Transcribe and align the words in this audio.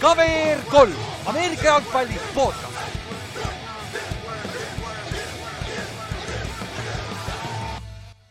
KVR 0.00 0.60
kolm, 0.70 0.92
Ameerika 1.26 1.64
jalgpalli 1.64 2.20
podcast. 2.34 2.78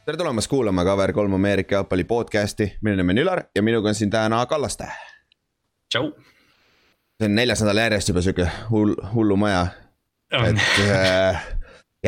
tere 0.06 0.18
tulemast 0.18 0.48
kuulama 0.48 0.84
KVR3 0.84 1.34
Ameerika 1.36 1.76
jalgpalli 1.76 2.04
podcast'i, 2.04 2.78
minu 2.82 2.96
nimi 2.96 3.12
on 3.12 3.18
Ülar 3.18 3.44
ja 3.56 3.64
minuga 3.64 3.90
on 3.90 3.96
siin 3.96 4.10
täna 4.10 4.46
Kallaste. 4.46 4.88
tšau. 5.90 6.12
see 7.18 7.26
on 7.26 7.36
neljas 7.36 7.62
nädal 7.62 7.78
järjest 7.78 8.10
juba 8.10 8.22
sihuke 8.22 8.48
hull, 8.70 8.96
hullumaja, 9.14 9.68
et 10.32 10.58
äh, 10.92 11.57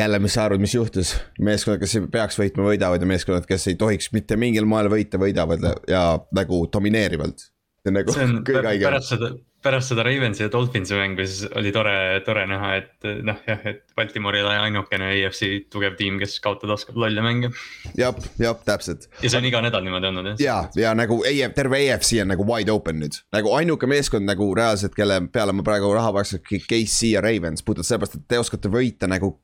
jälle, 0.00 0.18
mis 0.22 0.34
sa 0.36 0.46
arvad, 0.48 0.62
mis 0.62 0.74
juhtus, 0.74 1.14
meeskonnad, 1.40 1.82
kes 1.82 1.98
peaks 2.12 2.40
võitma, 2.40 2.66
võidavad 2.70 3.02
ja 3.02 3.08
meeskonnad, 3.08 3.46
kes 3.48 3.68
ei 3.70 3.78
tohiks 3.80 4.10
mitte 4.16 4.38
mingil 4.40 4.68
moel 4.68 4.90
võita, 4.92 5.20
võidavad 5.20 5.64
ja 5.90 6.04
nagu 6.36 6.64
domineerivalt. 6.72 7.50
see 7.80 7.92
on 7.92 7.96
nagu 8.00 8.16
see 8.16 8.26
on 8.26 8.40
kõige 8.46 8.66
haigem. 8.66 8.90
pärast 8.90 9.14
seda, 9.14 9.30
pärast 9.62 9.92
seda 9.92 10.04
Ravensi 10.04 10.42
ja 10.42 10.50
Dolphinsi 10.52 10.96
mängu, 10.96 11.24
siis 11.26 11.50
oli 11.56 11.72
tore, 11.72 11.92
tore 12.24 12.46
näha, 12.48 12.70
et 12.80 13.08
noh, 13.26 13.40
jah, 13.46 13.60
et 13.68 13.82
Baltimore 13.96 14.38
ei 14.38 14.44
ole 14.44 14.56
ainukene 14.66 15.10
EFC 15.18 15.66
tugev 15.72 15.96
tiim, 15.98 16.18
kes 16.20 16.38
kaotada 16.44 16.76
oskab 16.76 16.96
lolle 17.00 17.24
mänge. 17.24 17.50
jah, 17.98 18.16
jah, 18.40 18.56
täpselt. 18.64 19.08
ja 19.22 19.32
see 19.32 19.40
on 19.40 19.48
iga 19.50 19.62
nädal 19.64 19.84
niimoodi 19.84 20.10
olnud 20.12 20.30
jah. 20.32 20.40
ja, 20.44 20.58
ja 20.80 20.94
nagu 20.96 21.20
EF, 21.28 21.54
terve 21.56 21.82
EFC 21.86 22.22
on 22.24 22.32
nagu 22.32 22.46
wide 22.48 22.72
open 22.72 23.02
nüüd, 23.04 23.20
nagu 23.36 23.52
ainuke 23.56 23.90
meeskond 23.90 24.28
nagu 24.28 24.48
reaalselt, 24.56 24.96
kelle 24.96 25.20
peale 25.32 25.56
ma 25.56 25.66
praegu 25.66 25.92
raha 25.96 26.14
paistaks, 26.16 26.64
KC 26.70 27.14
ja 27.14 27.24
Ravens, 27.24 27.64
puhtalt 27.66 27.88
sellepärast, 27.88 28.20
et 28.20 28.28
te 28.32 28.40
oskate 28.40 28.72
võita 28.72 29.10
nagu 29.10 29.36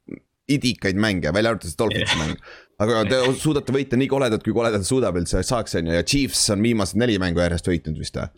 idikaid 0.49 0.99
mänge, 1.01 1.33
välja 1.35 1.53
arvatud 1.53 1.71
see 1.71 1.79
Dolphinsi 1.81 2.19
mäng. 2.21 2.35
aga 2.83 3.05
te 3.09 3.21
suudate 3.41 3.75
võita 3.75 3.99
nii 3.99 4.09
koledalt, 4.11 4.45
kui 4.47 4.55
koledalt 4.55 4.87
suudab 4.87 5.17
üldse 5.19 5.43
saaks, 5.47 5.79
on 5.81 5.91
ju, 5.91 5.97
ja 5.97 6.07
Chiefs 6.07 6.45
on 6.55 6.63
viimased 6.63 7.01
neli 7.01 7.19
mängu 7.23 7.43
järjest 7.43 7.71
võitnud 7.71 7.99
vist 8.01 8.19
või? 8.21 8.31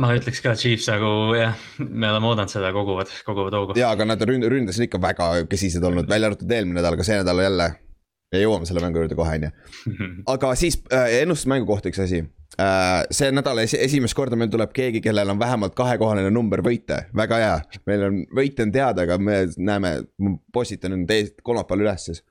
ma 0.00 0.12
ütleks 0.16 0.40
ka 0.44 0.54
Chiefs 0.56 0.88
nagu 0.88 1.34
jah, 1.36 1.56
me 1.82 2.08
oleme 2.08 2.30
oodanud 2.30 2.52
seda, 2.52 2.72
koguvad, 2.74 3.12
koguvad 3.26 3.56
hoogu. 3.58 3.78
ja, 3.78 3.92
aga 3.92 4.06
nad 4.08 4.22
ründ-, 4.28 4.48
ründas 4.48 4.80
on 4.80 4.88
ikka 4.88 5.00
väga 5.02 5.30
kesised 5.50 5.84
olnud, 5.84 6.08
välja 6.10 6.32
arvatud 6.32 6.54
eelmine 6.56 6.80
nädal, 6.80 6.96
aga 6.96 7.06
see 7.06 7.18
nädal 7.20 7.42
jälle. 7.44 7.68
ja 8.32 8.40
jõuame 8.40 8.68
selle 8.68 8.84
mängu 8.84 9.02
juurde 9.02 9.18
kohe, 9.18 9.36
on 9.36 9.48
ju. 9.48 9.52
aga 10.34 10.54
siis 10.58 10.80
äh, 10.88 11.18
ennustusmängu 11.20 11.68
kohta 11.68 11.92
üks 11.92 12.00
asi. 12.02 12.24
See 12.56 13.30
nädal 13.32 13.62
esi, 13.62 13.78
esimest 13.80 14.16
korda 14.16 14.36
meil 14.36 14.50
tuleb 14.52 14.72
keegi, 14.76 15.00
kellel 15.04 15.32
on 15.32 15.40
vähemalt 15.40 15.74
kahekohaline 15.76 16.30
number 16.34 16.62
võite, 16.64 17.06
väga 17.16 17.40
hea. 17.40 17.54
meil 17.88 18.06
on 18.08 18.20
võite 18.36 18.66
on 18.66 18.72
teada, 18.74 19.06
aga 19.06 19.18
me 19.18 19.38
näeme, 19.56 19.94
ma 20.20 20.34
postitan 20.52 20.92
nüüd 20.94 21.08
teist 21.08 21.40
kolmapäeval 21.42 21.86
üles 21.86 22.08
siis. 22.10 22.22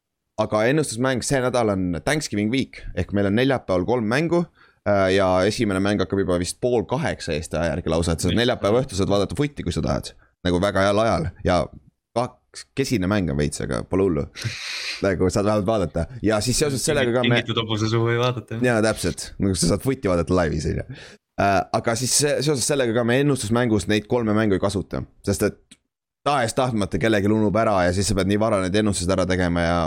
aga 0.42 0.64
ennustusmäng 0.70 1.26
see 1.26 1.42
nädal 1.42 1.74
on 1.74 2.02
Thanksgiving 2.06 2.52
week 2.54 2.82
ehk 2.96 3.12
meil 3.14 3.30
on 3.30 3.36
neljapäeval 3.38 3.86
kolm 3.86 4.08
mängu 4.10 4.44
äh, 4.88 5.12
ja 5.18 5.28
esimene 5.46 5.82
mäng 5.84 6.02
hakkab 6.02 6.22
juba 6.24 6.40
vist 6.42 6.62
pool 6.62 6.86
kaheksa 6.90 7.34
Eesti 7.34 7.58
aja 7.58 7.76
järgi 7.76 7.94
lausa, 7.94 8.16
et 8.16 8.24
sa 8.24 8.34
neljapäeva 8.34 8.82
õhtul 8.82 9.02
saad 9.02 9.12
vaadata 9.12 9.38
footi, 9.38 9.66
kui 9.66 9.74
sa 9.74 9.84
tahad. 9.86 10.14
nagu 10.46 10.62
väga 10.62 10.86
heal 10.88 11.00
ajal 11.02 11.28
ja 11.46 11.64
kesine 12.76 13.08
mäng 13.08 13.32
on 13.32 13.38
veits, 13.40 13.62
aga 13.64 13.84
pole 13.88 14.08
hullu. 14.08 14.26
nagu 15.06 15.30
saad 15.32 15.48
vähemalt 15.48 15.66
vaadata 15.66 16.06
ja 16.24 16.40
siis 16.44 16.60
seoses 16.60 16.84
sellega 16.86 17.14
ka 17.16 17.24
me 17.24 17.40
tingitud 17.40 17.62
hobuse 17.64 17.90
suhu 17.90 18.12
ei 18.12 18.20
vaadata. 18.20 18.60
jaa, 18.62 18.82
täpselt, 18.84 19.32
nagu 19.40 19.56
sa 19.56 19.74
saad 19.74 19.84
footi 19.86 20.12
vaadata 20.12 20.36
laivis, 20.36 20.68
on 20.72 20.82
ju. 20.82 21.02
aga 21.80 21.96
siis 21.96 22.18
se- 22.24 22.38
seoses 22.42 22.68
sellega 22.68 22.94
ka 22.94 23.04
me 23.08 23.20
ennustusmängus 23.24 23.88
neid 23.88 24.10
kolme 24.12 24.36
mängu 24.38 24.58
ei 24.58 24.64
kasuta, 24.64 25.04
sest 25.26 25.48
et 25.48 25.62
tahes-tahtmata 26.28 27.00
kellelgi 27.02 27.32
unub 27.32 27.56
ära 27.58 27.86
ja 27.88 27.94
siis 27.96 28.12
sa 28.12 28.18
pead 28.18 28.30
nii 28.30 28.40
vara 28.42 28.62
need 28.62 28.76
ennustused 28.84 29.14
ära 29.16 29.26
tegema 29.30 29.64
ja 29.64 29.78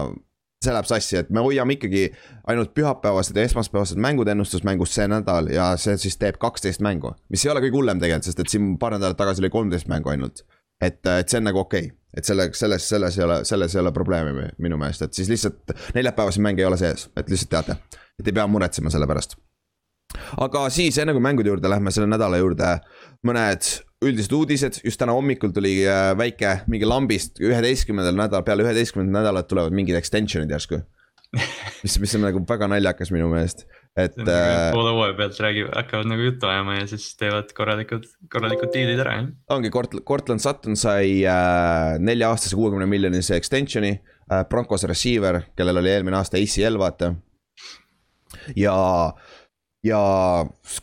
see 0.65 0.73
läheb 0.73 0.89
sassi, 0.89 1.19
et 1.21 1.31
me 1.35 1.43
hoiame 1.45 1.77
ikkagi 1.77 2.07
ainult 2.51 2.73
pühapäevased 2.77 3.37
ja 3.37 3.45
esmaspäevased 3.45 4.01
mängud 4.01 4.29
ennustusmängus 4.33 4.95
see 4.97 5.07
nädal 5.11 5.51
ja 5.53 5.75
see 5.81 5.99
siis 6.01 6.17
teeb 6.21 6.41
kaksteist 6.41 6.83
mängu. 6.85 7.13
mis 7.29 7.45
ei 7.45 7.53
ole 7.53 7.63
kõige 7.67 7.77
hullem 7.77 8.01
tegelikult, 8.01 8.31
sest 8.31 8.41
et 8.41 8.53
siin 8.53 8.79
paar 8.81 8.97
nädalat 8.97 9.21
tagasi 9.21 9.45
oli 9.45 9.53
kolmteist 9.53 9.91
mängu 9.93 10.15
ainult. 10.15 10.47
et, 10.81 11.05
et 11.07 11.29
see 11.29 11.39
on 11.43 11.51
nagu 11.51 11.61
okei 11.61 11.91
okay., 11.91 11.99
et 12.17 12.27
selle, 12.27 12.49
selles, 12.55 12.89
selles 12.89 13.19
ei 13.19 13.25
ole, 13.27 13.41
selles 13.49 13.75
ei 13.75 13.83
ole 13.83 13.93
probleemi 13.95 14.49
minu 14.63 14.79
meelest, 14.81 15.07
et 15.07 15.19
siis 15.19 15.31
lihtsalt 15.33 15.75
neljapäevaseid 15.97 16.45
mänge 16.47 16.63
ei 16.63 16.69
ole 16.69 16.79
sees, 16.81 17.09
et 17.17 17.31
lihtsalt 17.31 17.53
teate, 17.57 17.79
et 18.21 18.31
ei 18.31 18.37
pea 18.37 18.47
muretsema 18.51 18.93
selle 18.95 19.09
pärast. 19.11 19.37
Aga 20.39 20.69
siis 20.71 20.99
enne 21.03 21.15
kui 21.15 21.23
mängude 21.23 21.51
juurde 21.51 21.71
lähme 21.71 21.91
selle 21.95 22.07
nädala 22.07 22.39
juurde, 22.39 22.77
mõned 23.27 23.71
üldised 24.05 24.35
uudised, 24.37 24.81
just 24.85 25.01
täna 25.01 25.15
hommikul 25.17 25.53
tuli 25.55 25.79
äh, 25.89 26.13
väike 26.19 26.61
mingi 26.71 26.87
lambist 26.87 27.41
üheteistkümnendal 27.43 28.17
nädal, 28.19 28.45
peale 28.47 28.67
üheteistkümnendat 28.67 29.23
nädalat 29.23 29.49
tulevad 29.51 29.75
mingid 29.75 29.99
extension'id 29.99 30.53
järsku. 30.55 30.83
mis, 31.83 31.97
mis 31.99 32.15
on 32.15 32.29
nagu 32.29 32.43
väga 32.47 32.69
naljakas 32.71 33.11
minu 33.15 33.27
meelest, 33.33 33.65
et 33.95 34.17
äh, 34.19 34.73
poole 34.75 34.91
hooaja 34.91 35.15
pealt 35.19 35.37
räägivad, 35.41 35.75
hakkavad 35.79 36.09
nagu 36.11 36.25
juttu 36.27 36.49
ajama 36.51 36.79
ja 36.81 36.87
siis 36.91 37.13
teevad 37.21 37.53
korralikud, 37.55 38.09
korralikud 38.33 38.73
diilid 38.75 39.03
ära 39.05 39.19
jah. 39.21 39.29
ongi 39.55 39.71
Kort-, 39.75 40.01
Cortland 40.07 40.43
Sutton 40.43 40.75
sai 40.79 41.21
äh, 41.23 41.95
nelja-aastase 42.03 42.59
kuuekümne 42.59 42.89
miljonise 42.91 43.39
extension'i 43.39 43.93
äh,. 43.95 44.43
Broncos 44.51 44.87
receiver, 44.91 45.43
kellel 45.57 45.79
oli 45.83 45.93
eelmine 45.95 46.19
aasta 46.19 46.41
ACL 46.41 46.79
vaata. 46.81 47.15
ja, 48.57 48.75
ja 49.85 50.01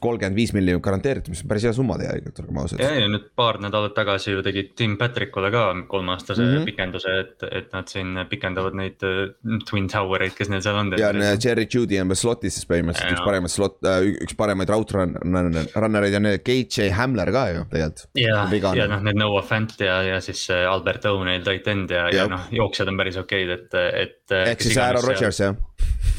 kolmkümmend 0.02 0.38
viis 0.38 0.52
miljonit 0.54 0.84
garanteeritud, 0.86 1.34
mis 1.34 1.42
on 1.42 1.50
päris 1.50 1.66
hea 1.66 1.74
summa 1.74 1.98
tegelikult, 1.98 2.42
olgem 2.44 2.60
ausad. 2.62 2.84
ja, 2.84 2.92
ja 3.02 3.08
nüüd 3.10 3.26
paar 3.38 3.58
nädalat 3.64 3.96
tagasi 3.98 4.36
ju 4.36 4.44
tegid 4.46 4.76
Tim 4.78 4.94
Patrickule 5.00 5.50
ka 5.54 5.64
kolmeaastase 5.90 6.44
mm. 6.44 6.52
-hmm. 6.52 6.68
pikenduse, 6.70 7.16
et, 7.24 7.48
et 7.50 7.72
nad 7.74 7.90
siin 7.90 8.20
pikendavad 8.30 8.78
neid 8.78 9.02
äh, 9.08 9.34
Twin 9.70 9.90
Tower 9.90 10.22
eid, 10.22 10.36
kes 10.38 10.52
neil 10.54 10.62
seal 10.62 10.78
on. 10.78 10.94
ja 11.00 11.10
äh, 11.10 11.34
Jerry 11.44 11.66
Judy 11.66 12.00
on 12.02 12.14
veel 12.14 12.22
slot'is 12.22 12.60
siis 12.60 12.70
põhimõtteliselt 12.70 13.16
üks 13.16 13.24
Jaa. 13.24 13.30
paremaid 13.32 13.56
slot 13.56 13.80
äh,, 13.90 14.06
üks 14.28 14.38
paremaid 14.38 14.70
route 14.70 14.98
run- 14.98 15.18
run- 15.24 15.72
runnereid 15.76 16.18
ja 16.18 16.22
need 16.22 16.46
KJ 16.46 16.92
Hamler 16.98 17.34
ka 17.34 17.48
ju 17.50 17.66
tegelikult. 17.74 18.06
ja, 18.22 18.46
ja 18.84 18.88
noh, 18.92 19.02
need 19.02 19.18
Noah 19.18 19.46
Fant 19.46 19.74
ja, 19.82 20.02
ja 20.06 20.22
siis 20.22 20.46
see 20.46 20.62
Albert 20.66 21.10
O'Neill 21.10 21.46
tight 21.48 21.68
end 21.74 21.90
ja, 21.90 22.06
ja 22.14 22.24
Jep. 22.24 22.36
noh, 22.36 22.48
jooksjad 22.62 22.94
on 22.94 23.02
päris 23.02 23.18
okeid, 23.18 23.50
et, 23.58 23.82
et. 24.06 24.38
ehk 24.46 24.62
siis 24.62 24.78
Aaron 24.78 25.10
Rodgers 25.10 25.42
jah, 25.42 25.58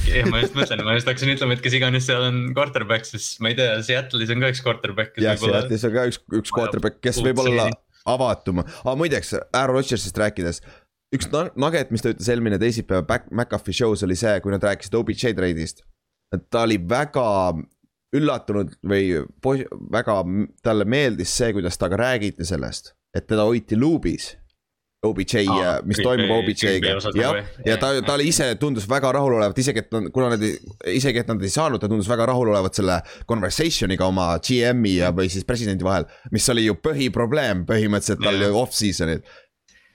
jah, 0.08 0.28
ma 0.30 0.42
just 0.42 0.56
mõtlen, 0.58 0.82
ma 0.86 0.96
just 0.96 1.08
hakkasin 1.10 1.32
ütlema, 1.34 1.56
et 1.56 1.64
kes 1.64 1.76
iganes 1.78 2.06
seal 2.08 2.24
on 2.26 2.40
quarterback, 2.56 3.06
siis 3.08 3.34
ma 3.42 3.52
ei 3.52 3.58
tea, 3.58 3.78
Seattle'is 3.86 4.32
on 4.34 4.44
ka 4.44 4.52
üks 4.52 4.62
quarterback. 4.64 5.18
jah, 5.22 5.38
Seattle'is 5.40 5.86
on 5.88 5.94
ka 5.96 6.06
üks, 6.10 6.20
üks 6.42 6.54
quarterback, 6.54 7.00
kes 7.04 7.20
võib 7.24 7.42
olla 7.44 7.68
avatum, 8.08 8.62
aga 8.64 8.96
muideks 8.98 9.36
Aaron 9.52 9.78
Rodgersist 9.78 10.18
rääkides. 10.18 10.62
üks 11.14 11.28
nugget, 11.60 11.92
mis 11.92 12.02
ta 12.04 12.12
ütles 12.14 12.30
eelmine 12.32 12.58
teisipäev 12.60 13.06
Back- 13.08 13.30
McAfee 13.30 13.76
show's 13.76 14.02
oli 14.06 14.16
see, 14.18 14.40
kui 14.40 14.54
nad 14.54 14.64
rääkisid 14.64 14.96
OBJ 14.98 15.34
trade'ist. 15.38 15.84
et 16.32 16.48
ta 16.50 16.62
oli 16.66 16.78
väga 16.78 17.52
üllatunud 18.16 18.74
või 18.84 19.12
väga 19.92 20.18
talle 20.64 20.84
meeldis 20.88 21.32
see, 21.36 21.52
kuidas 21.56 21.78
temaga 21.80 22.00
räägiti 22.02 22.44
sellest, 22.48 22.94
et 23.14 23.26
teda 23.26 23.44
hoiti 23.48 23.76
luubis. 23.76 24.36
OBJ 25.02 25.40
Aa,, 25.50 25.70
mis 25.82 25.98
kõik- 25.98 26.06
toimub 26.06 26.30
kõik- 26.30 26.50
OBJ-ga 26.52 26.92
osad 27.00 27.16
jah 27.18 27.32
nagu,, 27.34 27.62
ja 27.66 27.76
ta, 27.82 27.88
ta 28.06 28.14
oli 28.14 28.28
ise 28.30 28.46
tundus 28.60 28.84
väga 28.86 29.10
rahulolevat, 29.16 29.58
isegi 29.58 29.82
et 29.82 29.88
nad, 29.94 30.04
kuna 30.14 30.28
nad 30.30 30.42
ei, 30.46 30.52
isegi 30.94 31.18
et 31.24 31.30
nad 31.32 31.42
ei 31.42 31.50
saanud, 31.50 31.82
ta 31.82 31.88
tundus 31.90 32.06
väga 32.10 32.28
rahulolevat 32.30 32.78
selle 32.78 33.00
conversation'iga 33.26 34.06
oma 34.06 34.28
GM-i 34.38 34.92
ja, 35.00 35.10
või 35.16 35.26
siis 35.32 35.46
presidendi 35.48 35.82
vahel. 35.86 36.06
mis 36.30 36.46
oli 36.54 36.68
ju 36.68 36.76
põhiprobleem 36.78 37.64
põhimõtteliselt 37.66 38.22
tal 38.22 38.38
ju 38.38 38.52
off-season'il. 38.60 39.24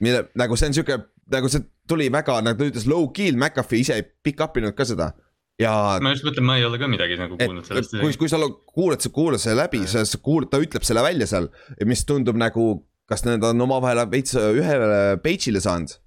mille 0.03 0.25
nagu 0.35 0.57
see 0.59 0.67
on 0.67 0.75
sihuke, 0.75 0.99
nagu 1.31 1.49
see 1.49 1.63
tuli 1.87 2.09
väga, 2.11 2.41
nagu 2.43 2.59
ta 2.59 2.67
ütles 2.67 2.85
low-key'l, 2.91 3.39
McAfee 3.39 3.79
ise 3.85 3.95
ei 3.95 4.03
pick 4.03 4.43
up 4.43 4.59
inud 4.59 4.75
ka 4.75 4.83
seda. 4.91 5.13
ja 5.57 5.71
ma 6.03 6.11
just 6.11 6.27
mõtlen, 6.27 6.43
ma 6.45 6.59
ei 6.59 6.67
ole 6.67 6.77
ka 6.77 6.91
midagi 6.91 7.15
nagu 7.17 7.39
et 7.39 7.47
kuulnud 7.47 7.65
sellest. 7.65 7.95
kui, 7.95 8.11
kui 8.19 8.27
sa 8.29 8.37
kuulad, 8.43 8.99
sa 9.01 9.09
kuulad 9.09 9.39
selle 9.41 9.63
läbi, 9.63 9.85
sa 9.87 10.03
sa 10.05 10.19
kuulad, 10.19 10.51
ta 10.51 10.59
ütleb 10.59 10.83
selle 10.83 11.01
välja 11.01 11.25
seal, 11.31 11.47
mis 11.87 12.03
tundub 12.05 12.35
nagu, 12.37 12.83
kas 13.09 13.23
need 13.25 13.43
on 13.43 13.65
omavahel 13.67 14.03
veits 14.11 14.35
ühele 14.35 15.17
page'ile 15.23 15.61
saanud. 15.63 15.97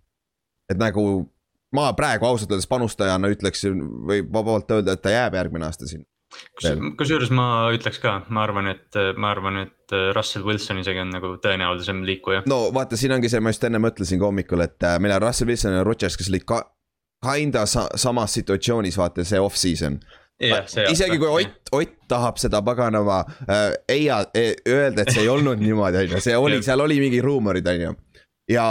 et 0.70 0.78
nagu 0.78 1.02
ma 1.74 1.90
praegu 1.98 2.26
ausalt 2.26 2.52
öeldes 2.52 2.68
panustajana 2.70 3.30
ütleksin, 3.32 3.82
võib 4.10 4.30
vabalt 4.34 4.70
öelda, 4.74 4.94
et 4.94 5.02
ta 5.02 5.12
jääb 5.14 5.36
järgmine 5.38 5.66
aasta 5.66 5.88
siin. 5.90 6.04
veel. 6.62 6.82
kusjuures 6.98 7.30
ma 7.34 7.46
ütleks 7.74 7.98
ka, 8.02 8.20
ma 8.30 8.44
arvan, 8.46 8.70
et 8.74 8.98
ma 9.16 9.32
arvan, 9.34 9.62
et 9.64 9.96
Russell 10.14 10.46
Wilson 10.46 10.78
isegi 10.82 11.02
on 11.02 11.10
nagu 11.14 11.32
tõenäolisem 11.42 12.04
liikuja. 12.06 12.44
no 12.50 12.62
vaata, 12.74 12.98
siin 13.00 13.14
ongi 13.16 13.30
see, 13.32 13.42
ma 13.42 13.54
just 13.54 13.64
enne 13.66 13.82
mõtlesin 13.82 14.20
ka 14.20 14.30
hommikul, 14.30 14.62
et 14.66 14.86
äh, 14.86 14.98
meil 15.02 15.16
on 15.16 15.24
Russell 15.26 15.50
Wilson 15.50 15.78
ja 15.78 15.86
Rodgers, 15.86 16.18
kes 16.18 16.30
olid 16.30 16.46
ka 16.46 16.62
kinda 17.24 17.66
sa 17.66 17.88
samas 17.96 18.34
situatsioonis, 18.38 18.98
vaata 18.98 19.24
see 19.24 19.40
off-season. 19.40 20.00
Isegi 20.40 21.18
kui 21.18 21.28
Ott, 21.28 21.72
Ott 21.72 21.96
tahab 22.08 22.38
seda 22.40 22.62
paganama 22.62 23.24
äh, 23.48 23.74
ei 23.88 24.08
äh, 24.10 24.24
öelda, 24.68 25.02
et 25.02 25.12
see 25.12 25.24
ei 25.24 25.28
olnud 25.28 25.60
niimoodi, 25.60 26.04
on 26.04 26.14
ju, 26.14 26.22
see 26.24 26.36
oli, 26.36 26.58
Jah. 26.58 26.70
seal 26.70 26.84
oli 26.84 26.98
mingi 27.00 27.20
ruumorid, 27.24 27.66
on 27.68 27.80
ju. 27.84 27.94
ja, 28.50 28.66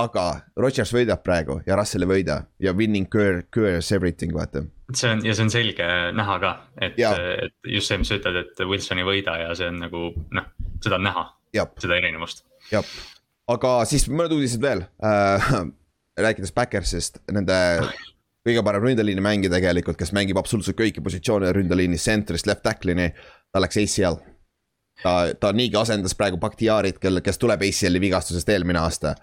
aga 0.00 0.26
Rodgers 0.56 0.92
võidab 0.96 1.22
praegu 1.26 1.60
ja 1.66 1.76
Russell 1.78 2.06
ei 2.06 2.12
võida 2.14 2.40
ja 2.62 2.74
winning 2.76 3.10
cure, 3.12 3.44
cures 3.54 3.92
everything, 3.92 4.34
vaata. 4.36 4.64
see 4.94 5.12
on 5.12 5.24
ja 5.26 5.36
see 5.36 5.46
on 5.46 5.52
selge 5.52 5.88
näha 6.16 6.38
ka, 6.42 6.54
et 6.80 6.98
et 6.98 7.74
just 7.76 7.92
see, 7.92 8.00
mis 8.00 8.10
sa 8.10 8.20
ütled, 8.20 8.40
et 8.44 8.64
Wilson 8.66 9.02
ei 9.02 9.08
võida 9.08 9.36
ja 9.44 9.54
see 9.58 9.68
on 9.70 9.80
nagu 9.84 10.06
noh, 10.36 10.52
seda 10.82 10.98
on 10.98 11.08
näha, 11.10 11.26
seda 11.54 12.00
erinevust. 12.00 12.46
jah, 12.72 12.86
aga 13.50 13.80
siis 13.90 14.08
mõned 14.08 14.38
uudised 14.38 14.62
veel 14.62 14.86
äh,. 15.04 15.52
rääkides 16.20 16.52
Backersist, 16.52 17.22
nende 17.32 17.56
kõige 18.46 18.64
parem 18.64 18.86
ründeliini 18.86 19.22
mängija 19.24 19.52
tegelikult, 19.52 19.98
kes 20.00 20.14
mängib 20.16 20.38
absoluutselt 20.40 20.78
kõiki 20.78 21.04
positsioone 21.04 21.52
ründeliinis, 21.56 22.04
center'ist 22.08 22.48
left 22.48 22.64
tackle'ini, 22.66 23.10
ta 23.52 23.62
läks 23.62 23.80
ACL. 23.82 24.20
ta, 25.02 25.12
ta 25.40 25.52
niigi 25.56 25.76
asendas 25.80 26.14
praegu 26.16 26.36
Bakhtiarit, 26.40 26.98
kel, 27.00 27.22
kes 27.24 27.38
tuleb 27.40 27.62
ACL-i 27.64 28.00
vigastusest 28.00 28.48
eelmine 28.52 28.82
aasta 28.82 29.14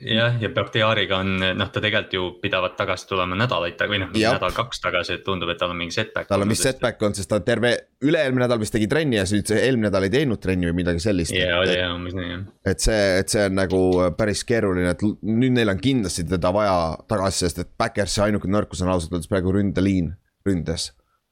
jah, 0.00 0.36
ja 0.40 0.50
Bakhtiariga 0.54 1.18
on, 1.22 1.38
noh, 1.40 1.68
ta 1.72 1.80
tegelikult 1.80 2.14
ju 2.14 2.24
pidavat 2.42 2.76
tagasi 2.76 3.08
tulema 3.08 3.36
nädalaid 3.38 3.80
või 3.88 4.00
noh, 4.02 4.10
nädal-kaks 4.12 4.82
tagasi, 4.84 5.16
et 5.16 5.24
tundub, 5.24 5.50
et 5.52 5.60
tal 5.60 5.72
on 5.72 5.78
mingi 5.78 5.94
setback. 5.96 6.28
tal 6.28 6.44
on 6.44 6.52
vist 6.52 6.66
setback 6.66 7.02
on, 7.06 7.14
sest 7.16 7.30
ta 7.32 7.40
terve 7.44 7.72
üle-eelmine 8.04 8.44
nädal 8.44 8.60
vist 8.60 8.76
tegi 8.76 8.88
trenni 8.90 9.16
ja 9.18 9.24
siis 9.28 9.50
eelmine 9.56 9.88
nädal 9.88 10.08
ei 10.08 10.12
teinud 10.12 10.42
trenni 10.42 10.68
või 10.68 10.82
midagi 10.82 11.02
sellist. 11.02 11.34
jaa, 11.36 11.62
oli 11.62 11.78
jah, 11.78 11.94
umbes 11.96 12.16
nii 12.18 12.28
jah. 12.28 12.44
et 12.72 12.84
see, 12.84 13.00
et 13.22 13.32
see 13.32 13.46
on 13.48 13.56
nagu 13.56 13.80
päris 14.18 14.44
keeruline, 14.48 14.92
et 14.92 15.06
nüüd 15.06 15.56
neil 15.56 15.72
on 15.72 15.80
kindlasti 15.80 16.26
teda 16.28 16.52
vaja 16.54 16.76
tagasi, 17.08 17.46
sest 17.46 17.64
et 17.64 17.72
Backersi 17.78 18.22
ainuke 18.26 18.50
nõrkus 18.52 18.84
on 18.84 18.92
ausalt 18.92 19.16
öeldes 19.16 19.32
praegu 19.32 19.54
ründeliin, 19.56 20.12
ründes 20.46 20.90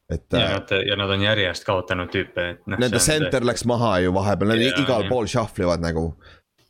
et. 0.09 0.25
ja 0.33 0.41
äh, 0.41 0.55
nad, 0.57 0.73
ja 0.89 0.97
nad 1.01 1.13
on 1.13 1.23
järjest 1.25 1.65
kaotanud 1.69 2.09
tüüpe, 2.13 2.49
et 2.55 2.65
noh. 2.65 2.81
Nende 2.81 3.01
center 3.03 3.45
läks 3.45 3.65
maha 3.69 3.99
ju 4.05 4.15
vahepeal, 4.17 4.55
nad 4.55 4.65
igal 4.85 5.05
pool 5.11 5.29
shuffle 5.31 5.69
ivad 5.69 5.85
nagu 5.85 6.15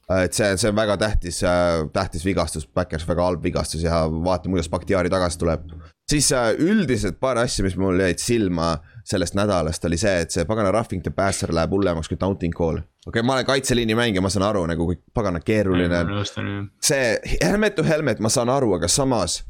et 0.08 0.36
see, 0.36 0.56
see 0.60 0.70
on 0.70 0.76
väga 0.76 0.96
tähtis, 1.00 1.40
äh, 1.46 1.84
tähtis 1.92 2.24
vigastus, 2.26 2.66
Backers 2.66 3.06
väga 3.08 3.24
halb 3.24 3.44
vigastus 3.44 3.84
ja 3.84 4.04
vaatame, 4.08 4.56
kuidas 4.56 4.68
Bakhtiari 4.72 5.10
tagasi 5.10 5.38
tuleb. 5.40 5.70
siis 6.10 6.32
äh, 6.32 6.50
üldiselt 6.58 7.20
paar 7.20 7.38
asja, 7.40 7.64
mis 7.64 7.76
mul 7.80 8.00
jäid 8.00 8.20
silma 8.20 8.76
sellest 9.04 9.34
nädalast, 9.34 9.84
oli 9.84 9.96
see, 10.00 10.20
et 10.20 10.30
see 10.34 10.44
pagana 10.44 10.72
roughing 10.72 11.02
the 11.02 11.10
passer 11.10 11.52
läheb 11.52 11.72
hullemaks 11.72 12.08
kui 12.08 12.20
taunting 12.20 12.52
call. 12.56 12.78
okei 12.78 13.08
okay,, 13.08 13.22
ma 13.22 13.38
olen 13.38 13.48
kaitseliini 13.48 13.96
mängija, 13.96 14.22
ma 14.24 14.32
saan 14.32 14.46
aru 14.50 14.66
nagu 14.68 14.88
kui 14.90 15.00
pagana 15.14 15.40
keeruline 15.40 16.04
see 16.80 17.36
helmet 17.42 17.74
to 17.74 17.84
helmet, 17.84 18.20
ma 18.20 18.28
saan 18.28 18.52
aru, 18.52 18.74
aga 18.76 18.88
samas. 18.88 19.42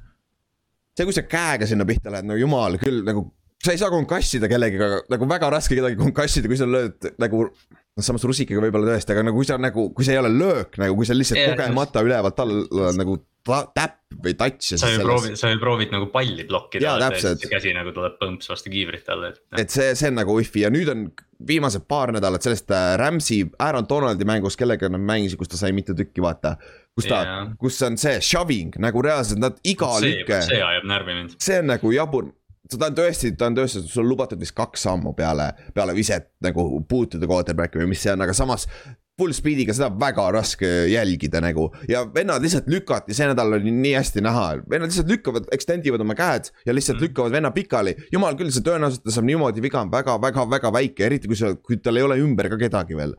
see, 0.94 1.04
kui 1.04 1.16
sa 1.16 1.26
käega 1.26 1.66
sinna 1.66 1.86
pihta 1.88 2.14
lähed, 2.14 2.30
no 2.30 2.38
jumal 2.38 2.78
küll 2.82 3.02
nagu 3.06 3.32
sa 3.64 3.74
ei 3.74 3.80
saa 3.80 3.92
konkassida 3.92 4.50
kellegiga, 4.50 5.00
nagu 5.12 5.28
väga 5.30 5.50
raske 5.54 5.78
kedagi 5.78 5.98
konkassida, 6.00 6.50
kui 6.50 6.58
sa 6.60 6.68
lööd 6.68 7.12
nagu 7.22 7.46
noh, 7.48 8.04
samas 8.04 8.24
rusikaga 8.26 8.62
võib-olla 8.64 8.94
tõesti, 8.94 9.14
aga 9.14 9.28
nagu 9.28 9.38
kui 9.38 9.48
sa 9.48 9.60
nagu, 9.60 9.90
kui 9.96 10.06
see 10.06 10.16
ei 10.16 10.22
ole 10.22 10.32
löök 10.34 10.80
nagu, 10.82 10.96
kui 10.98 11.08
sa 11.08 11.16
lihtsalt 11.16 11.40
yeah, 11.40 11.54
kogemata 11.54 12.02
just... 12.02 12.10
ülevalt 12.10 12.42
alla 12.44 12.92
nagu 12.98 13.20
täpp 13.44 14.00
või 14.24 14.32
touch. 14.40 14.78
sa 14.80 14.88
ju 14.88 15.02
proovid, 15.04 15.36
sa 15.36 15.50
ju 15.52 15.60
proovid 15.60 15.92
nagu 15.92 16.08
palli 16.12 16.46
blokkida, 16.48 16.96
see 17.12 17.50
käsi 17.50 17.74
nagu 17.76 17.92
tuleb 17.94 18.16
põmps 18.20 18.48
vastu 18.50 18.72
kiivrit 18.72 19.08
alla, 19.12 19.34
et. 19.34 19.42
et 19.64 19.74
see, 19.74 19.92
see 19.98 20.10
on 20.12 20.20
nagu 20.22 20.36
wifi 20.38 20.64
ja 20.64 20.72
nüüd 20.72 20.90
on 20.92 21.08
viimased 21.44 21.84
paar 21.90 22.14
nädalat 22.14 22.46
sellest 22.46 22.72
äh, 22.72 22.94
Rams'i, 23.00 23.42
Aaron 23.60 23.88
Donaldi 23.88 24.24
mängust, 24.28 24.56
kellega 24.60 24.88
nad 24.88 25.02
mängisid, 25.02 25.36
kus 25.40 25.52
ta 25.52 25.60
sai 25.60 25.74
mitu 25.76 25.96
tükki, 25.98 26.24
vaata. 26.24 26.56
kus 26.96 27.10
ta 27.10 27.20
yeah., 27.20 27.52
kus 27.60 27.82
on 27.84 27.98
see 28.00 28.16
shoving 28.24 28.78
nagu 28.80 29.02
reaalselt 29.04 29.42
nad 29.42 29.60
iga 29.66 29.92
lüke. 30.00 30.40
see 30.46 30.62
ajab 30.62 30.88
närvi 30.88 31.18
mind. 31.20 31.36
see 31.42 31.60
on 31.60 31.68
nagu 31.74 31.92
jabur 31.92 32.32
ta 32.70 32.88
on 32.88 32.96
tõesti, 32.96 33.32
ta 33.38 33.48
on 33.50 33.56
tõesti, 33.58 33.84
sul 33.88 34.04
on 34.04 34.12
lubatud 34.12 34.40
vist 34.40 34.56
kaks 34.56 34.86
sammu 34.88 35.14
peale, 35.16 35.50
peale 35.76 35.94
viset 35.96 36.30
nagu 36.44 36.66
puutuda 36.88 37.28
quarterback'i 37.28 37.82
või 37.82 37.90
mis 37.92 38.04
see 38.04 38.14
on, 38.14 38.24
aga 38.24 38.36
samas. 38.36 38.68
Full 39.14 39.30
speed'iga 39.30 39.70
seda 39.70 39.92
on 39.92 39.98
väga 40.00 40.24
raske 40.34 40.68
jälgida 40.90 41.38
nagu 41.38 41.68
ja 41.86 42.00
vennad 42.16 42.42
lihtsalt 42.42 42.66
lükati, 42.66 43.14
see 43.14 43.28
nädal 43.30 43.52
oli 43.60 43.70
nii 43.70 43.92
hästi 43.94 44.24
näha, 44.26 44.46
vennad 44.66 44.90
lihtsalt 44.90 45.12
lükkavad, 45.12 45.46
extend 45.54 45.86
ivad 45.86 46.02
oma 46.02 46.16
käed 46.18 46.50
ja 46.66 46.74
lihtsalt 46.74 46.98
mm. 46.98 47.04
lükkavad 47.06 47.36
venna 47.36 47.52
pikali. 47.54 47.94
jumal 48.10 48.34
küll, 48.40 48.50
see 48.50 48.64
tõenäosus, 48.66 48.98
et 48.98 49.06
ta 49.06 49.14
saab 49.14 49.28
niimoodi 49.28 49.62
viga 49.62 49.84
on 49.84 49.92
väga-väga-väga 49.92 50.74
väike, 50.74 51.06
eriti 51.06 51.30
kui 51.30 51.38
sa, 51.38 51.52
kui 51.54 51.78
tal 51.78 52.00
ei 52.00 52.08
ole 52.08 52.18
ümber 52.24 52.50
ka 52.50 52.58
kedagi 52.58 52.98
veel 52.98 53.14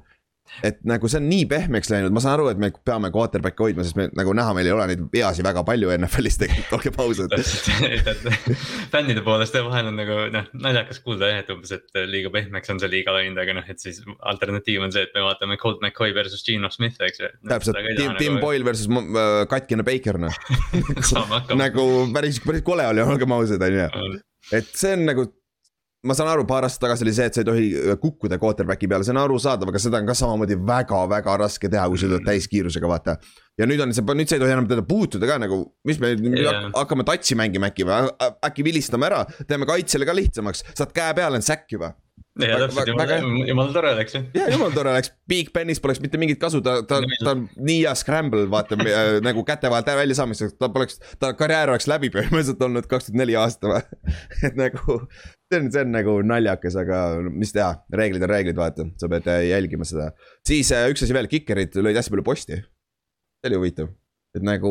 et 0.66 0.78
nagu 0.88 1.10
see 1.10 1.20
on 1.20 1.28
nii 1.30 1.46
pehmeks 1.50 1.90
läinud, 1.92 2.14
ma 2.16 2.22
saan 2.24 2.36
aru, 2.38 2.48
et 2.54 2.60
me 2.62 2.70
peame 2.88 3.12
quarterback'i 3.14 3.68
hoidma, 3.68 3.86
sest 3.86 3.98
me 4.00 4.08
nagu 4.16 4.34
näha, 4.38 4.54
meil 4.58 4.70
ei 4.70 4.74
ole 4.76 4.88
neid 4.92 5.04
veasi 5.14 5.44
väga 5.46 5.64
palju 5.68 5.92
NFL-is 5.98 6.40
tegelikult, 6.42 6.76
olgem 6.78 7.00
ausad. 7.06 7.36
fännide 8.94 9.24
poolest 9.26 9.58
vahel 9.68 9.92
on 9.92 10.00
nagu 10.00 10.20
noh, 10.34 10.50
naljakas 10.66 11.02
kuulda 11.06 11.32
jah, 11.32 11.44
et 11.44 11.52
umbes, 11.54 11.74
et 11.76 12.02
liiga 12.10 12.32
pehmeks 12.34 12.74
on 12.74 12.82
see 12.82 12.92
liiga 12.92 13.16
läinud, 13.16 13.40
aga 13.42 13.58
noh, 13.60 13.72
et 13.72 13.82
siis 13.82 14.02
alternatiiv 14.32 14.86
on 14.86 14.94
see, 14.96 15.06
et 15.08 15.16
me 15.18 15.26
vaatame 15.26 15.60
Colt 15.62 15.82
McCoy 15.84 16.16
versus 16.16 16.46
Gino 16.46 16.72
Smith, 16.74 17.02
eks 17.06 17.24
ju. 17.24 17.32
Täpselt, 17.50 17.80
Tim, 17.98 18.16
Tim 18.20 18.38
nagu... 18.38 18.46
Boyle 18.46 18.68
versus 18.68 18.90
äh, 18.92 19.46
katkine 19.52 19.86
Baker 19.88 20.22
noh. 20.22 20.44
Nagu 21.66 21.88
päris, 22.14 22.40
päris 22.44 22.64
kole 22.66 22.86
oli, 22.90 23.04
olgem 23.04 23.34
ausad, 23.36 23.64
on 23.66 23.82
ju. 23.82 24.14
et 24.56 24.72
see 24.78 24.94
on 24.96 25.10
nagu 25.10 25.28
ma 26.06 26.16
saan 26.18 26.30
aru, 26.32 26.46
paar 26.50 26.68
aastat 26.68 26.86
tagasi 26.86 27.06
oli 27.06 27.14
see, 27.18 27.28
et 27.30 27.38
sa 27.38 27.42
ei 27.42 27.48
tohi 27.48 27.66
äh, 27.80 27.98
kukkuda 28.02 28.40
quarterback'i 28.42 28.90
peale, 28.92 29.08
see 29.08 29.14
on 29.16 29.22
arusaadav, 29.24 29.72
aga 29.72 29.82
seda 29.82 30.02
on 30.02 30.10
ka 30.10 30.16
samamoodi 30.18 30.58
väga-väga 30.70 31.36
raske 31.42 31.72
teha, 31.72 31.88
kui 31.92 32.02
sa 32.02 32.10
tuled 32.10 32.26
täiskiirusega, 32.28 32.90
vaata. 32.92 33.18
ja 33.60 33.68
nüüd 33.70 33.82
on 33.84 33.94
see, 33.96 34.06
nüüd 34.22 34.32
sa 34.32 34.38
ei 34.38 34.46
tohi 34.46 34.56
enam 34.56 34.70
teda 34.70 34.86
puutuda 34.88 35.30
ka 35.30 35.40
nagu, 35.42 35.62
mis 35.88 36.02
me 36.04 36.14
yeah. 36.16 36.70
hakkame 36.76 37.08
touch'i 37.08 37.38
mängima 37.40 37.72
äkki 37.72 37.88
või, 37.90 38.10
äkki 38.50 38.66
vilistame 38.68 39.10
ära, 39.10 39.26
teeme 39.50 39.68
kaitsele 39.70 40.08
ka 40.08 40.18
lihtsamaks, 40.18 40.66
saad 40.74 40.96
käe 40.96 41.14
peale, 41.18 41.42
on 41.42 41.46
säkk 41.46 41.78
juba 41.78 41.96
ja 42.44 42.58
täpselt, 42.60 42.90
jumala, 43.48 43.72
tore 43.74 43.92
oleks 43.96 44.16
ju. 44.16 44.22
ja 44.36 44.50
jumala 44.52 44.76
tore 44.76 44.92
oleks, 44.92 45.12
Big 45.30 45.52
Benis 45.56 45.80
poleks 45.84 46.02
mitte 46.04 46.20
mingit 46.20 46.40
kasu, 46.42 46.60
ta, 46.64 46.82
ta, 46.88 47.00
ta 47.24 47.32
on 47.32 47.46
nii 47.56 47.78
hea 47.86 47.94
scramble, 47.96 48.44
vaata 48.52 48.78
äh, 48.84 49.04
nagu 49.24 49.46
käte 49.48 49.72
vahelt 49.72 49.88
välja 50.02 50.18
saamiseks, 50.20 50.58
ta 50.60 50.70
poleks, 50.74 51.00
ta 51.22 51.32
karjäär 51.38 51.72
oleks 51.72 51.88
läbi 51.88 52.12
põhimõtteliselt 52.14 52.68
olnud 52.68 52.90
kaks 52.92 53.10
tuhat 53.10 53.22
neli 53.24 53.38
aasta 53.40 53.72
või 53.72 53.82
et 54.50 54.60
nagu, 54.60 55.00
see 55.56 55.64
on, 55.64 55.72
see 55.74 55.84
on 55.86 55.94
nagu 55.96 56.16
naljakas, 56.28 56.78
aga 56.82 57.02
mis 57.26 57.54
teha, 57.56 57.72
reeglid 57.96 58.26
on 58.28 58.32
reeglid, 58.32 58.60
vaata, 58.60 58.88
sa 59.00 59.10
pead 59.12 59.30
äh, 59.32 59.46
jälgima 59.50 59.88
seda. 59.88 60.12
siis 60.48 60.72
äh, 60.76 60.90
üks 60.92 61.06
asi 61.06 61.16
veel, 61.16 61.32
kikerid 61.32 61.78
lõid 61.80 62.00
hästi 62.00 62.16
palju 62.16 62.28
posti. 62.28 62.60
see 63.40 63.52
oli 63.52 63.62
huvitav 63.62 63.94
et 64.36 64.44
nagu 64.44 64.70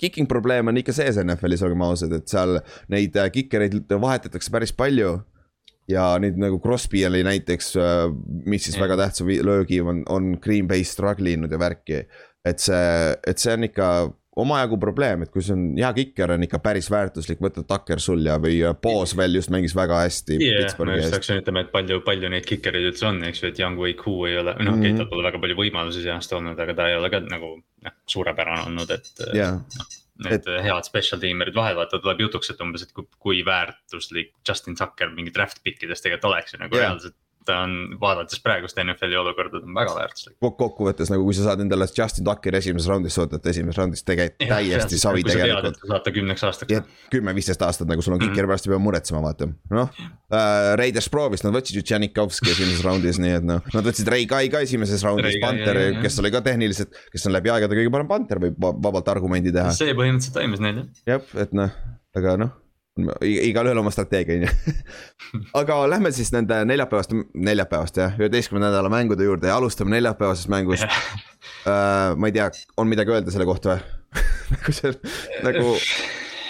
kicking 0.00 0.28
probleem 0.28 0.68
on 0.68 0.76
ikka 0.76 0.92
sees 0.92 1.16
NFL-is, 1.22 1.62
olgem 1.64 1.84
ausad, 1.86 2.12
et 2.12 2.28
seal 2.28 2.58
neid 2.92 3.16
kikereid 3.32 3.78
vahetatakse 3.88 4.52
päris 4.52 4.74
palju 4.76 5.14
ja 5.90 6.12
nüüd 6.22 6.38
nagu 6.40 6.60
Crosby 6.62 7.04
oli 7.08 7.22
näiteks, 7.26 7.72
äh, 7.80 8.06
mis 8.46 8.68
siis 8.68 8.78
väga 8.80 8.98
tähtsa 9.00 9.26
löögi 9.26 9.80
on, 9.80 10.04
on 10.08 10.36
Green 10.42 10.68
Bay 10.68 10.84
struggle 10.84 11.32
inud 11.32 11.52
ja 11.52 11.58
värki. 11.58 12.04
et 12.44 12.58
see, 12.58 13.16
et 13.26 13.38
see 13.38 13.52
on 13.54 13.64
ikka 13.68 13.88
omajagu 14.36 14.78
probleem, 14.80 15.24
et 15.24 15.30
kui 15.32 15.42
see 15.44 15.52
on 15.52 15.64
hea 15.76 15.90
kiker, 15.96 16.32
on 16.34 16.46
ikka 16.46 16.60
päris 16.64 16.88
väärtuslik 16.92 17.40
võtta 17.44 17.64
Tucker 17.68 18.00
sul 18.00 18.22
ja, 18.24 18.38
või 18.40 18.62
Boos 18.82 19.12
veel 19.18 19.36
just 19.36 19.52
mängis 19.52 19.74
väga 19.76 19.98
hästi 20.06 20.38
yeah,. 20.40 20.76
ma 20.80 20.96
just 20.96 21.12
hakkasin 21.12 21.42
ütlema, 21.42 21.66
et 21.66 21.72
palju, 21.74 22.00
palju 22.06 22.30
neid 22.32 22.46
kikereid 22.48 22.88
üldse 22.92 23.10
on, 23.10 23.20
eks 23.28 23.42
ju, 23.42 23.50
et 23.52 23.60
Young 23.60 23.80
Wei 23.80 23.92
Ku 23.98 24.22
ei 24.30 24.38
ole, 24.40 24.54
noh 24.62 24.78
mm 24.78 24.86
-hmm., 24.86 25.02
tal 25.02 25.10
pole 25.10 25.26
väga 25.26 25.40
palju 25.42 25.58
võimalusi 25.58 26.04
see 26.04 26.14
aasta 26.14 26.38
olnud, 26.38 26.60
aga 26.64 26.76
ta 26.78 26.88
ei 26.88 26.96
ole 26.96 27.10
ka 27.12 27.20
nagu 27.26 27.58
noh, 27.60 27.98
suurepärane 28.14 28.64
olnud, 28.70 28.94
et 28.96 29.26
yeah.. 29.34 29.60
noh 29.60 29.98
need 30.22 30.46
et... 30.46 30.64
head 30.64 30.86
special 30.86 31.20
teamer'id 31.20 31.56
vahel 31.56 31.76
vaata 31.76 32.00
tuleb 32.00 32.24
jutuks, 32.24 32.52
et 32.52 32.60
umbes, 32.64 32.86
et 32.86 32.92
kui, 32.96 33.06
kui 33.18 33.44
väärtuslik 33.44 34.32
Justin 34.48 34.76
Tucker 34.78 35.12
mingi 35.12 35.32
draft 35.34 35.60
pick 35.64 35.82
idest 35.82 36.04
tegelikult 36.06 36.32
oleks 36.32 36.54
ju 36.54 36.62
nagu 36.62 36.76
yeah. 36.76 36.88
reaalselt 36.88 37.16
ta 37.46 37.58
on, 37.64 37.74
vaadates 38.00 38.40
praegust 38.44 38.78
NFL-i 38.82 39.18
olukorda, 39.18 39.60
ta 39.60 39.68
on 39.68 39.76
väga 39.76 39.94
väärtuslik. 39.96 40.36
kokkuvõttes 40.42 41.12
nagu, 41.12 41.24
kui 41.26 41.36
sa 41.36 41.46
saad 41.48 41.62
endale 41.64 41.86
Justin 41.90 42.26
Tuckeri 42.26 42.58
esimeses 42.58 42.88
raundis, 42.90 43.16
sa 43.16 43.26
võtad 43.26 43.48
esimeses 43.52 43.80
raundis 43.80 44.04
tegelikult 44.06 44.48
täiesti 44.52 45.00
savi 45.00 45.24
tegelikult. 45.26 45.80
saata 45.88 46.14
kümneks 46.14 46.46
aastaks. 46.48 46.94
kümme-viisteist 47.12 47.66
aastat 47.66 47.90
nagu 47.90 48.04
sul 48.04 48.16
on 48.16 48.22
kiker 48.22 48.32
mm 48.32 48.38
-hmm. 48.38 48.52
pärast 48.52 48.68
ei 48.68 48.74
pea 48.74 48.82
muretsema, 48.86 49.22
vaata, 49.24 49.48
noh 49.70 49.90
äh,. 49.98 50.74
Raiders 50.78 51.08
proovis, 51.12 51.44
nad 51.44 51.54
võtsid 51.54 51.76
ju 51.76 51.82
Tšanikovski 51.82 52.50
esimeses 52.50 52.84
raundis, 52.84 53.18
nii 53.18 53.36
et 53.40 53.44
noh, 53.44 53.60
nad 53.74 53.84
võtsid 53.84 54.08
Ray 54.08 54.26
Guy 54.26 54.48
ka 54.48 54.62
esimeses 54.64 55.02
raundis, 55.02 55.36
Panther, 55.42 56.00
kes 56.02 56.18
oli 56.22 56.30
ka 56.30 56.40
tehniliselt, 56.40 56.94
kes 57.12 57.26
on 57.26 57.36
läbi 57.36 57.50
aegade 57.52 57.76
kõige 57.76 57.92
parem 57.92 58.08
Panther, 58.08 58.38
võib 58.38 58.56
vabalt 58.58 59.08
argumendi 59.08 59.52
teha. 59.52 59.72
see 59.76 59.94
põhimõtteliselt 59.94 60.40
toimis 60.40 60.60
neil 60.60 60.82
jah. 60.82 60.88
jah, 61.06 61.42
et 61.42 61.52
noh, 61.52 61.70
aga 62.16 62.36
noh 62.36 62.61
igalühel 63.22 63.78
oma 63.80 63.90
strateegia 63.90 64.36
on 64.36 64.42
ju. 64.46 64.74
aga 65.62 65.78
lähme 65.88 66.12
siis 66.12 66.32
nende 66.34 66.58
neljapäevast, 66.68 67.14
neljapäevast 67.34 67.96
jah, 67.96 68.18
üheteistkümnenda 68.20 68.68
nädala 68.68 68.92
mängude 68.92 69.24
juurde 69.24 69.48
ja 69.48 69.56
alustame 69.56 69.96
neljapäevasest 69.96 70.52
mängust 70.52 70.84
uh,. 70.84 72.12
ma 72.20 72.28
ei 72.28 72.36
tea, 72.36 72.50
on 72.76 72.90
midagi 72.90 73.14
öelda 73.14 73.32
selle 73.32 73.48
kohta 73.48 73.78
või 73.78 74.00
nagu 74.52 74.74
see, 74.76 74.92
nagu 75.46 75.76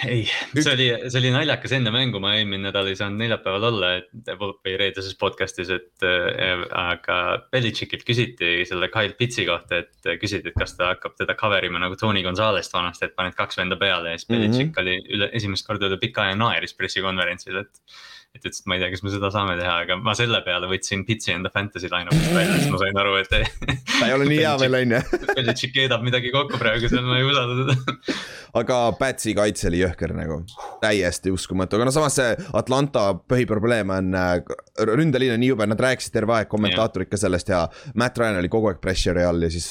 ei, 0.07 0.23
see 0.55 0.73
oli, 0.73 0.87
see 1.07 1.19
oli 1.19 1.31
naljakas 1.33 1.73
enne 1.77 1.91
mängu, 1.93 2.21
ma 2.23 2.33
eelmine 2.37 2.67
nädal 2.67 2.89
ei 2.91 2.97
saanud 2.99 3.21
neljapäeval 3.21 3.67
olla, 3.69 3.91
et 3.99 4.31
või 4.39 4.75
reedeses 4.79 5.17
podcast'is, 5.19 5.71
et 5.73 6.07
äh, 6.07 6.63
aga 6.79 7.19
Belichickilt 7.53 8.05
küsiti 8.07 8.53
selle 8.69 8.89
Kyle 8.93 9.17
Pitsi 9.19 9.47
kohta, 9.49 9.83
et 9.83 10.11
küsiti, 10.21 10.51
et 10.51 10.59
kas 10.59 10.77
ta 10.79 10.93
hakkab 10.93 11.17
teda 11.19 11.37
cover 11.39 11.65
ima 11.65 11.81
nagu 11.83 11.97
Tony 11.99 12.23
Gonzalez't 12.25 12.75
vanasti, 12.75 13.09
et 13.09 13.17
paned 13.19 13.37
kaks 13.37 13.59
venda 13.59 13.79
peale 13.79 14.15
ja 14.15 14.21
siis 14.21 14.29
Belichick 14.31 14.71
mm 14.71 14.73
-hmm. 14.73 14.81
oli 14.81 15.17
üle 15.17 15.29
esimest 15.39 15.67
korda 15.67 15.89
üle 15.89 15.99
pika 16.01 16.27
aja 16.27 16.39
naeris 16.39 16.75
pressikonverentsil, 16.77 17.63
et 17.63 17.97
et 18.33 18.41
ütles, 18.41 18.63
et 18.63 18.69
ma 18.69 18.77
ei 18.77 18.81
tea, 18.81 18.89
kas 18.93 19.03
me 19.05 19.11
seda 19.13 19.29
saame 19.33 19.55
teha, 19.59 19.73
aga 19.85 19.97
ma 20.01 20.15
selle 20.17 20.39
peale 20.45 20.69
võtsin 20.71 21.03
pitsi 21.05 21.35
enda 21.35 21.51
fantasy 21.53 21.91
line-up'ist 21.91 22.33
välja, 22.33 22.55
sest 22.57 22.73
ma 22.73 22.81
sain 22.81 23.01
aru, 23.03 23.17
et. 23.21 23.33
ta 23.99 24.07
ei 24.07 24.15
ole 24.15 24.29
nii 24.31 24.39
hea 24.41 24.53
veel, 24.63 24.79
on 24.79 24.95
ju. 24.97 25.01
Belichik 25.37 25.75
keedab 25.75 26.05
midagi 26.05 26.33
kokku 26.33 26.61
praegu, 26.61 26.89
seal 26.89 27.05
ma 27.05 27.19
ei 27.21 27.27
usalda 27.29 27.59
teda 27.61 28.15
aga 28.53 28.77
Patsi 28.97 29.33
kaitse 29.37 29.67
oli 29.69 29.81
jõhker 29.81 30.13
nagu, 30.17 30.39
täiesti 30.81 31.33
uskumatu, 31.33 31.77
aga 31.77 31.87
no 31.87 31.93
samas 31.95 32.17
see 32.19 32.35
Atlanta 32.57 33.05
põhiprobleem 33.29 33.93
on 33.93 34.13
äh,. 34.17 34.35
ründeliin 34.89 35.33
on 35.35 35.41
nii 35.41 35.51
jube, 35.53 35.67
nad 35.69 35.81
rääkisid 35.81 36.13
terve 36.13 36.37
aeg, 36.37 36.49
kommentaatorid 36.51 37.09
ka 37.09 37.19
sellest 37.19 37.49
ja 37.49 37.63
Matt 37.99 38.19
Ryan 38.21 38.37
oli 38.41 38.51
kogu 38.53 38.69
aeg 38.69 38.81
pressure'i 38.83 39.25
all 39.25 39.45
ja 39.45 39.49
siis. 39.53 39.69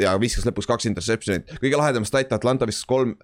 ja 0.00 0.16
viskas 0.22 0.46
lõpus 0.48 0.66
kaks 0.70 0.90
interception'it, 0.90 1.56
kõige 1.62 1.78
lahedam 1.78 2.06
stat, 2.08 2.34
Atlanta 2.34 2.68
viskas 2.68 2.88
kolm 2.90 3.14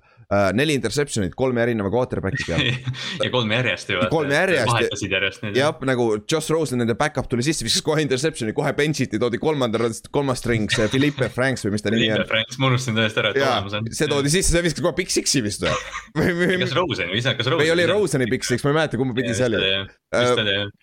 neli 0.57 0.77
interception'it 0.79 1.35
kolme 1.37 1.63
erineva 1.65 1.91
quarterback'iga 1.93 2.59
ja 3.25 3.31
kolm 3.33 3.51
järjest 3.53 3.93
ju. 3.93 4.01
kolm 4.13 4.33
järjest. 4.33 4.71
vahetasid 4.71 5.15
järjest 5.17 5.45
neid. 5.45 5.59
jah, 5.59 5.83
nagu 5.89 6.07
Josh 6.21 6.53
Rosen, 6.55 6.81
nende 6.83 6.97
back-up 6.99 7.29
tuli 7.31 7.45
sisse, 7.47 7.67
viskas 7.67 7.85
kohe 7.87 8.05
interception'i, 8.05 8.55
kohe 8.57 8.73
bench 8.77 9.05
iti, 9.05 9.21
toodi 9.23 9.41
kolmanda, 9.43 9.91
kolmas 10.15 10.41
string, 10.43 10.73
see 10.73 10.89
Philippe 10.93 11.29
Franks 11.35 11.67
või 11.67 11.77
mis 11.77 11.85
ta 11.85 11.93
nimi 11.93 12.09
on. 12.09 12.23
Philippe 12.23 12.33
Franks, 12.33 12.61
ma 12.63 12.71
unustasin 12.71 12.99
täiesti 13.01 13.23
ära, 13.25 13.35
et 13.35 13.43
olemas 13.43 13.77
on. 13.79 13.93
see 14.01 14.11
toodi 14.13 14.33
sisse, 14.33 14.55
see 14.57 14.65
viskas 14.69 14.87
kohe 14.87 14.97
big 15.03 15.13
six'i 15.13 15.45
vist 15.45 15.67
või? 15.67 15.77
kas 16.65 16.77
Rosen 16.79 17.13
või 17.13 17.21
ise, 17.21 17.37
kas 17.37 17.53
Rosen? 17.53 17.61
või 17.61 17.75
oli 17.77 17.87
Roseni 17.91 18.31
big 18.33 18.49
six, 18.49 18.65
ma 18.65 18.73
ei 18.73 18.81
mäleta, 18.81 19.01
kumba 19.01 19.19
pidi 19.19 19.37
see 19.37 19.51
oli. 19.51 19.63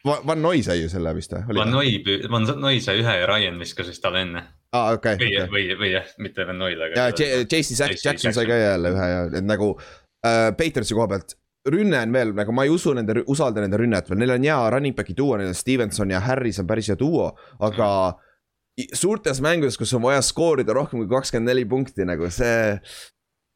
Van 0.05 0.41
Noi 0.45 0.63
sai 0.65 0.83
ju 0.83 0.91
selle 0.91 1.15
vist 1.17 1.33
või? 1.35 1.59
Van 1.63 1.73
Noi, 1.73 1.97
Van 2.29 2.49
Noi 2.59 2.85
sai 2.85 3.01
ühe 3.01 3.19
ja 3.23 3.29
Ryan 3.29 3.59
viskas 3.61 3.89
vist 3.89 4.05
talle 4.05 4.25
enne 4.27 4.45
aa 4.73 4.79
ah,, 4.79 4.93
okei 4.97 5.17
okay,. 5.17 5.27
või 5.27 5.35
okay., 5.35 5.49
või, 5.53 5.77
või 5.79 5.91
jah, 5.95 6.07
mitte 6.21 6.45
Van 6.45 6.59
Noil, 6.61 6.81
aga. 6.85 7.09
ja 7.09 7.43
J.C. 7.43 7.77
Jackson 8.05 8.35
sai 8.35 8.45
ka 8.49 8.57
jälle 8.57 8.93
ühe 8.93 9.11
ja, 9.11 9.21
et 9.41 9.47
nagu 9.47 9.71
äh, 9.73 10.49
Patriotsi 10.57 10.97
koha 10.97 11.09
pealt 11.09 11.35
rünne 11.69 12.01
on 12.05 12.13
veel 12.13 12.33
nagu 12.37 12.53
ma 12.55 12.65
ei 12.67 12.73
usu 12.73 12.93
nende, 12.97 13.23
usalda 13.29 13.63
nende 13.63 13.79
rünnet 13.81 14.09
veel, 14.09 14.21
neil 14.21 14.35
on 14.37 14.47
hea 14.47 14.57
running 14.75 14.97
back'i 14.97 15.15
duo, 15.17 15.37
neil 15.37 15.51
on 15.51 15.57
Stevenson 15.57 16.13
ja 16.13 16.21
Harris 16.23 16.61
on 16.61 16.67
päris 16.69 16.91
hea 16.91 16.97
duo, 16.99 17.31
aga 17.59 17.89
mm. 18.13 18.93
suurtes 19.01 19.41
mängudes, 19.45 19.77
kus 19.79 19.93
on 19.97 20.05
vaja 20.05 20.21
skoorida 20.25 20.75
rohkem 20.77 21.01
kui 21.01 21.09
kakskümmend 21.11 21.51
neli 21.51 21.65
punkti, 21.69 22.05
nagu 22.07 22.29
see. 22.33 22.77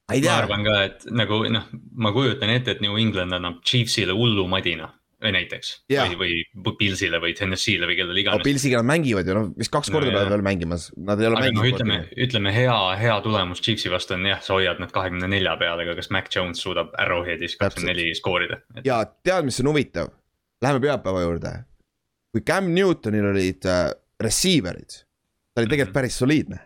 ma 0.10 0.36
arvan 0.36 0.66
ka, 0.66 0.82
et 0.90 1.08
nagu 1.14 1.44
noh, 1.54 1.70
ma 1.96 2.12
kujutan 2.16 2.52
ette, 2.52 2.76
et 2.76 2.84
New 2.84 2.98
England 3.00 3.38
annab 3.38 3.62
Chiefsile 3.64 4.18
hullu 4.18 4.50
madina 4.52 4.92
näiteks 5.32 5.70
yeah. 5.92 6.12
või, 6.20 6.42
või 6.52 6.76
Pilsile 6.80 7.20
või 7.24 7.36
Tennessee'le 7.38 7.88
või 7.88 7.96
kellele 8.00 8.20
iganes 8.20 8.42
no,. 8.42 8.48
Pilsiga 8.48 8.82
nad 8.82 8.90
mängivad 8.90 9.30
ju 9.30 9.36
noh, 9.38 9.46
vist 9.60 9.72
kaks 9.74 9.92
korda 9.94 10.10
no, 10.10 10.16
peavad 10.18 10.34
veel 10.34 10.44
mängimas, 10.46 10.90
nad 10.98 11.22
ei 11.22 11.30
ole 11.30 11.40
aga 11.40 11.46
mänginud 11.46 11.64
no,. 11.64 11.70
ütleme, 11.72 12.00
ütleme 12.28 12.56
hea, 12.56 12.76
hea 13.00 13.16
tulemus 13.26 13.64
Chiefsi 13.64 13.94
vastu 13.94 14.18
on 14.18 14.28
jah, 14.28 14.42
sa 14.44 14.58
hoiad 14.58 14.82
nad 14.84 14.92
kahekümne 14.96 15.30
nelja 15.32 15.56
peale, 15.62 15.88
aga 15.88 15.96
kas 16.00 16.12
Mac 16.16 16.28
Jones 16.34 16.64
suudab 16.66 16.92
Arrowheadis 17.00 17.56
kakskümmend 17.62 17.94
neli 17.94 18.12
skoorida 18.20 18.60
et...? 18.76 18.84
ja 18.90 19.00
tead, 19.24 19.48
mis 19.48 19.62
on 19.64 19.72
huvitav, 19.72 20.12
läheme 20.64 20.84
pühapäeva 20.84 21.24
juurde. 21.24 21.56
kui 22.36 22.44
Cam 22.44 22.70
Newtonil 22.76 23.32
olid 23.32 23.70
äh, 23.70 23.88
receiver'id, 24.24 25.02
ta 25.54 25.64
oli 25.64 25.72
tegelikult 25.72 25.94
mhm. 25.94 26.00
päris 26.02 26.20
soliidne 26.20 26.62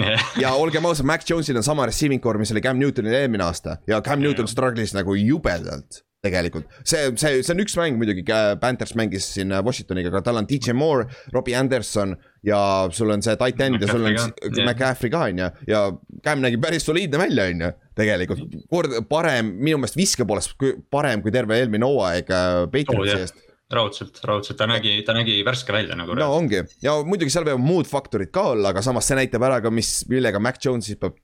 ja 0.42 0.52
olgem 0.54 0.86
ausad, 0.86 1.06
Mac 1.06 1.26
Jones'il 1.26 1.58
on 1.58 1.66
sama 1.66 1.86
receiving 1.86 2.22
core, 2.22 2.38
mis 2.42 2.52
oli 2.54 2.62
Cam 2.64 2.78
Newtonil 2.78 3.14
eelmine 3.14 3.44
aasta 3.46 3.78
ja 3.90 4.00
Cam 4.02 4.22
Newton 4.22 4.48
struggle'is 4.50 4.94
nagu 4.96 5.14
jubedalt 5.18 6.04
tegelikult. 6.24 6.68
See, 6.84 7.00
see, 7.16 7.40
see 7.40 7.54
on 7.54 7.62
üks 7.64 7.74
mäng 7.80 7.96
muidugi, 8.00 8.24
Panthers 8.60 8.92
mängis 8.98 9.26
siin 9.34 9.52
Washingtoniga, 9.64 10.10
aga 10.12 10.22
tal 10.26 10.40
on 10.40 10.48
DJ 10.48 10.74
Moore, 10.76 11.06
Robbie 11.32 11.56
Anderson 11.56 12.12
ja 12.46 12.60
sul 12.92 13.12
on 13.14 13.24
see 13.24 13.36
tight 13.40 13.60
end 13.64 13.80
ja 13.80 13.88
sul 13.88 14.04
on 14.04 14.16
yeah. 14.16 14.66
McCaffrey 14.66 15.12
ka 15.12 15.26
on 15.28 15.40
ju. 15.40 15.50
ja 15.70 15.84
Cam 16.24 16.42
nägi 16.44 16.60
päris 16.60 16.84
soliidne 16.88 17.20
välja, 17.20 17.46
on 17.48 17.64
ju, 17.64 17.70
tegelikult. 17.96 18.58
Kord 18.72 18.98
parem, 19.08 19.54
minu 19.60 19.80
meelest 19.80 19.96
viske 20.00 20.26
poolest 20.28 20.56
parem 20.92 21.24
kui 21.24 21.32
terve 21.34 21.56
eelmine 21.60 21.88
hooaeg 21.88 22.34
äh, 22.36 22.58
Patriotsi 22.68 23.16
oh, 23.16 23.24
eest. 23.24 23.46
Raudselt, 23.70 24.16
raudselt, 24.26 24.58
ta 24.58 24.66
nägi, 24.66 24.96
ta 25.06 25.14
nägi 25.14 25.38
värske 25.46 25.72
välja 25.72 25.96
nagu. 25.96 26.16
no 26.18 26.32
ongi. 26.34 26.64
Ja 26.84 26.98
muidugi 27.06 27.32
seal 27.32 27.46
võivad 27.46 27.64
muud 27.64 27.88
faktorid 27.88 28.32
ka 28.34 28.50
olla, 28.56 28.74
aga 28.74 28.82
samas 28.84 29.08
see 29.08 29.16
näitab 29.20 29.46
ära 29.46 29.60
ka, 29.62 29.72
mis, 29.72 30.02
millega 30.10 30.42
Mac 30.42 30.60
Jones 30.60 30.90
siis 30.90 31.00
peab 31.00 31.16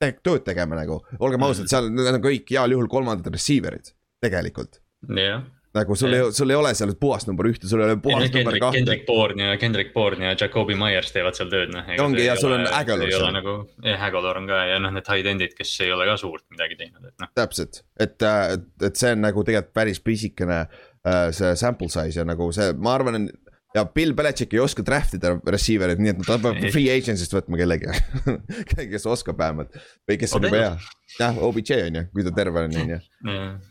tööd 0.00 0.42
tegema 0.46 0.78
nagu, 0.78 1.02
olgem 1.20 1.42
ausad, 1.44 1.68
seal 1.68 1.90
need 1.92 2.08
on 2.16 2.22
kõik 2.24 2.48
heal 2.48 2.72
juhul 2.72 2.88
kolmandad 2.88 3.28
receiver'id 3.34 3.92
tegelikult. 4.20 4.82
jah 5.08 5.42
nagu 5.74 5.94
sul 5.94 6.12
ei, 6.12 6.32
sul 6.32 6.50
ei 6.50 6.56
ole 6.58 6.72
seal 6.74 6.92
puhast 6.98 7.28
number 7.30 7.46
ühte, 7.46 7.68
sul 7.70 7.82
ei 7.82 7.92
ole 7.92 7.96
puhast 8.02 8.34
number 8.34 8.56
kahte. 8.58 8.80
Kendrick 8.80 9.04
Bourne 9.06 9.50
ja 9.52 9.58
Kendrick 9.60 9.92
Bourne 9.94 10.26
ja 10.26 10.36
Jakobi 10.40 10.74
Myers 10.78 11.12
teevad 11.14 11.38
seal 11.38 11.50
tööd, 11.52 11.70
noh. 11.74 11.92
ongi 12.02 12.24
ja 12.24 12.34
sul 12.38 12.56
on 12.56 12.66
Aguilar 12.66 13.12
seal. 13.12 13.28
nagu, 13.36 13.54
jah, 13.86 14.06
Aguilar 14.08 14.40
on 14.42 14.50
ka 14.50 14.64
ja 14.72 14.80
noh, 14.82 14.94
need 14.96 15.10
high 15.12 15.30
end'id, 15.30 15.54
kes 15.58 15.76
ei 15.86 15.92
ole 15.94 16.08
ka 16.10 16.16
suurt 16.20 16.42
midagi 16.50 16.78
teinud, 16.80 17.04
et 17.06 17.22
noh. 17.22 17.30
täpselt, 17.38 17.84
et, 17.94 18.16
et, 18.18 18.66
et 18.90 19.04
see 19.04 19.14
on 19.14 19.22
nagu 19.28 19.46
tegelikult 19.46 19.76
päris 19.76 20.02
pisikene 20.02 20.64
uh, 20.66 21.28
see 21.36 21.54
sample 21.60 21.90
size 21.92 22.18
ja 22.18 22.26
nagu 22.26 22.50
see, 22.56 22.74
ma 22.74 22.96
arvan, 22.98 23.30
ja 23.74 23.84
Bill 23.94 24.14
Belichik 24.16 24.54
ei 24.54 24.60
oska 24.62 24.82
draft 24.86 25.14
ida 25.14 25.36
receiver'id, 25.46 26.00
nii 26.02 26.12
et 26.12 26.22
ta 26.26 26.36
peab 26.42 26.58
free 26.74 26.90
agency'st 26.92 27.34
võtma 27.36 27.58
kellegi 27.60 28.88
kes 28.90 29.06
oskab 29.10 29.38
vähemalt 29.38 29.76
või 30.08 30.18
kes 30.20 30.34
on 30.36 30.46
juba 30.48 30.58
hea. 30.58 30.72
jah, 31.18 31.38
OBJ 31.46 31.84
on 31.86 31.98
ju, 32.00 32.04
kui 32.14 32.26
ta 32.26 32.32
terve 32.34 32.64
on, 32.66 32.78
on 32.82 32.92
ju. 32.94 32.98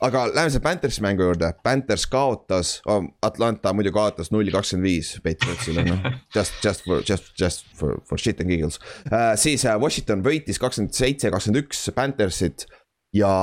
aga 0.08 0.24
läheme 0.32 0.53
selle 0.53 0.63
Panthersi 0.63 1.03
mängu 1.03 1.27
juurde, 1.27 1.51
Panthers 1.65 2.08
kaotas 2.12 2.77
oh,, 2.88 3.10
Atlanta 3.25 3.74
muidu 3.75 3.91
kaotas 3.96 4.32
null 4.36 4.51
kakskümmend 4.53 4.88
viis 4.88 5.12
Patriotsile, 5.25 5.84
noh. 5.88 6.08
Just, 6.36 6.62
just 6.63 6.86
for, 6.86 7.03
just, 7.03 7.34
just 7.39 7.65
for, 7.75 8.00
for 8.08 8.22
shit 8.22 8.39
and 8.39 8.51
giggles 8.51 8.79
uh,. 9.10 9.34
siis 9.39 9.65
uh, 9.68 9.75
Washington 9.82 10.24
võitis 10.25 10.62
kakskümmend 10.62 10.96
seitse, 10.96 11.32
kakskümmend 11.34 11.65
üks 11.65 11.84
Panthersit 11.96 12.70
ja 13.15 13.34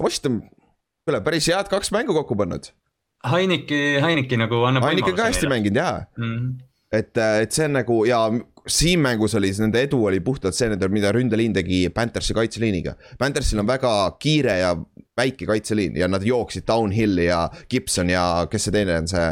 Washington, 0.00 0.42
kuule 1.06 1.24
päris 1.24 1.48
head 1.48 1.72
kaks 1.72 1.92
mängu 1.94 2.16
kokku 2.16 2.36
pannud 2.36 2.68
Heineki, 3.28 4.00
Heineki 4.00 4.38
nagu 4.40 4.64
annab. 4.68 4.86
Heineki 4.88 5.12
on 5.12 5.18
ka 5.18 5.28
hästi 5.28 5.48
mänginud 5.50 5.76
jaa 5.76 5.98
mm. 6.16 6.36
-hmm. 6.36 6.54
et, 6.92 7.16
äh, 7.16 7.40
et 7.42 7.52
see 7.52 7.64
on 7.64 7.76
nagu 7.76 8.04
ja 8.08 8.22
siin 8.66 9.00
mängus 9.00 9.34
oli, 9.34 9.50
nende 9.58 9.82
edu 9.82 10.04
oli 10.06 10.20
puhtalt 10.20 10.54
see, 10.54 10.68
mida 10.88 11.12
ründeliin 11.12 11.52
tegi 11.54 11.88
Panthersi 11.94 12.34
kaitseliiniga. 12.34 12.94
Panthersil 13.18 13.58
on 13.58 13.66
väga 13.66 14.16
kiire 14.20 14.58
ja 14.58 14.76
väike 15.16 15.46
kaitseliin 15.46 15.96
ja 15.96 16.08
nad 16.08 16.22
jooksid 16.22 16.66
downhill'i 16.68 17.26
ja 17.26 17.48
Gibson 17.70 18.10
ja 18.10 18.46
kes 18.50 18.68
see 18.68 18.72
teine 18.72 18.98
on, 18.98 19.08
see 19.08 19.26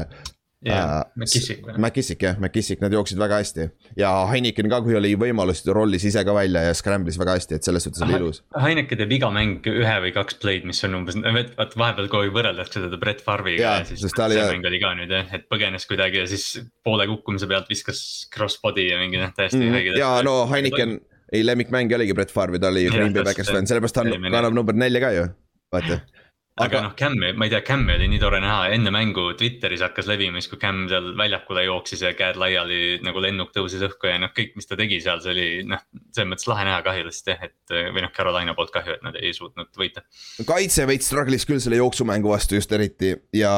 yeah, 0.67 1.03
uh, 1.07 1.11
McKissick 1.19 1.63
või? 1.67 1.75
McKissick 1.77 2.23
jah, 2.23 2.39
McKissick, 2.39 2.81
nad 2.83 2.95
jooksid 2.95 3.19
väga 3.21 3.39
hästi. 3.43 3.67
ja 3.99 4.11
Heineken 4.31 4.71
ka, 4.71 4.81
kui 4.85 4.97
oli 4.99 5.13
võimalus, 5.21 5.63
rollis 5.75 6.07
ise 6.09 6.25
ka 6.27 6.35
välja 6.35 6.65
ja 6.67 6.77
scramble'is 6.77 7.19
väga 7.21 7.37
hästi, 7.39 7.59
et 7.59 7.69
selles 7.69 7.87
suhtes 7.87 8.03
oli 8.07 8.17
ilus. 8.19 8.43
Heineken 8.59 9.01
teeb 9.01 9.15
iga 9.19 9.31
mäng 9.35 9.69
ühe 9.71 9.97
või 10.05 10.13
kaks 10.17 10.39
play'd, 10.43 10.67
mis 10.69 10.83
on 10.89 10.99
umbes, 11.01 11.19
vaat 11.23 11.77
vahepeal 11.79 12.11
kogu 12.11 12.27
aeg 12.27 12.35
võrreldakse 12.37 12.83
teda 12.85 13.01
Brett 13.01 13.23
Favre'iga 13.25 13.63
ja, 13.63 13.77
ja 13.83 13.89
siis 13.89 14.03
see 14.05 14.25
oli, 14.27 14.41
mäng 14.43 14.71
oli 14.73 14.83
ka 14.83 14.95
nüüd 14.99 15.15
jah, 15.15 15.31
et 15.39 15.47
põgenes 15.53 15.87
kuidagi 15.91 16.23
ja 16.23 16.27
siis 16.31 16.49
poole 16.87 17.07
kukkumise 17.11 17.51
pealt 17.51 17.71
viskas 17.71 18.03
cross-body 18.35 18.91
ja 18.91 19.01
mingi 19.03 19.23
noh, 19.23 19.35
täiesti 19.37 19.63
mm, 19.63 19.79
õige. 19.79 19.99
ja 20.01 20.13
no 20.27 20.41
Heineken, 20.51 20.99
ei 21.33 21.47
lemmikmängija 21.47 22.01
oligi 22.01 22.17
Brett 22.19 22.35
Favre, 22.35 22.61
ta 22.63 22.73
oli 22.73 22.89
Green 22.91 23.15
Bay 23.15 23.27
Backers 23.31 23.53
fänn, 23.53 23.69
sellepärast 23.71 24.01
ta 24.01 24.07
kannab 24.09 24.55
number 24.57 24.77
nelja 24.77 25.07
ka 25.07 25.15
ju, 25.15 25.29
vaata 25.75 26.03
aga 26.65 26.81
noh, 26.85 26.95
Cam'i, 26.99 27.33
ma 27.39 27.47
ei 27.47 27.53
tea, 27.53 27.61
Cam'i 27.67 27.95
oli 27.95 28.09
nii 28.13 28.21
tore 28.23 28.41
näha, 28.43 28.69
enne 28.75 28.93
mängu 28.95 29.29
Twitteris 29.39 29.83
hakkas 29.85 30.09
levima, 30.11 30.41
siis 30.41 30.51
kui 30.53 30.61
Cam 30.63 30.85
seal 30.91 31.11
väljakule 31.19 31.65
jooksis 31.67 32.03
ja 32.05 32.13
käed 32.19 32.39
laiali 32.41 32.99
nagu 33.05 33.23
lennuk 33.23 33.53
tõusis 33.55 33.85
õhku 33.87 34.11
ja 34.11 34.19
noh, 34.23 34.33
kõik, 34.37 34.55
mis 34.59 34.69
ta 34.71 34.79
tegi 34.79 35.01
seal, 35.05 35.23
see 35.25 35.35
oli 35.35 35.49
noh, 35.69 35.83
selles 36.15 36.31
mõttes 36.33 36.49
lahe 36.51 36.67
näha 36.69 36.83
kahju 36.87 37.07
lihtsalt 37.09 37.33
jah, 37.35 37.47
et 37.49 37.77
või 37.95 38.05
noh, 38.05 38.13
Carolina 38.15 38.57
poolt 38.59 38.75
kahju, 38.75 38.99
et 38.99 39.07
nad 39.07 39.19
ei 39.21 39.33
suutnud 39.37 39.71
võita. 39.79 40.05
kaitse 40.49 40.87
veits 40.91 41.11
struggle'is 41.11 41.47
küll 41.49 41.63
selle 41.63 41.81
jooksumängu 41.81 42.33
vastu 42.33 42.59
just 42.59 42.73
eriti 42.75 43.15
ja, 43.37 43.55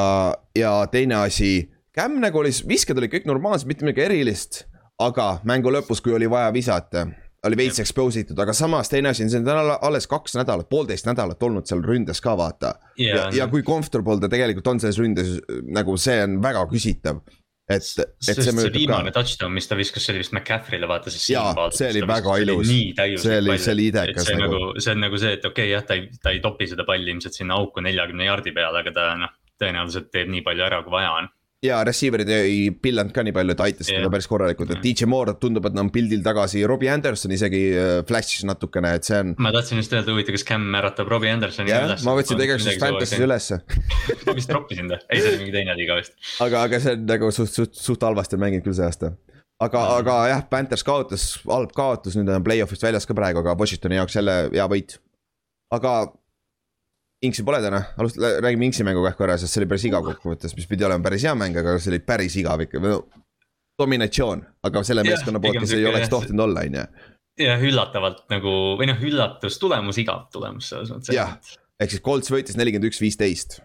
ja 0.57 0.75
teine 0.91 1.21
asi, 1.23 1.55
Cam 1.95 2.21
nagu 2.23 2.39
oli, 2.39 2.53
visked 2.67 2.97
olid 2.97 3.11
kõik 3.11 3.27
normaalsed, 3.27 3.67
mitte 3.67 3.83
midagi 3.87 4.05
erilist, 4.05 4.63
aga 5.01 5.33
mängu 5.47 5.73
lõpus, 5.73 5.99
kui 6.03 6.13
oli 6.15 6.29
vaja 6.31 6.53
visata 6.55 7.09
oli 7.47 7.57
veits 7.57 7.81
expose 7.81 8.21
itud, 8.21 8.39
aga 8.41 8.53
samas 8.53 8.91
teine 8.91 9.11
asi 9.11 9.25
on, 9.25 9.31
see 9.33 9.41
on 9.41 9.73
alles 9.73 10.07
kaks 10.09 10.37
nädalat, 10.37 10.69
poolteist 10.69 11.07
nädalat 11.09 11.41
olnud 11.43 11.67
seal 11.69 11.81
ründes 11.85 12.21
ka 12.21 12.35
vaata 12.37 12.75
yeah,. 12.99 13.29
ja, 13.31 13.43
ja 13.43 13.47
kui 13.51 13.63
comfortable 13.65 14.21
ta 14.21 14.29
tegelikult 14.31 14.73
on 14.73 14.81
selles 14.83 14.99
ründes, 15.01 15.37
nagu 15.73 15.97
see 16.01 16.19
on 16.25 16.37
väga 16.43 16.65
küsitav. 16.69 17.23
et, 17.71 17.81
et 17.81 18.21
see, 18.27 18.45
see 18.45 18.71
viimane 18.75 19.09
ka... 19.09 19.21
touchdown, 19.21 19.53
mis 19.55 19.69
ta 19.69 19.77
viskas, 19.79 20.05
see 20.05 20.13
oli 20.13 20.21
vist 20.21 20.35
McCaffrey'le 20.35 20.89
vaata, 20.91 21.13
see. 21.13 21.33
jaa, 21.33 21.69
see 21.73 21.89
oli 21.95 22.05
väga 22.13 22.37
ilus. 22.45 22.71
see 23.23 23.37
oli, 23.39 23.57
see 23.57 23.75
oli 23.77 23.89
idekas 23.89 24.31
nagu. 24.35 24.47
nagu. 24.47 24.63
see 24.77 24.93
on 24.93 25.05
nagu 25.07 25.21
see, 25.25 25.35
et 25.39 25.45
okei 25.45 25.69
okay, 25.69 25.73
jah, 25.73 25.85
ta 25.87 25.97
ei, 25.97 26.09
ta 26.21 26.35
ei 26.35 26.43
topi 26.43 26.69
seda 26.69 26.85
palli 26.85 27.09
ilmselt 27.15 27.41
sinna 27.41 27.57
auku 27.57 27.81
neljakümne 27.81 28.29
jaardi 28.29 28.53
peale, 28.53 28.85
aga 28.85 28.93
ta 28.93 29.11
noh, 29.17 29.33
tõenäoliselt 29.61 30.13
teeb 30.13 30.29
nii 30.29 30.45
palju 30.45 30.69
ära, 30.69 30.83
kui 30.85 30.93
vaja 30.93 31.15
on 31.23 31.33
ja 31.65 31.77
receiver'id 31.85 32.29
ei 32.33 32.55
pillanud 32.73 33.13
ka 33.13 33.23
nii 33.25 33.33
palju, 33.35 33.53
et 33.53 33.63
aitasid 33.67 33.93
teda 33.93 34.09
päris 34.13 34.27
korralikult, 34.29 34.71
et 34.73 34.81
DJ 34.81 35.07
Moore 35.09 35.35
tundub, 35.41 35.67
et 35.69 35.75
ta 35.75 35.83
on 35.83 35.91
pildil 35.93 36.23
tagasi, 36.25 36.63
Robbie 36.69 36.89
Anderson 36.89 37.33
isegi 37.35 37.59
äh, 37.77 37.91
flash'is 38.09 38.47
natukene, 38.49 38.95
et 38.97 39.05
see 39.05 39.19
on. 39.21 39.35
ma 39.41 39.51
tahtsin 39.53 39.77
just 39.77 39.93
öelda, 39.93 40.09
huvitav, 40.15 40.33
kas 40.37 40.45
Cam 40.47 40.65
äratab 40.79 41.11
Robbie 41.11 41.29
Andersoni 41.29 41.69
yeah, 41.69 41.85
üles. 41.85 42.05
ma 42.07 42.15
võtsin 42.17 42.39
tegelikult 42.41 42.71
just 42.71 42.81
Fantasy's 42.81 43.25
ülesse 43.27 43.59
ma 44.25 44.35
vist 44.37 44.49
troppisin 44.49 44.89
ta, 44.89 44.97
ei 45.13 45.21
see 45.21 45.35
oli 45.35 45.43
mingi 45.43 45.53
teine 45.59 45.75
liiga 45.77 45.99
vist. 45.99 46.17
aga, 46.41 46.63
aga 46.65 46.81
see 46.81 46.95
on 46.97 47.05
nagu 47.11 47.29
suht, 47.35 47.53
suht, 47.53 47.77
suht 47.77 48.07
halvasti 48.09 48.41
mänginud 48.41 48.65
küll 48.65 48.79
see 48.79 48.87
aasta. 48.87 49.13
aga 49.61 49.83
mm., 49.85 50.01
aga 50.01 50.17
jah, 50.33 50.43
Panthers 50.49 50.85
kaotas, 50.87 51.27
halb 51.45 51.77
kaotus, 51.77 52.17
nüüd 52.17 52.33
on 52.33 52.47
play-off'ist 52.47 52.89
väljas 52.89 53.05
ka 53.05 53.17
praegu, 53.17 53.45
aga 53.45 53.53
Washingtoni 53.61 54.01
jaoks 54.01 54.17
jälle 54.17 54.39
hea 54.49 54.65
võit. 54.73 54.97
aga 55.77 55.93
Inksi 57.21 57.43
pole 57.45 57.59
täna, 57.61 57.83
alust-, 58.01 58.17
räägime 58.41 58.65
Inksi 58.65 58.85
mängu 58.87 59.03
kah 59.05 59.15
korra, 59.17 59.37
sest 59.37 59.53
see 59.53 59.61
oli 59.61 59.69
päris 59.69 59.83
igav 59.85 60.05
kokkuvõttes, 60.07 60.55
mis 60.57 60.65
pidi 60.69 60.87
olema 60.87 61.05
päris 61.05 61.25
hea 61.27 61.33
mäng, 61.37 61.57
aga 61.61 61.75
see 61.77 61.93
oli 61.93 62.01
päris 62.01 62.37
igav 62.41 62.63
ikka 62.65 62.81
no,. 62.81 63.03
dominatsioon, 63.81 64.41
aga 64.67 64.83
selle 64.85 65.05
meeskonna 65.05 65.41
poolt, 65.41 65.59
kes 65.61 65.75
ei 65.77 65.85
oleks 65.89 66.09
tohtinud 66.09 66.45
olla, 66.47 66.65
on 66.65 66.79
ju. 66.79 66.85
jah, 67.45 67.65
üllatavalt 67.69 68.23
nagu 68.33 68.55
või 68.79 68.89
noh, 68.89 69.05
üllatustulemus, 69.09 70.01
igav 70.01 70.25
tulemus 70.33 70.71
selles 70.73 70.93
mõttes. 70.93 71.13
jah, 71.13 71.37
ehk 71.81 71.93
siis 71.93 72.03
Colts 72.05 72.33
võitis 72.33 72.57
nelikümmend 72.57 72.89
üks, 72.89 73.01
viisteist. 73.03 73.61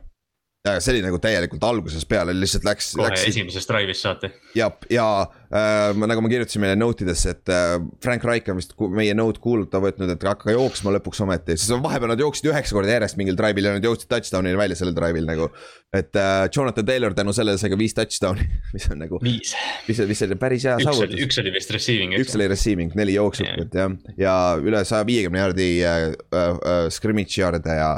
Ja 0.75 0.83
see 0.83 0.97
oli 0.97 1.03
nagu 1.05 1.19
täielikult 1.23 1.65
algusest 1.67 2.09
peale 2.11 2.35
lihtsalt 2.37 2.67
läks. 2.67 2.93
kohe 2.99 3.15
esimesest 3.29 3.71
drive'ist 3.71 4.07
saati. 4.07 4.31
ja, 4.59 4.69
ja 4.93 5.07
äh, 5.23 6.07
nagu 6.09 6.25
ma 6.25 6.31
kirjutasin 6.33 6.63
meile 6.65 6.77
note 6.79 7.07
idesse, 7.07 7.35
et 7.37 7.53
äh, 7.53 7.77
Frank 8.03 8.25
Reich 8.27 8.51
on 8.53 8.59
vist 8.61 8.75
meie 8.97 9.15
note 9.17 9.43
kuulda 9.43 9.81
võtnud, 9.83 10.13
et 10.15 10.27
hakka 10.27 10.55
jooksma 10.55 10.95
lõpuks 10.97 11.23
ometi, 11.25 11.57
sest 11.59 11.75
vahepeal 11.85 12.13
nad 12.15 12.23
jooksid 12.23 12.51
üheksa 12.51 12.77
korda 12.77 12.97
järjest 12.97 13.21
mingil 13.21 13.39
drive'il 13.39 13.71
ja 13.71 13.75
nad 13.77 13.89
jõudsid 13.89 14.11
touchdown'ini 14.13 14.59
välja 14.59 14.79
sellel 14.81 14.97
drive'il 14.97 15.29
nagu. 15.29 15.51
et 15.97 16.19
äh, 16.21 16.47
Jonathan 16.53 16.87
Taylor 16.87 17.15
tänu 17.17 17.35
sellele 17.37 17.61
sai 17.61 17.73
ka 17.73 17.81
viis 17.81 17.97
touchdown'i, 17.97 18.49
mis 18.77 18.89
on 18.93 19.03
nagu. 19.05 19.21
viis. 19.25 19.55
mis, 19.89 20.03
mis 20.11 20.25
oli 20.27 20.41
päris 20.41 20.69
hea 20.69 20.79
saavutus. 20.83 21.21
üks 21.27 21.43
oli 21.43 21.55
vist 21.55 21.75
receiving. 21.77 22.17
üks 22.21 22.39
oli 22.39 22.49
receiving, 22.53 22.97
neli 22.99 23.17
jooksut 23.19 23.47
yeah. 23.47 23.69
jah, 23.75 23.99
ja 24.21 24.39
üle 24.63 24.83
saja 24.89 25.07
viiekümne 25.07 25.45
jaardi 25.45 25.71
äh, 25.85 26.09
äh, 26.11 26.49
äh, 26.57 26.89
scrimmage 26.95 27.39
yard'e 27.41 27.79
ja 27.81 27.93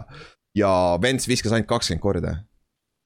ja 0.59 0.71
Vents 1.03 1.29
viskas 1.29 1.55
ainult 1.55 1.69
kakskümmend 1.71 2.03
korda 2.03 2.35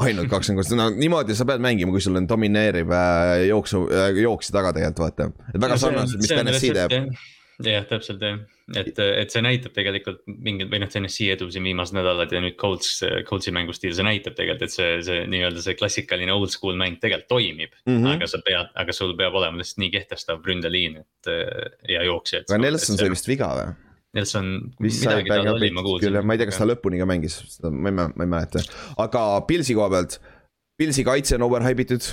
ainult 0.07 0.31
kakskümmend 0.33 0.63
kuus, 0.63 0.73
no 0.79 0.89
niimoodi 0.95 1.37
sa 1.39 1.47
pead 1.49 1.63
mängima, 1.65 1.95
kui 1.95 2.03
sul 2.05 2.19
on 2.21 2.27
domineeriv 2.29 2.91
äh, 2.97 3.35
jooksu 3.51 3.85
äh,, 3.91 4.09
jooksja 4.23 4.57
taga 4.59 4.73
tegelikult 4.77 5.05
vaata. 5.05 5.31
et 5.53 5.63
väga 5.63 5.79
sarnaselt, 5.81 6.23
mis 6.23 6.33
TNS-i 6.33 6.73
teeb. 6.77 7.15
jah, 7.63 7.85
täpselt 7.91 8.25
jah, 8.25 8.41
et, 8.81 8.99
et 8.99 9.35
see 9.35 9.45
näitab 9.45 9.77
tegelikult 9.77 10.23
mingit 10.27 10.73
või 10.73 10.83
noh, 10.83 10.91
TNS-i 10.91 11.29
edu 11.35 11.49
siin 11.53 11.67
viimased 11.69 11.97
nädalad 11.97 12.33
ja 12.35 12.43
nüüd 12.43 12.57
Colts, 12.61 13.05
Coltsi 13.29 13.55
mängustiil, 13.55 13.95
see 13.97 14.07
näitab 14.07 14.37
tegelikult, 14.39 14.67
et 14.67 14.75
see, 14.75 14.91
see 15.07 15.23
nii-öelda 15.31 15.63
see 15.65 15.79
klassikaline 15.79 16.35
old 16.35 16.53
school 16.55 16.79
mäng 16.79 16.99
tegelikult 17.03 17.31
toimib 17.33 17.79
mm. 17.85 17.95
-hmm. 17.95 18.11
aga 18.17 18.31
sa 18.31 18.43
pead, 18.45 18.75
aga 18.85 18.97
sul 18.97 19.17
peab 19.19 19.39
olema 19.39 19.63
lihtsalt 19.63 19.85
nii 19.85 19.95
kehtestav 19.95 20.45
ründeliin, 20.49 21.01
et 21.05 21.33
ja 21.95 22.05
jooksja. 22.09 22.45
aga 22.49 22.63
Nelson 22.67 23.01
sai 23.01 23.13
vist 23.13 23.31
viga 23.31 23.55
või? 23.59 23.73
Nelson, 24.13 24.49
midagi 24.83 25.31
tal 25.31 25.55
oli, 25.55 25.71
ma 25.73 25.83
kuulsin. 25.85 26.19
ma 26.21 26.35
ei 26.35 26.43
tea, 26.43 26.51
kas 26.51 26.61
ta 26.61 26.69
lõpuni 26.69 27.01
ka 27.01 27.09
mängis, 27.09 27.39
ma 27.65 27.89
ei, 27.89 27.97
ma 27.97 28.07
ei 28.13 28.29
mäleta, 28.29 28.61
aga 29.01 29.25
Pilsi 29.49 29.77
koha 29.79 29.89
pealt. 29.95 30.19
Pilsi 30.77 31.05
kaitse 31.07 31.39
on 31.39 31.47
overhype 31.47 31.87
itud 31.87 32.11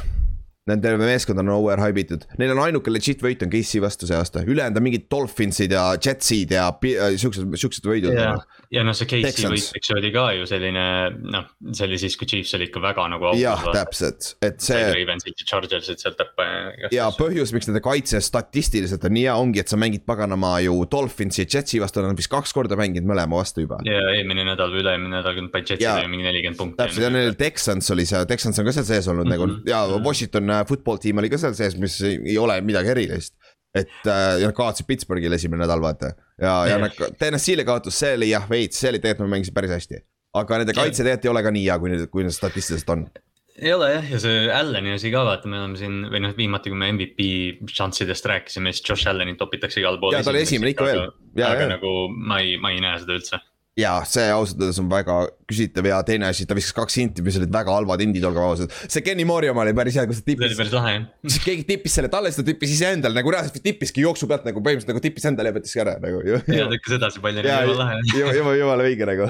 Nende 0.70 0.94
meeskond 1.02 1.42
on 1.42 1.50
overhype 1.56 2.04
itud, 2.04 2.26
neil 2.42 2.54
on 2.54 2.64
ainuke 2.68 2.92
legit 2.94 3.24
võit 3.24 3.42
on 3.46 3.52
KC 3.52 3.82
vastu 3.84 4.08
see 4.10 4.18
aasta, 4.18 4.44
ülejäänud 4.46 4.80
on 4.80 4.86
mingid 4.86 5.08
Dolphinsid 5.12 5.74
ja 5.74 5.86
Jetsid 5.98 6.54
ja 6.54 6.68
äh, 6.70 7.16
siuksed, 7.20 7.48
siuksed 7.60 7.88
võidud. 7.90 8.14
ja, 8.14 8.36
ja 8.74 8.84
noh, 8.86 8.96
see 8.98 9.10
KC 9.10 9.50
võit, 9.50 9.70
eks 9.80 9.94
oli 9.96 10.12
ka 10.14 10.26
ju 10.38 10.48
selline 10.50 10.86
noh, 11.34 11.48
see 11.72 11.88
oli 11.88 12.00
siis, 12.02 12.18
kui 12.20 12.30
Chiefs 12.30 12.56
oli 12.58 12.70
ikka 12.70 12.84
väga 12.84 13.08
nagu. 13.14 13.34
jah, 13.40 13.64
täpselt, 13.74 14.34
et 14.46 14.62
see. 14.64 14.82
Ravensid 15.00 15.42
ja 15.42 15.48
Chargersid 15.50 16.04
sealt 16.04 16.20
tappa. 16.20 16.48
ja 16.94 17.10
põhjus, 17.18 17.54
miks 17.56 17.70
nende 17.70 17.82
kaitse 17.86 18.22
statistiliselt 18.24 19.06
on 19.08 19.16
nii 19.18 19.26
hea, 19.28 19.38
ongi, 19.40 19.64
et 19.64 19.72
sa 19.72 19.80
mängid 19.80 20.06
paganama 20.10 20.58
ju 20.66 20.78
Dolphinsi 20.92 21.44
ja 21.46 21.50
Jetsi 21.58 21.82
vastu, 21.82 22.04
nad 22.04 22.14
on 22.14 22.20
vist 22.20 22.32
kaks 22.32 22.54
korda 22.56 22.78
mänginud 22.80 23.10
mõlema 23.10 23.42
vastu 23.42 23.66
juba. 23.66 23.82
ja 23.88 24.02
eelmine 24.16 24.46
nädal 24.52 24.74
või 24.74 24.84
üle-eelmine 24.84 25.18
nädal, 25.18 25.40
kui 25.40 25.64
Jetsil 25.64 25.90
oli 25.96 26.12
mingi 26.12 26.28
nelikümmend 26.28 26.60
punkti. 26.60 26.82
täpselt 26.84 27.08
ja 27.08 27.14
neil 27.14 27.36
Texans 27.40 27.90
oli 27.96 28.06
seal, 28.10 28.28
Texans 28.30 28.62
on 28.62 28.70
ka 28.70 28.76
seal 28.76 28.88
sees 28.88 29.10
olnud 29.12 29.28
mm 29.28 29.34
-hmm. 29.34 29.58
nagu 29.66 29.70
ja 29.70 30.04
Washington 30.06 30.50
football 30.68 31.00
tiim 31.02 31.22
oli 31.22 31.32
ka 31.32 31.40
seal 31.42 31.56
sees, 31.58 31.78
mis 31.80 32.00
ei 32.08 32.38
ole 32.42 32.60
midagi 32.66 32.94
erilist. 32.96 33.36
et 33.76 33.92
äh, 34.10 34.40
ja 34.42 34.50
nad 34.50 34.58
kaotasid 34.58 34.88
Pittsburghile 34.90 35.38
esimene 35.38 35.62
nädal, 35.64 35.82
vaata. 35.84 36.14
ja, 36.42 36.54
ja 36.72 36.78
nad, 36.82 36.96
TNS-ile 37.20 37.66
kaotus, 37.68 38.00
see 38.02 38.16
oli 38.18 38.32
jah 38.32 38.48
veits, 38.50 38.80
see 38.82 38.90
oli 38.90 39.02
tegelikult, 39.02 39.28
nad 39.28 39.38
mängisid 39.38 39.56
päris 39.56 39.76
hästi. 39.78 40.04
aga 40.40 40.62
nende 40.62 40.78
kaitse 40.78 41.04
tegelikult 41.04 41.28
ei 41.28 41.34
ole 41.36 41.44
ka 41.46 41.56
nii 41.58 41.66
hea, 41.68 41.82
kui, 41.82 42.06
kui 42.14 42.26
need 42.26 42.36
statistiliselt 42.36 42.96
on 42.96 43.10
ei 43.60 43.74
ole 43.76 43.90
jah, 43.92 44.06
ja 44.14 44.20
see 44.24 44.48
Alleni 44.56 44.94
asi 44.96 45.12
ka 45.12 45.22
vaata, 45.28 45.50
me 45.52 45.60
oleme 45.60 45.80
siin 45.80 46.00
või 46.12 46.22
noh, 46.24 46.34
viimati, 46.38 46.72
kui 46.72 46.80
me 46.80 46.92
MVP 46.94 47.70
šanssidest 47.76 48.28
rääkisime, 48.32 48.72
siis 48.72 48.86
Josh 48.88 49.10
Allanit 49.12 49.40
topitakse 49.42 49.82
igal 49.82 50.00
pool. 50.00 50.16
ja 50.16 50.24
ta 50.24 50.32
oli 50.32 50.46
esimene 50.46 50.74
ikka 50.74 50.88
veel. 50.88 51.06
aga 51.44 51.66
ja. 51.66 51.70
nagu 51.76 51.94
ma 52.16 52.40
ei, 52.44 52.56
ma 52.62 52.72
ei 52.72 52.80
näe 52.84 53.02
seda 53.04 53.18
üldse 53.20 53.42
ja 53.78 54.00
see 54.08 54.30
ausalt 54.34 54.62
öeldes 54.64 54.80
on 54.82 54.90
väga 54.92 55.20
küsitav 55.50 55.88
ja 55.88 56.00
teine 56.06 56.28
asi, 56.30 56.46
ta 56.46 56.56
viskas 56.58 56.76
kaks 56.78 56.98
inti, 57.02 57.24
mis 57.26 57.38
olid 57.40 57.52
väga 57.54 57.74
halvad 57.74 58.02
indid, 58.04 58.26
olgem 58.28 58.46
ausad. 58.46 58.74
see 58.86 59.04
Kenny 59.06 59.26
Mori 59.28 59.50
oma 59.50 59.64
oli 59.64 59.74
päris 59.78 59.98
hea, 59.98 60.06
kus 60.10 60.22
ta 60.22 60.28
tippis. 60.28 60.44
see 60.44 60.52
oli 60.52 60.60
päris 60.60 60.76
lahe 60.76 60.94
jah. 60.96 61.06
siis 61.34 61.46
keegi 61.46 61.66
tippis 61.70 61.96
selle 61.98 62.12
talle, 62.14 62.32
siis 62.32 62.42
ta 62.42 62.46
tippis 62.50 62.74
iseendale 62.76 63.18
nagu 63.18 63.34
reaalselt 63.34 63.62
tippiski 63.66 64.04
jooksu 64.06 64.30
pealt 64.30 64.46
nagu 64.48 64.62
põhimõtteliselt 64.66 64.94
nagu 64.94 65.04
tippis 65.04 65.28
endale 65.30 65.52
ja 65.52 65.58
võttiski 65.58 65.84
ära 65.84 65.96
nagu. 66.04 66.22
ja 66.60 66.68
lükkas 66.70 66.98
edasi 67.00 67.24
palli, 67.24 67.44
jumala 67.46 67.78
lahe. 67.84 68.00
jumala, 68.20 68.56
jumala 68.60 68.88
õige 68.90 69.10
nagu. 69.10 69.30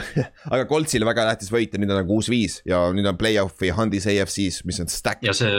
aga 0.58 0.67
Coltsile 0.72 1.08
väga 1.10 1.27
tähtis 1.31 1.53
võit 1.53 1.75
ja 1.75 1.81
nüüd 1.84 1.93
on 1.93 2.01
nagu 2.01 2.12
kuus-viis 2.12 2.60
ja 2.67 2.81
nüüd 2.96 3.08
on 3.10 3.19
play-off'i 3.19 3.72
Hundis 3.75 4.10
AFC-s, 4.10 4.63
mis 4.67 4.81
on 4.84 4.91
stack. 4.91 5.24
ja 5.25 5.36
see, 5.38 5.53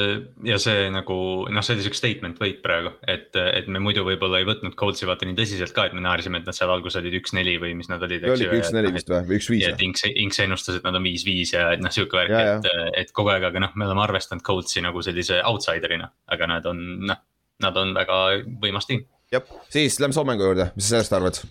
ja 0.49 0.60
see 0.60 0.88
nagu 0.93 1.21
noh, 1.49 1.64
see 1.64 1.78
oli 1.78 1.86
siuke 1.86 2.00
statement 2.00 2.40
võit 2.43 2.60
praegu, 2.64 2.93
et, 3.08 3.32
et 3.32 3.71
me 3.71 3.82
muidu 3.82 4.04
võib-olla 4.08 4.43
ei 4.43 4.49
võtnud 4.49 4.76
Coltsi 4.80 5.08
vaata 5.08 5.28
nii 5.28 5.38
tõsiselt 5.38 5.76
ka, 5.76 5.88
et 5.88 5.97
me 5.97 6.04
naersime, 6.04 6.43
et 6.43 6.49
nad 6.49 6.56
seal 6.56 6.73
alguses 6.73 7.00
olid 7.00 7.16
üks-neli 7.23 7.56
või 7.62 7.75
mis 7.78 7.88
nad 7.93 8.02
olid. 8.04 8.26
oligi 8.28 8.60
üks-neli 8.80 8.97
vist 8.97 9.10
või, 9.10 9.21
või 9.28 9.38
üks-viis 9.40 9.64
ja 9.64 9.73
et 9.75 9.82
Inks, 9.84 10.04
Inks 10.08 10.43
ennustas, 10.45 10.78
et 10.78 10.86
nad 10.86 10.97
on 10.99 11.06
viis-viis 11.06 11.54
ja 11.54 11.71
et 11.75 11.82
noh, 11.84 11.93
sihuke 11.95 12.19
värk, 12.19 12.34
et, 12.34 12.69
et 13.02 13.12
kogu 13.16 13.32
aeg, 13.32 13.47
aga 13.50 13.62
noh, 13.66 13.75
me 13.76 13.88
oleme 13.88 14.04
arvestanud 14.04 14.45
Coltsi 14.47 14.82
nagu 14.84 15.02
sellise 15.04 15.40
outsider'ina, 15.47 16.10
aga 16.34 16.50
nad 16.50 16.69
on 16.71 16.84
noh, 17.10 17.21
nad 17.64 17.80
on 17.80 17.95
väga 17.97 18.21
võimas 18.62 18.88
tiim. 18.88 19.04
jah, 19.32 19.45
siis 19.73 20.00
lähme 20.00 20.16
Soome 20.16 20.34
mängu 20.34 20.49
juurde, 20.49 20.71
mis 20.76 20.88
sa 20.88 20.97
sellest 20.97 21.19
arvad? 21.19 21.43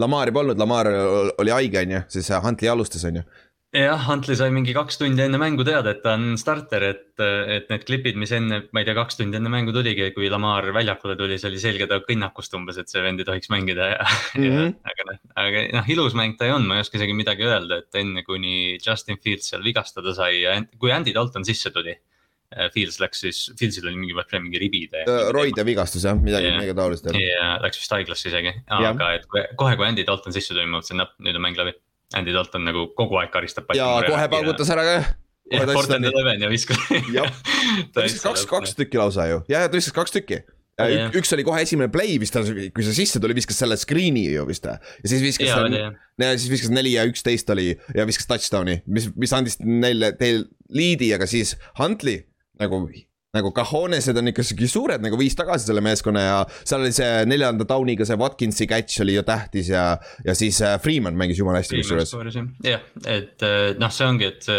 Lamari 0.00 0.32
polnud, 0.32 0.56
Lamar 0.56 0.88
oli 1.42 1.52
haige, 1.52 1.82
on 1.84 1.96
ju, 1.98 2.04
siis 2.14 2.30
Huntley 2.44 2.70
alustas, 2.72 3.04
on 3.08 3.20
ju 3.20 3.24
jah, 3.72 4.02
Huntley 4.04 4.36
sai 4.36 4.50
mingi 4.52 4.74
kaks 4.76 4.98
tundi 5.00 5.22
enne 5.24 5.38
mängu 5.40 5.64
teada, 5.64 5.94
et 5.94 6.02
ta 6.04 6.12
on 6.18 6.36
starter, 6.40 6.84
et, 6.90 7.22
et 7.22 7.70
need 7.72 7.86
klipid, 7.88 8.18
mis 8.20 8.32
enne, 8.36 8.58
ma 8.68 8.82
ei 8.82 8.88
tea, 8.88 8.94
kaks 8.98 9.16
tundi 9.16 9.38
enne 9.38 9.52
mängu 9.52 9.72
tuligi, 9.72 10.10
kui 10.16 10.28
Lamar 10.32 10.68
väljakule 10.76 11.16
tuli, 11.16 11.38
see 11.40 11.48
oli 11.48 11.60
selge 11.62 11.88
ta 11.88 12.02
kõnnakust 12.04 12.52
umbes, 12.58 12.80
et 12.82 12.92
see 12.92 13.02
vend 13.04 13.22
ei 13.22 13.28
tohiks 13.28 13.48
mängida 13.52 13.88
ja 13.94 13.98
mm, 14.04 14.44
-hmm. 14.44 14.72
ja 14.76 14.92
aga 14.92 15.08
noh, 15.08 15.20
aga 15.44 15.64
noh, 15.78 15.92
ilus 15.96 16.16
mäng 16.18 16.36
ta 16.36 16.48
ei 16.48 16.54
olnud, 16.54 16.68
ma 16.68 16.78
ei 16.78 16.84
oska 16.84 17.00
isegi 17.00 17.16
midagi 17.16 17.48
öelda, 17.48 17.80
et 17.80 18.00
enne 18.02 18.24
kuni 18.26 18.76
Justin 18.76 19.20
Fields 19.22 19.48
seal 19.52 19.64
vigastada 19.64 20.12
sai 20.16 20.42
ja 20.42 20.58
kui 20.78 20.92
Andy 20.92 21.14
Dalton 21.16 21.44
sisse 21.48 21.72
tuli. 21.72 21.96
Eh, 22.52 22.68
Fields 22.68 22.98
läks 23.00 23.22
siis, 23.24 23.38
Fieldsil 23.56 23.86
oli 23.88 23.96
mingi, 23.96 24.12
mingi 24.34 24.58
ribide. 24.60 25.06
roide 25.32 25.64
vigastus 25.64 26.04
jah, 26.04 26.18
midagi, 26.20 26.50
midagi 26.52 26.74
taolist. 26.76 27.08
ja 27.16 27.54
läks 27.64 27.80
vist 27.80 27.94
haiglasse 27.96 28.28
isegi, 28.28 28.52
aga 28.68 29.14
et 29.16 29.24
kohe, 29.56 29.78
kui 29.80 29.86
Andy 29.86 30.04
Dalton 30.04 30.36
sisse 30.36 30.52
tuli, 30.52 30.66
ma 30.68 30.76
mõtlesin, 30.76 31.00
et 31.00 31.16
nüüd 31.24 31.40
on 31.40 31.46
mäng 31.46 31.56
läbi 31.56 31.72
Andy 32.18 32.34
Dalton 32.34 32.64
nagu 32.68 32.88
kogu 32.98 33.20
aeg 33.20 33.32
karistab. 33.34 33.70
ja 33.76 33.90
kohe 34.06 34.30
paugutas 34.32 34.72
ära 34.74 34.86
ka. 34.86 34.96
Jah, 35.52 35.68
Portland 35.68 36.06
Eleven 36.08 36.40
ja 36.40 36.48
viskas 36.48 36.80
jah, 37.12 37.28
ta 37.92 38.04
viskas 38.06 38.24
kaks, 38.24 38.44
kaks 38.48 38.76
tükki 38.78 39.00
lausa 39.00 39.26
ju, 39.28 39.42
ja, 39.52 39.64
ja 39.66 39.68
ta 39.68 39.76
viskas 39.76 39.96
kaks 39.96 40.14
tükki. 40.14 40.42
Yeah. 40.80 41.12
üks 41.14 41.30
oli 41.36 41.44
kohe 41.44 41.60
esimene 41.62 41.90
play 41.92 42.16
vist, 42.18 42.34
kui 42.74 42.84
see 42.86 42.96
sisse 42.96 43.20
tuli, 43.22 43.36
viskas 43.36 43.58
selle 43.60 43.76
screen'i 43.78 44.24
ju 44.32 44.46
vist. 44.48 44.64
Ja 44.66 44.78
siis 45.04 45.20
viskas 45.22 45.52
ja 45.52 46.30
siis 46.32 46.48
viskas 46.50 46.72
neli 46.72 46.94
ja 46.96 47.04
üksteist 47.06 47.50
oli 47.52 47.68
ja 47.94 48.06
viskas 48.08 48.26
touchdown'i, 48.30 48.80
mis, 48.88 49.10
mis 49.18 49.36
andis 49.36 49.60
neile, 49.60 50.14
teil 50.18 50.46
liidi, 50.72 51.12
aga 51.14 51.28
siis 51.30 51.54
Huntley 51.78 52.24
nagu 52.62 52.86
nagu 53.32 53.48
Cajonesed 53.56 54.18
on 54.20 54.28
ikka 54.28 54.44
sihuke 54.44 54.68
suured 54.68 55.04
nagu 55.04 55.16
viis 55.16 55.36
tagasi 55.38 55.70
selle 55.70 55.80
meeskonna 55.84 56.24
ja 56.24 56.38
seal 56.52 56.82
oli 56.84 56.92
see 56.92 57.22
neljanda 57.28 57.64
down'iga 57.68 58.04
see 58.08 58.18
Watkinsi 58.20 58.66
catch 58.68 59.00
oli 59.04 59.16
ju 59.16 59.22
tähtis 59.24 59.70
ja, 59.72 59.84
ja 60.26 60.34
siis 60.36 60.60
äh, 60.60 60.76
Freeman 60.82 61.16
mängis 61.16 61.40
jumala 61.40 61.62
hästi 61.62 61.80
kusjuures. 61.80 62.36
jah, 62.66 62.82
et 63.08 63.46
äh, 63.46 63.72
noh, 63.80 63.94
see 63.94 64.08
ongi, 64.08 64.28
et 64.28 64.50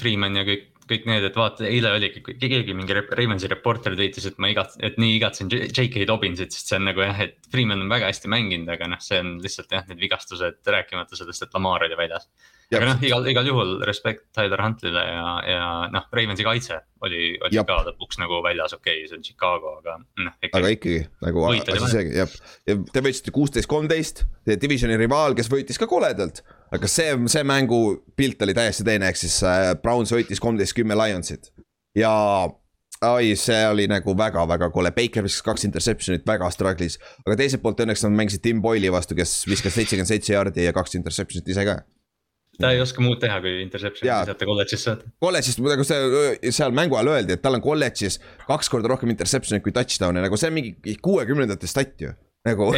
Freeman 0.00 0.40
ja 0.40 0.46
kõik 0.48 0.70
kõik 0.88 1.06
need, 1.08 1.24
et 1.24 1.36
vaata, 1.36 1.64
eile 1.64 1.94
oligi, 1.96 2.20
keegi 2.20 2.74
mingi 2.76 2.96
Ravensi 2.96 3.48
reporter 3.48 3.94
tweetis, 3.96 4.26
et 4.28 4.40
ma 4.42 4.50
igat-, 4.52 4.76
et 4.84 4.98
nii 5.00 5.14
igatsen 5.16 5.48
J.K. 5.48 6.04
Dobbinsit, 6.08 6.52
sest 6.52 6.68
see 6.68 6.80
on 6.80 6.88
nagu 6.90 7.00
jah, 7.04 7.22
et 7.24 7.38
Freeman 7.52 7.86
on 7.86 7.92
väga 7.92 8.10
hästi 8.10 8.28
mänginud, 8.32 8.68
aga 8.74 8.90
noh, 8.92 9.00
see 9.00 9.20
on 9.22 9.38
lihtsalt 9.44 9.72
jah, 9.72 9.86
need 9.88 10.02
vigastused, 10.02 10.60
rääkimata 10.76 11.16
sellest, 11.16 11.46
et 11.46 11.56
Lamar 11.56 11.86
oli 11.86 11.96
väljas. 11.96 12.28
Aga 12.72 12.88
noh, 12.88 13.04
igal, 13.04 13.26
igal 13.30 13.48
juhul 13.48 13.74
respekt 13.86 14.26
Tyler 14.36 14.62
Huntley'le 14.64 15.04
ja, 15.04 15.26
ja 15.48 15.66
noh, 15.92 16.06
Ravensi 16.14 16.46
kaitse 16.46 16.80
oli, 17.04 17.34
oli 17.44 17.58
Jab. 17.58 17.68
ka 17.68 17.82
lõpuks 17.90 18.20
nagu 18.22 18.40
väljas, 18.44 18.76
okei 18.76 19.02
okay,, 19.02 19.10
see 19.10 19.18
on 19.18 19.26
Chicago, 19.26 19.76
aga 19.82 19.98
noh. 20.24 20.34
aga 20.48 20.72
ikkagi 20.72 20.98
nagu 21.24 21.46
asi 21.50 21.92
seegi, 21.92 22.16
jah, 22.22 22.36
ja 22.70 22.78
te 22.92 23.04
võitsite 23.04 23.34
kuusteist, 23.34 23.70
kolmteist, 23.70 24.24
teie 24.46 24.60
divisioni 24.60 24.98
rivaal, 25.00 25.36
kes 25.38 25.52
võitis 25.52 25.80
ka 25.80 25.90
koledalt 25.90 26.42
aga 26.74 26.90
see, 26.90 27.12
see 27.30 27.46
mängupilt 27.46 28.42
oli 28.46 28.56
täiesti 28.56 28.86
teine, 28.86 29.12
ehk 29.12 29.20
siis 29.20 29.38
äh, 29.46 29.72
Browns 29.82 30.14
võitis 30.14 30.42
kolmteist 30.42 30.76
kümme 30.76 30.96
Lionsit 30.98 31.52
ja 31.98 32.12
oi, 33.04 33.34
see 33.38 33.60
oli 33.68 33.86
nagu 33.90 34.14
väga-väga 34.16 34.70
kole, 34.74 34.92
Baker 34.96 35.24
viskas 35.26 35.44
kaks 35.46 35.66
interception'it, 35.68 36.24
väga 36.26 36.48
struggle'is. 36.54 36.98
aga 37.24 37.36
teiselt 37.40 37.62
poolt 37.62 37.82
õnneks 37.84 38.04
nad 38.06 38.16
mängisid 38.16 38.44
Tim 38.44 38.62
Boyle'i 38.64 38.92
vastu, 38.92 39.16
kes 39.18 39.42
viskas 39.50 39.76
seitsekümmend 39.76 40.10
seitse 40.10 40.34
jaardi 40.34 40.66
ja 40.66 40.74
kaks 40.76 40.96
interception'it 41.00 41.50
ise 41.52 41.66
ka. 41.68 41.80
Ta 42.60 42.74
ei 42.74 42.82
oska 42.82 43.02
muud 43.04 43.20
teha, 43.22 43.40
kui 43.44 43.56
interception'i 43.64 44.10
visata 44.10 44.48
kolledžis 44.48 44.86
saada. 44.88 45.08
kolledžis, 45.22 45.58
nagu 45.62 45.86
see 45.86 46.52
seal 46.54 46.74
mängu 46.76 46.98
ajal 46.98 47.14
öeldi, 47.16 47.38
et 47.38 47.42
tal 47.44 47.58
on 47.58 47.64
kolledžis 47.64 48.20
kaks 48.48 48.70
korda 48.72 48.92
rohkem 48.92 49.12
interception'it 49.14 49.64
kui 49.64 49.74
touchdown'e, 49.74 50.22
nagu 50.24 50.38
see 50.40 50.52
on 50.52 50.58
mingi 50.60 50.98
kuuekümnendate 51.04 51.70
stat 51.70 51.96
ju 52.00 52.14
nagu. 52.44 52.68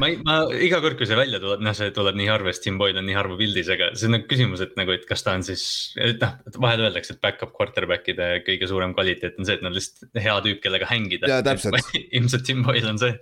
ma, 0.00 0.10
ma 0.26 0.36
iga 0.60 0.80
kord, 0.84 0.98
kui 1.00 1.08
see 1.08 1.18
välja 1.18 1.40
tuleb, 1.42 1.62
noh, 1.64 1.76
see 1.76 1.92
tuleb 1.96 2.18
nii 2.20 2.28
harva, 2.30 2.52
sest 2.52 2.66
Tim 2.66 2.80
Boyd 2.80 2.98
on 3.00 3.06
nii 3.08 3.16
harva 3.16 3.38
pildis, 3.40 3.70
aga 3.72 3.92
see 3.96 4.10
on 4.10 4.16
nagu 4.18 4.28
küsimus, 4.30 4.64
et 4.64 4.74
nagu, 4.80 4.92
et 4.96 5.06
kas 5.08 5.24
ta 5.26 5.36
on 5.38 5.44
siis, 5.46 5.62
et 6.00 6.20
noh, 6.20 6.34
vahel 6.60 6.84
öeldakse, 6.86 7.16
et 7.16 7.22
back-up 7.24 7.54
quarterback'ide 7.56 8.32
kõige 8.46 8.68
suurem 8.70 8.92
kvaliteet 8.96 9.40
on 9.40 9.48
see, 9.48 9.56
et 9.56 9.64
nad 9.64 9.76
lihtsalt 9.76 10.20
hea 10.20 10.36
tüüp, 10.44 10.60
kellega 10.64 10.90
hängida. 10.90 11.40
ilmselt 12.18 12.44
Tim 12.48 12.66
Boyd 12.66 12.88
on 12.90 13.00
see 13.00 13.16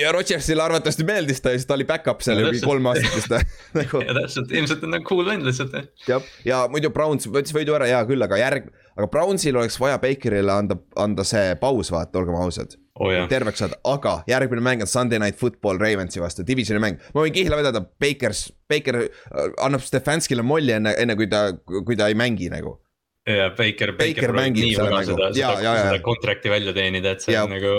ja 0.00 0.12
Rodgersile 0.12 0.62
arvatavasti 0.62 1.04
meeldis 1.04 1.40
ta 1.40 1.54
ja 1.54 1.58
siis 1.58 1.66
ta 1.66 1.74
oli 1.74 1.86
back-up 1.88 2.20
seal 2.24 2.40
No 2.40 2.50
mingi 2.50 2.62
kolm 2.64 2.86
aastat 2.90 3.16
vist 3.16 3.32
nagu 3.80 4.02
ja 4.04 4.16
täpselt, 4.16 4.52
ilmselt 4.52 4.84
on 4.86 4.94
nagu 4.96 5.06
cool 5.08 5.24
vend 5.26 5.46
lihtsalt 5.46 5.74
jah. 5.76 5.88
jah, 6.08 6.28
ja 6.44 6.60
muidu 6.72 6.92
Browns 6.94 7.28
võttis 7.30 7.54
võidu 7.56 7.74
ära, 7.76 7.88
hea 7.90 8.00
küll, 8.08 8.22
aga 8.26 8.38
järg, 8.40 8.68
aga 8.96 9.08
Brownsil 9.12 9.58
oleks 9.60 9.78
vaja 9.80 9.98
Bakerile 10.02 10.52
anda, 10.54 10.76
anda 11.00 11.24
see 11.26 11.56
paus, 11.60 11.92
vaata, 11.94 12.20
olgem 12.20 12.36
ausad. 12.40 12.76
oh, 13.00 13.14
terveks 13.30 13.64
saada, 13.64 13.80
aga 13.88 14.20
järgmine 14.30 14.64
mäng 14.64 14.84
on 14.84 14.90
Sunday 14.90 15.22
Night 15.22 15.40
Football 15.40 15.80
Ravensi 15.82 16.22
vastu, 16.22 16.44
divisioni 16.46 16.82
mäng. 16.82 17.00
ma 17.14 17.24
võin 17.24 17.34
kihla 17.34 17.58
vedada, 17.60 17.82
Bakers, 18.02 18.48
Baker 18.70 19.02
äh, 19.06 19.50
annab 19.64 19.84
Stefanskile 19.86 20.44
molli 20.46 20.76
enne, 20.76 20.94
enne 21.00 21.16
kui 21.18 21.30
ta, 21.30 21.48
kui 21.66 21.98
ta 21.98 22.10
ei 22.10 22.18
mängi 22.18 22.52
nagu. 22.52 22.78
Ja 23.28 23.50
Baker, 23.52 23.92
Baker 23.92 24.14
Baker 24.14 24.32
mängib 24.32 24.64
nii 24.64 24.76
väga 24.78 24.94
mängu. 24.94 25.12
seda, 25.12 25.28
seda, 25.36 25.74
seda 25.76 25.98
kontrakti 26.04 26.52
välja 26.52 26.72
teenida, 26.76 27.12
et 27.14 27.24
see 27.24 27.34
Jaa. 27.34 27.44
on 27.44 27.52
nagu, 27.52 27.72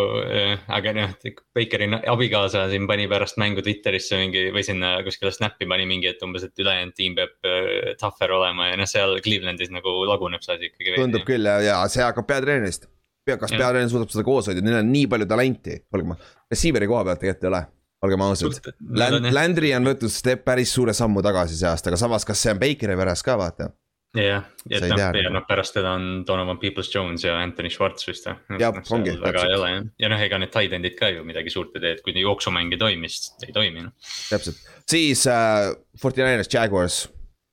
aga 0.77 0.93
noh, 0.97 1.15
Bakeri 1.57 1.87
abikaasa 2.13 2.67
siin 2.71 2.85
pani 2.89 3.07
pärast 3.11 3.39
mängu 3.41 3.63
Twitterisse 3.65 4.19
mingi 4.21 4.45
või 4.53 4.63
sinna 4.67 4.93
kuskile 5.05 5.33
snap'i 5.33 5.67
pani 5.69 5.87
mingi, 5.89 6.11
et 6.13 6.21
umbes, 6.25 6.45
et 6.45 6.61
ülejäänud 6.61 6.95
tiim 6.97 7.17
peab 7.17 7.33
äh, 7.47 7.91
tougher 8.01 8.37
olema 8.37 8.69
ja 8.69 8.77
noh, 8.79 8.89
seal 8.89 9.17
Clevelandis 9.25 9.73
nagu 9.73 9.95
laguneb 10.09 10.45
see 10.45 10.59
asi 10.59 10.71
ikkagi. 10.71 10.95
tundub. 10.99 11.25
küll 11.27 11.49
ja, 11.49 11.57
ja 11.71 11.81
see 11.91 12.05
hakkab 12.05 12.29
peatreenerist. 12.29 12.87
pea, 13.25 13.41
kas 13.41 13.53
peatreener 13.53 13.89
suudab 13.89 14.13
seda 14.13 14.25
koos 14.27 14.49
hoida, 14.51 14.61
neil 14.65 14.79
on 14.83 14.93
nii 14.93 15.09
palju 15.09 15.29
talenti, 15.29 15.81
olgem, 15.93 16.17
receiver'i 16.53 16.89
koha 16.89 17.05
pealt 17.09 17.25
tegelikult 17.25 17.49
ei 17.49 17.53
ole, 17.55 17.65
olgem 18.05 18.29
ausad. 18.29 18.73
Land-, 19.01 19.33
Landry 19.33 19.73
on 19.77 19.89
võtnud 19.89 20.41
päris 20.45 20.73
suure 20.73 20.93
sammu 20.97 21.25
tagasi 21.25 21.57
see 21.57 21.69
aasta, 21.69 21.89
aga 21.89 22.01
samas, 22.01 22.25
kas 22.29 22.41
see 22.45 22.53
on 22.53 22.61
Bakeri 22.61 22.97
veres 22.97 23.25
ka 23.25 23.41
vaata. 23.41 23.73
jah, 24.17 24.43
et 24.67 24.85
noh, 24.91 24.99
ja 25.15 25.29
noh, 25.31 25.43
pärast 25.47 25.75
teda 25.77 25.93
on 25.95 26.23
Donovan 26.27 26.59
Peoples-Jones 26.59 27.23
ja 27.23 27.37
Anthony 27.39 27.71
Schwartz 27.71 28.07
vist 28.09 28.27
või. 28.27 28.59
Jah, 28.59 28.75
ongi, 28.91 29.13
väga 29.21 29.45
täpselt. 29.45 29.91
ja 30.03 30.09
noh, 30.11 30.23
ega 30.25 30.39
need 30.41 30.51
tight 30.51 30.75
end'id 30.75 30.97
ka 30.99 31.11
ju 31.13 31.23
midagi 31.27 31.53
suurt 31.53 31.77
ei 31.79 31.85
tee, 31.85 31.93
et 31.95 32.03
kui 32.03 32.15
jooksumäng 32.19 32.73
ei 32.75 32.81
toimi, 32.81 33.11
siis 33.11 33.31
ei 33.47 33.55
toimi 33.55 33.85
noh. 33.85 33.93
täpselt, 34.27 34.59
siis 34.91 35.23
äh, 35.31 35.71
Forty 36.01 36.23
Niners, 36.25 36.51
Jaguars. 36.51 37.05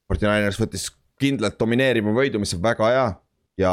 Forty 0.09 0.27
Niners 0.27 0.59
võttis 0.59 0.88
kindlalt 1.21 1.59
domineeriva 1.61 2.14
võidu, 2.16 2.40
mis 2.42 2.55
on 2.57 2.62
väga 2.64 2.90
hea. 2.94 3.09
ja 3.59 3.73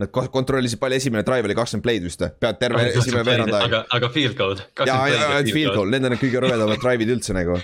nad 0.00 0.08
ko- 0.12 0.28
kontrollisid 0.32 0.80
palju, 0.80 0.96
esimene 0.96 1.24
drive 1.24 1.44
oli 1.44 1.56
kakskümmend 1.56 1.84
play'd 1.84 2.04
vist, 2.04 2.22
pead 2.40 2.60
terve 2.60 2.86
esimene 2.88 3.24
veerand 3.24 3.52
aeg. 3.52 3.66
aga, 3.68 3.82
aga 3.96 4.08
field 4.12 4.36
goal. 4.36 4.60
ja, 4.80 5.00
ja, 5.08 5.26
ja 5.36 5.40
field 5.48 5.76
goal, 5.76 5.92
need 5.92 6.04
on 6.04 6.14
need 6.14 6.22
kõige 6.22 6.44
rõvedamad 6.44 6.80
drive'id 6.80 7.12
üldse 7.16 7.36
nagu. 7.36 7.60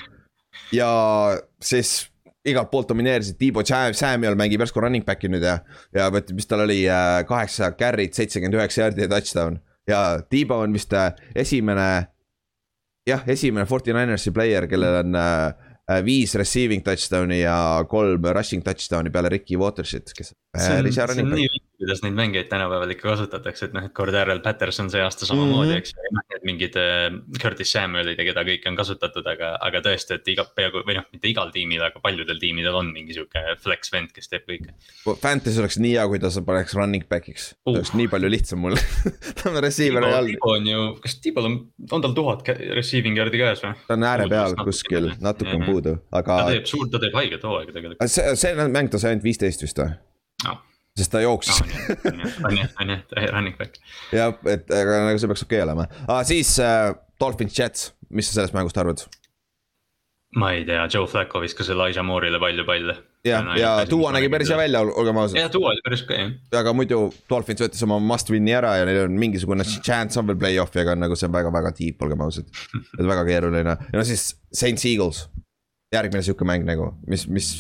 ja 0.73 0.91
siis 1.61 2.12
igalt 2.49 2.71
poolt 2.71 2.89
domineerisid, 2.91 3.39
Tiibo 3.39 3.63
Samuel 3.65 4.37
mängib 4.39 4.63
järsku 4.65 4.83
running 4.83 5.07
back'i 5.07 5.31
nüüd 5.31 5.45
ja, 5.47 5.59
ja 5.95 6.09
võt-, 6.13 6.33
mis 6.35 6.49
tal 6.51 6.65
oli 6.65 6.83
äh, 6.91 7.23
kaheksa 7.29 7.73
carry't, 7.79 8.17
seitsekümmend 8.19 8.59
üheksa 8.59 8.87
jaardi 8.87 9.07
ja 9.07 9.11
touchdown. 9.13 9.61
ja 9.89 10.01
Tiibo 10.31 10.59
on 10.63 10.75
vist 10.75 10.93
äh, 10.93 11.13
esimene, 11.35 11.89
jah, 13.07 13.23
esimene 13.27 13.67
Forty 13.67 13.95
Ninersi 13.95 14.35
player, 14.35 14.67
kellel 14.71 15.03
on 15.05 15.19
äh, 15.19 15.53
äh, 15.87 16.05
viis 16.05 16.35
receiving 16.39 16.83
touchdown'i 16.87 17.43
ja 17.45 17.57
kolm 17.91 18.27
rushing 18.35 18.65
touchdown'i 18.67 19.15
peale 19.15 19.31
Ricky 19.33 19.59
Watersit, 19.59 20.15
kes 20.17 20.35
see 20.35 20.81
on, 20.81 20.93
see 20.93 21.07
on 21.07 21.35
nii, 21.37 21.62
kuidas 21.83 22.03
neid 22.05 22.15
mängijaid 22.19 22.49
tänapäeval 22.51 22.95
ikka 22.95 23.09
kasutatakse, 23.11 23.69
et 23.69 23.75
noh, 23.77 23.85
et 23.89 23.93
Cordarrel 23.97 24.41
Patterson 24.45 24.91
see 24.93 25.03
aasta 25.03 25.27
samamoodi 25.29 25.69
mm, 25.69 25.75
-hmm. 25.75 25.79
eks 25.83 25.95
ju, 25.97 26.23
need 26.33 26.47
mingid 26.49 26.77
äh, 26.79 27.19
Curtis 27.43 27.73
Samuelid 27.75 28.19
ja 28.19 28.27
keda 28.29 28.45
kõike 28.47 28.71
on 28.71 28.77
kasutatud, 28.79 29.27
aga, 29.35 29.53
aga 29.61 29.83
tõesti, 29.85 30.17
et 30.19 30.29
iga 30.33 30.45
peaaegu 30.57 30.85
või 30.87 30.97
noh, 30.99 31.07
mitte 31.13 31.29
igal 31.31 31.51
tiimil, 31.55 31.83
aga 31.83 32.01
paljudel 32.03 32.39
tiimidel 32.43 32.75
on 32.79 32.93
mingi 32.95 33.17
sihuke 33.17 33.43
flex 33.63 33.93
vend, 33.93 34.13
kes 34.15 34.29
teeb 34.33 34.47
kõike. 34.49 34.75
Fantasy 35.23 35.61
oleks 35.61 35.79
nii 35.83 35.95
hea, 35.97 36.07
kui 36.09 36.19
ta 36.23 36.31
paneks 36.47 36.75
running 36.79 37.07
back'iks, 37.11 37.53
Uh. 37.67 37.75
oleks 37.77 37.93
nii 37.95 38.09
palju 38.09 38.31
lihtsam 38.31 38.59
mul 38.63 38.75
ta 39.39 39.51
on 39.51 39.61
receiver 39.63 40.05
ei 40.07 40.15
olnud, 40.19 40.39
on 40.55 40.67
ju, 40.67 40.87
kas 41.03 41.19
Tiibol 41.23 41.47
on, 41.51 41.59
on 41.91 42.03
tal 42.03 42.15
tuhat 42.17 42.49
receiving 42.79 43.19
yard'i 43.19 43.39
käes 43.43 43.63
või? 43.65 43.75
ta 43.87 43.95
on 43.99 44.07
ääre 44.09 44.29
peal 44.31 44.55
kuskil, 44.65 45.13
natuke 45.21 45.55
on 45.55 45.63
Mhm. 45.63 45.71
puudu, 45.71 45.97
aga 46.13 46.37
ta 46.43 46.51
teeb 46.51 46.67
suurt, 46.67 46.91
ta 46.91 46.99
teeb 47.03 47.15
haiget 47.15 47.43
hooaega 47.47 47.73
tegelikult. 47.73 48.09
see, 48.11 48.37
see 48.37 48.55
mäng 48.69 48.91
ta 48.91 48.99
sai 48.99 49.13
ainult 49.15 49.25
viisteist 49.27 49.63
vist 49.63 49.79
või? 49.79 49.93
noh, 50.47 50.59
sest 50.99 51.13
ta 51.15 51.23
jooksis 51.23 51.63
on 51.63 51.73
jah, 51.73 52.37
on 52.45 52.59
jah, 52.59 52.77
on 52.81 52.93
jah, 52.93 53.03
running 53.33 53.57
back. 53.57 53.81
jah, 54.13 54.35
et 54.51 54.71
aga 54.77 55.03
nagu 55.09 55.21
see 55.21 55.31
peaks 55.31 55.47
okei 55.47 55.61
okay 55.61 55.67
olema, 55.67 55.89
aga 56.05 56.23
siis 56.29 56.55
äh, 56.61 56.93
Dolphins 57.21 57.59
Jets, 57.59 57.93
mis 58.11 58.29
sa 58.29 58.41
sellest 58.41 58.57
mängust 58.57 58.81
arvad? 58.81 59.07
ma 60.37 60.53
ei 60.57 60.67
tea, 60.69 60.85
Joe 60.93 61.09
Flacco 61.09 61.41
viskas 61.43 61.71
Elijah 61.73 62.05
Moore'ile 62.05 62.41
palju 62.41 62.65
palle. 62.69 62.97
jah, 63.25 63.49
ja 63.57 63.73
Duo 63.89 64.11
nägi 64.13 64.29
päris 64.33 64.51
hea. 64.53 64.59
välja, 64.61 64.83
olgem 64.85 65.21
ausad, 65.23 65.39
jah, 65.41 65.53
Duo 65.53 65.71
oli 65.71 65.85
päris 65.85 66.05
okei 66.05 66.19
jah. 66.21 66.35
aga 66.61 66.75
muidu 66.77 67.07
Dolphins 67.31 67.65
võttis 67.65 67.85
oma 67.89 68.01
must 68.13 68.33
win'i 68.33 68.57
ära 68.57 68.75
ja 68.81 68.89
neil 68.89 69.07
on 69.07 69.17
mingisugune 69.21 69.65
chance 69.75 70.21
on 70.21 70.29
veel 70.29 70.41
play-off'i, 70.41 70.83
aga 70.85 70.97
nagu 70.99 71.17
see 71.17 71.29
on 71.31 71.37
väga-väga 71.37 71.73
deep, 71.79 72.05
olgem 72.05 72.25
ausad. 72.25 72.49
et 72.99 73.07
väga 73.07 73.25
keeruline 73.29 73.79
ja 73.79 73.97
no 73.97 74.05
siis 74.09 74.35
Saints 74.53 74.85
Eagles, 74.89 75.25
järgmine 75.95 76.25
sihuke 76.25 76.49
mäng 76.49 76.69
nagu, 76.69 76.93
mis, 77.09 77.29
mis 77.33 77.53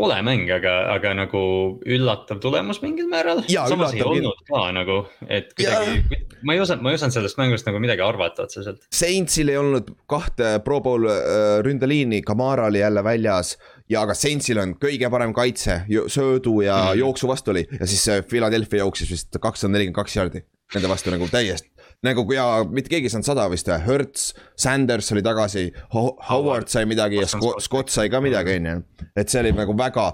kole 0.00 0.18
mäng, 0.26 0.50
aga, 0.54 0.74
aga 0.96 1.14
nagu 1.18 1.42
üllatav 1.84 2.40
tulemus 2.42 2.80
mingil 2.84 3.08
määral. 3.10 3.42
Samas 3.46 3.94
ei 3.96 4.04
olnud 4.06 4.44
ka 4.48 4.66
nagu, 4.76 5.00
et 5.28 5.52
kuidagi, 5.58 6.20
ma 6.46 6.56
ei 6.56 6.62
osanud, 6.64 6.84
ma 6.84 6.92
ei 6.92 7.00
osanud 7.00 7.16
sellest 7.18 7.40
mängust 7.40 7.68
nagu 7.68 7.82
midagi 7.82 8.04
arvata 8.04 8.48
otseselt. 8.48 8.82
Saintsil 8.94 9.52
ei 9.52 9.60
olnud 9.60 9.92
kahte 10.10 10.56
Pro 10.64 10.80
Bowl 10.84 11.08
äh, 11.10 11.58
ründeliini, 11.66 12.22
Kamara 12.26 12.68
oli 12.70 12.82
jälle 12.82 13.04
väljas 13.04 13.56
ja 13.90 14.04
aga 14.04 14.14
Saintsil 14.16 14.60
on 14.62 14.76
kõige 14.80 15.10
parem 15.12 15.34
kaitse, 15.36 15.82
söödu 16.10 16.60
ja 16.66 16.78
mm. 16.90 17.02
jooksu 17.02 17.30
vastu 17.30 17.54
oli 17.54 17.66
ja 17.66 17.86
siis 17.86 18.06
see 18.08 18.22
Philadelphia 18.30 18.84
jooksis 18.84 19.12
vist 19.12 19.40
kakssada 19.40 19.74
nelikümmend 19.74 20.00
kaks 20.02 20.16
jardi 20.16 20.44
nende 20.74 20.90
vastu 20.90 21.10
nagu 21.10 21.26
täiesti. 21.30 21.69
Nagu 22.06 22.24
ja 22.32 22.46
mitte 22.64 22.92
keegi 22.92 23.10
ei 23.10 23.12
saanud 23.12 23.28
sada 23.28 23.46
vist 23.52 23.68
või, 23.68 23.78
Hertz, 23.84 24.30
Sanders 24.58 25.12
oli 25.14 25.22
tagasi, 25.24 25.66
Howard 25.92 26.70
sai 26.72 26.86
midagi 26.88 27.20
ja 27.20 27.28
Scott. 27.28 27.60
Scott 27.64 27.92
sai 27.92 28.10
ka 28.12 28.22
midagi, 28.24 28.56
on 28.60 28.70
ju. 28.70 29.08
et 29.16 29.28
see 29.28 29.42
oli 29.42 29.52
nagu 29.56 29.76
väga 29.76 30.10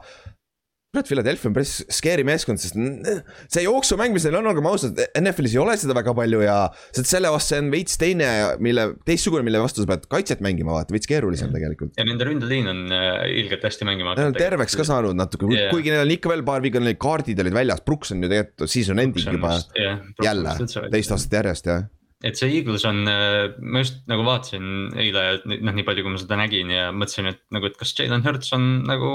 kurat, 0.96 1.10
Philadelphia 1.10 1.50
on 1.50 1.56
päris 1.56 1.74
scary 1.92 2.24
meeskond, 2.26 2.60
sest 2.62 2.76
see 3.52 3.64
jooksumäng, 3.66 4.14
mis 4.16 4.24
neil 4.26 4.38
on, 4.40 4.48
olgem 4.50 4.68
ausad, 4.70 5.00
NFL-is 5.20 5.56
ei 5.56 5.60
ole 5.62 5.76
seda 5.80 5.96
väga 5.96 6.14
palju 6.16 6.42
ja 6.44 6.56
selle 6.96 7.30
vastu 7.34 7.58
on 7.58 7.70
veits 7.74 7.98
teine, 8.00 8.28
mille, 8.64 8.88
teistsugune, 9.08 9.44
mille 9.46 9.60
vastu 9.62 9.84
sa 9.84 9.90
pead 9.90 10.06
kaitset 10.12 10.44
mängima, 10.44 10.72
vaata, 10.76 10.94
veits 10.96 11.10
keerulisem 11.10 11.52
tegelikult. 11.54 11.94
ja 11.98 12.06
nende 12.08 12.28
ründeliin 12.28 12.70
on 12.72 12.84
äh, 12.94 13.26
ilgelt 13.42 13.66
hästi 13.66 13.88
mängima 13.88 14.16
Nad 14.16 14.32
on 14.32 14.38
terveks 14.38 14.78
ka 14.78 14.86
saanud 14.88 15.18
natuke 15.18 15.50
Jaa. 15.52 15.70
kuigi 15.74 15.92
neil 15.92 16.06
on 16.06 16.14
ikka 16.16 16.32
veel 16.32 16.46
paar 16.46 16.64
viga, 16.64 16.82
neil 16.82 16.98
kaardid 17.00 17.40
olid 17.44 17.56
väljas, 17.56 17.84
Brooks 17.86 18.14
on 18.16 18.24
ju 18.24 18.32
tegelikult 18.32 18.72
season 18.72 19.02
ending 19.02 19.36
juba 19.36 19.58
jälle, 20.24 20.56
teist 20.92 21.14
aastat 21.14 21.40
järjest 21.40 21.70
jah. 21.72 21.86
Et 22.24 22.38
see 22.38 22.48
Eagles 22.56 22.84
on, 22.88 23.02
ma 23.04 23.82
just 23.82 23.98
nagu 24.08 24.24
vaatasin 24.24 24.94
eile, 24.96 25.24
noh, 25.44 25.74
nii 25.76 25.84
palju, 25.84 26.04
kui 26.06 26.14
ma 26.14 26.20
seda 26.20 26.38
nägin 26.40 26.70
ja 26.72 26.88
mõtlesin, 26.96 27.28
et 27.34 27.42
nagu, 27.52 27.68
et 27.68 27.76
kas 27.76 27.92
Jalen 27.98 28.24
Hurts 28.24 28.54
on 28.56 28.64
nagu, 28.88 29.10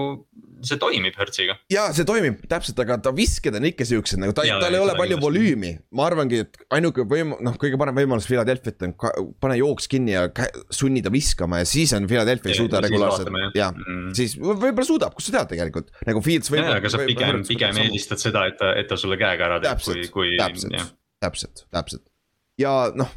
see 0.62 0.78
toimib 0.78 1.16
Hurtsiga. 1.18 1.56
ja 1.74 1.88
see 1.98 2.06
toimib 2.06 2.44
täpselt, 2.52 2.78
aga 2.84 3.00
ta 3.02 3.14
visked 3.18 3.56
on 3.58 3.66
ikka 3.72 3.88
siuksed 3.90 4.22
nagu 4.22 4.36
ta, 4.38 4.46
tal 4.46 4.78
ei 4.78 4.84
ole 4.84 4.94
palju 4.94 5.18
kindlasti. 5.18 5.26
volüümi. 5.26 5.72
ma 5.98 6.06
arvangi, 6.12 6.44
et 6.46 6.62
ainuke 6.78 7.08
võim-, 7.10 7.34
noh, 7.42 7.58
kõige 7.62 7.80
parem 7.82 7.98
võimalus 8.04 8.30
Philadelphia't 8.30 8.86
on 8.86 8.94
pane 9.42 9.58
jooks 9.58 9.90
kinni 9.90 10.14
ja 10.14 10.28
sunni 10.70 11.02
ta 11.02 11.10
viskama 11.14 11.64
ja 11.64 11.70
siis 11.70 11.96
on 11.98 12.06
Philadelphia 12.12 12.54
ei 12.54 12.60
suuda 12.62 12.84
regulaarselt 12.86 13.34
jah 13.58 13.74
Mm. 13.82 14.12
siis 14.14 14.36
võ- 14.38 14.54
võib-olla 14.60 14.86
suudab, 14.86 15.14
kust 15.18 15.32
sa 15.32 15.40
tead 15.40 15.56
tegelikult, 15.56 15.90
nagu 16.06 16.22
Fields 16.22 16.52
võib. 16.54 16.68
aga 16.70 16.90
sa 16.92 17.00
pigem, 17.02 17.42
pigem 17.48 17.78
eelistad 17.82 18.22
seda, 18.22 18.46
et 18.52 18.60
ta, 18.60 18.74
et 18.78 18.88
ta 18.88 18.98
sulle 19.00 19.18
käega 19.18 19.48
ära 19.48 19.60
teeb, 19.64 19.82
kui, 19.82 20.08
kui 20.14 20.38
täpselt 20.38 20.92
täpselt, 21.22 21.66
täpselt 21.74 22.11
ja 22.60 22.92
noh, 22.96 23.10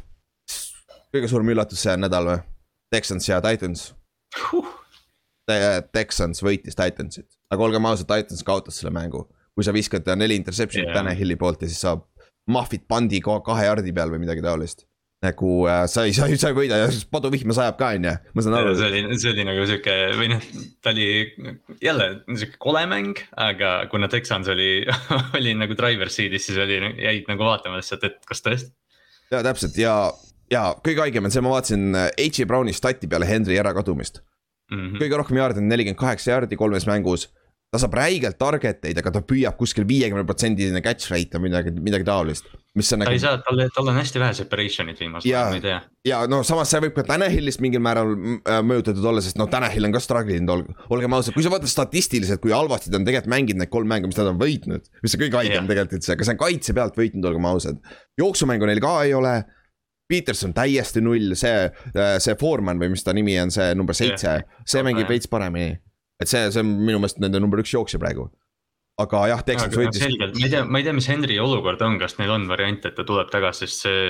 kõige 1.13 1.29
suurem 1.31 1.53
üllatus 1.55 1.83
see 1.85 1.95
nädal 1.99 2.31
või, 2.31 2.39
Texans 2.93 3.29
ja 3.29 3.41
Titans 3.43 3.89
huh.. 4.49 4.73
Te- 5.45 5.85
Texans 5.93 6.41
võitis 6.41 6.77
Titansit, 6.77 7.27
aga 7.53 7.67
olgem 7.67 7.85
ausad, 7.85 8.09
Titans 8.09 8.43
kaotas 8.45 8.79
selle 8.79 8.93
mängu. 8.95 9.27
kui 9.55 9.63
sa 9.63 9.71
viskad 9.71 10.07
neli 10.19 10.35
interception'it 10.35 10.89
yeah. 10.89 10.97
Tanahilli 10.97 11.37
poolt 11.39 11.61
ja 11.63 11.69
siis 11.71 11.79
sa 11.85 11.95
mahvid 12.51 12.83
pandi 12.89 13.21
kahe 13.23 13.63
jardi 13.65 13.93
peal 13.95 14.11
või 14.11 14.25
midagi 14.25 14.43
taolist. 14.43 14.85
nagu 15.25 15.63
äh, 15.71 15.85
sa 15.89 16.03
ei, 16.05 16.13
sa 16.13 16.27
ei, 16.29 16.35
sa 16.37 16.51
ei 16.51 16.57
võida 16.57 16.77
ja 16.77 16.89
siis 16.91 17.05
paduvihma 17.09 17.55
sajab 17.55 17.77
ka, 17.79 17.87
on 17.95 18.03
ju, 18.05 18.11
ma 18.35 18.43
saan 18.45 18.57
aru. 18.59 18.73
see 18.77 18.89
oli, 18.89 19.19
see 19.21 19.31
oli 19.31 19.45
nagu 19.47 19.63
sihuke 19.65 19.95
või 20.19 20.27
noh, 20.33 20.49
ta 20.83 20.91
oli 20.91 21.07
jälle 21.81 22.09
sihuke 22.27 22.59
kole 22.61 22.83
mäng, 22.91 23.21
aga 23.41 23.71
kuna 23.89 24.09
Texans 24.11 24.51
oli, 24.51 24.83
oli 25.39 25.55
nagu 25.57 25.77
driver 25.79 26.11
seat'is, 26.13 26.49
siis 26.49 26.59
oli, 26.61 26.77
jäid 27.01 27.31
nagu 27.31 27.47
vaatama 27.47 27.79
lihtsalt, 27.79 28.05
et 28.05 28.19
kas 28.27 28.43
tõesti. 28.45 28.73
Ja 29.31 29.41
täpselt 29.45 29.77
ja, 29.79 29.95
ja 30.51 30.67
kõige 30.85 31.05
haigem 31.05 31.27
on 31.27 31.33
see, 31.33 31.43
ma 31.43 31.55
vaatasin 31.55 31.87
äh, 31.95 32.09
H.J. 32.17 32.47
Browni 32.49 32.73
stati 32.75 33.09
peale 33.11 33.27
Henry 33.29 33.59
ärakadumist. 33.61 34.21
Mhm. 34.71 34.95
kõige 34.97 35.17
rohkem 35.19 35.37
jaardi 35.37 35.61
on 35.61 35.67
nelikümmend 35.69 35.99
kaheksa 35.99 36.31
jaardi 36.31 36.57
kolmes 36.57 36.87
mängus. 36.89 37.27
Ta 37.75 37.81
saab 37.81 37.95
räigelt 37.99 38.37
target 38.39 38.85
eid, 38.87 38.99
aga 39.01 39.11
ta 39.17 39.21
püüab 39.27 39.57
kuskil 39.59 39.85
viiekümne 39.87 40.23
protsendine 40.27 40.81
catch 40.83 41.11
rate 41.11 41.39
või 41.39 41.49
midagi, 41.49 41.73
midagi 41.75 42.07
taolist. 42.07 42.47
mis 42.75 42.91
on 42.91 43.03
ta 43.03 43.07
ei 43.07 43.15
nagu 43.15 43.23
saa, 43.23 43.39
tal, 43.43 43.61
tal 43.75 43.91
on 43.91 43.97
hästi 43.99 44.21
vähe 44.21 44.35
separation'it 44.39 45.01
viimasel 45.03 45.29
ajal, 45.29 45.49
ma 45.51 45.59
ei 45.59 45.63
tea. 45.63 45.79
ja 46.07 46.21
no 46.31 46.41
samas 46.47 46.71
see 46.71 46.83
võib 46.85 46.95
ka 46.97 47.05
Tanahillist 47.07 47.63
mingil 47.63 47.83
määral 47.83 48.13
äh, 48.15 48.61
mõjutatud 48.65 49.09
olla, 49.11 49.23
sest 49.23 49.39
noh, 49.39 49.49
Tanahill 49.51 49.89
on 49.89 49.95
ka 49.95 50.03
struggle 50.03 50.39
inud, 50.39 50.53
olge, 50.55 50.77
olgem 50.95 51.17
ausad, 51.17 51.35
kui 51.35 51.45
sa 51.45 51.51
vaatad 51.53 51.71
statistiliselt, 51.71 52.43
kui 52.43 52.55
halvasti 52.55 52.93
ta 52.93 52.99
on 53.01 53.07
tegelikult 53.07 53.33
mänginud 53.35 53.63
need 53.63 53.73
kolm 53.73 53.91
mängu, 53.91 54.11
mis 54.11 54.19
nad 54.21 54.31
on 54.31 54.39
võitnud. 54.41 54.87
mis 55.03 55.17
on 55.17 55.25
kõige 55.25 55.41
haigem 55.41 55.69
tegelikult 55.71 55.99
üldse, 55.99 56.15
aga 56.15 56.27
see 56.27 56.37
on 56.37 56.41
kaitse 56.45 56.77
pealt 56.79 56.99
võitnud, 56.99 57.29
olgem 57.31 57.51
ausad. 57.51 57.83
jooksumängu 58.21 58.71
neil 58.71 58.83
ka 58.83 58.97
ei 59.03 59.15
ole 59.17 59.37
Peterson 60.07 60.53
täiesti 60.53 61.01
null, 61.01 61.33
see, 61.39 61.65
see 62.21 62.35
Foreman 62.37 62.77
või 62.77 62.91
mis 62.93 63.03
ta 63.03 63.13
nimi 63.17 63.39
on, 63.41 63.51
see 63.53 63.73
number 63.77 63.97
seitse, 63.97 64.37
see 64.67 64.83
mängib 64.85 65.09
veits 65.09 65.29
paremini. 65.31 65.79
Et 66.21 66.31
see, 66.31 66.47
see 66.51 66.63
on 66.63 66.73
minu 66.79 66.99
meelest 67.01 67.19
nende 67.23 67.41
number 67.43 67.59
üks 67.63 67.73
jooksja 67.75 67.99
praegu. 68.01 68.29
aga 69.03 69.25
jah, 69.27 69.41
Texans 69.43 69.73
võitis, 69.75 69.99
selgelt, 69.99 70.37
ma 70.39 70.45
ei 70.47 70.51
tea, 70.53 70.61
ma 70.63 70.79
ei 70.79 70.85
tea, 70.87 70.93
mis 70.95 71.07
Henry 71.11 71.35
olukord 71.43 71.81
on, 71.83 71.97
kas 71.99 72.13
neil 72.15 72.29
on 72.31 72.45
variant, 72.47 72.85
et 72.87 72.95
ta 72.95 73.03
tuleb 73.03 73.27
tagasi, 73.33 73.67
sest 73.67 73.81
see, 73.83 74.03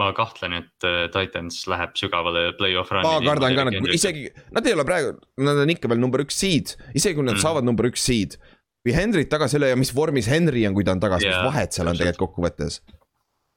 ma 0.00 0.06
kahtlen, 0.16 0.54
et 0.62 0.86
äh, 0.88 1.02
Titans 1.12 1.58
läheb 1.68 1.92
sügavale 2.00 2.46
play-off 2.56 2.88
run'i. 2.94 3.04
ma 3.04 3.18
kardan 3.26 3.56
ka, 3.58 3.66
nad 3.68 3.90
isegi, 3.92 4.30
nad 4.56 4.64
ei 4.64 4.72
ole 4.78 4.86
praegu, 4.88 5.10
nad 5.44 5.60
on 5.60 5.72
ikka 5.74 5.90
veel 5.92 6.00
number 6.00 6.24
üks 6.24 6.38
seed, 6.40 6.72
isegi 6.96 7.18
kui 7.18 7.26
nad 7.26 7.36
Mm. 7.36 7.42
saavad 7.44 7.68
number 7.68 7.90
üks 7.90 8.00
seed. 8.08 8.38
kui 8.84 8.92
Henryt 8.96 9.28
tagasi 9.32 9.56
ei 9.56 9.60
ole 9.60 9.68
ja 9.74 9.76
mis 9.80 9.92
vormis 9.96 10.26
Henry 10.32 10.64
on, 10.68 10.72
kui 10.76 10.84
ta 10.88 10.92
on 10.96 11.00
tagasi, 11.04 11.28
mis 11.28 11.36
Jaa, 11.36 11.44
vahet 11.50 11.76
seal 11.76 11.88
on 11.92 11.96
tegelikult 12.00 12.30
kokkuvõttes. 12.30 12.80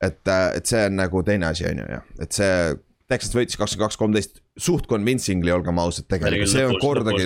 et, 0.03 0.19
et 0.27 0.65
see 0.67 0.83
on 0.89 0.99
nagu 0.99 1.23
teine 1.23 1.47
asi, 1.47 1.63
on 1.71 1.79
ju, 1.79 1.87
jah, 1.95 2.03
et 2.19 2.35
see 2.35 2.51
Texas 3.07 3.31
võitis 3.31 3.55
kakskümmend 3.55 3.87
kaks, 3.87 3.97
kolmteist 4.03 4.41
suht 4.59 4.83
convincingly, 4.91 5.51
olgem 5.55 5.79
ausad, 5.79 6.09
tegelikult 6.11 6.51
see 6.51 6.67
on 6.67 6.75
kordagi. 6.83 7.23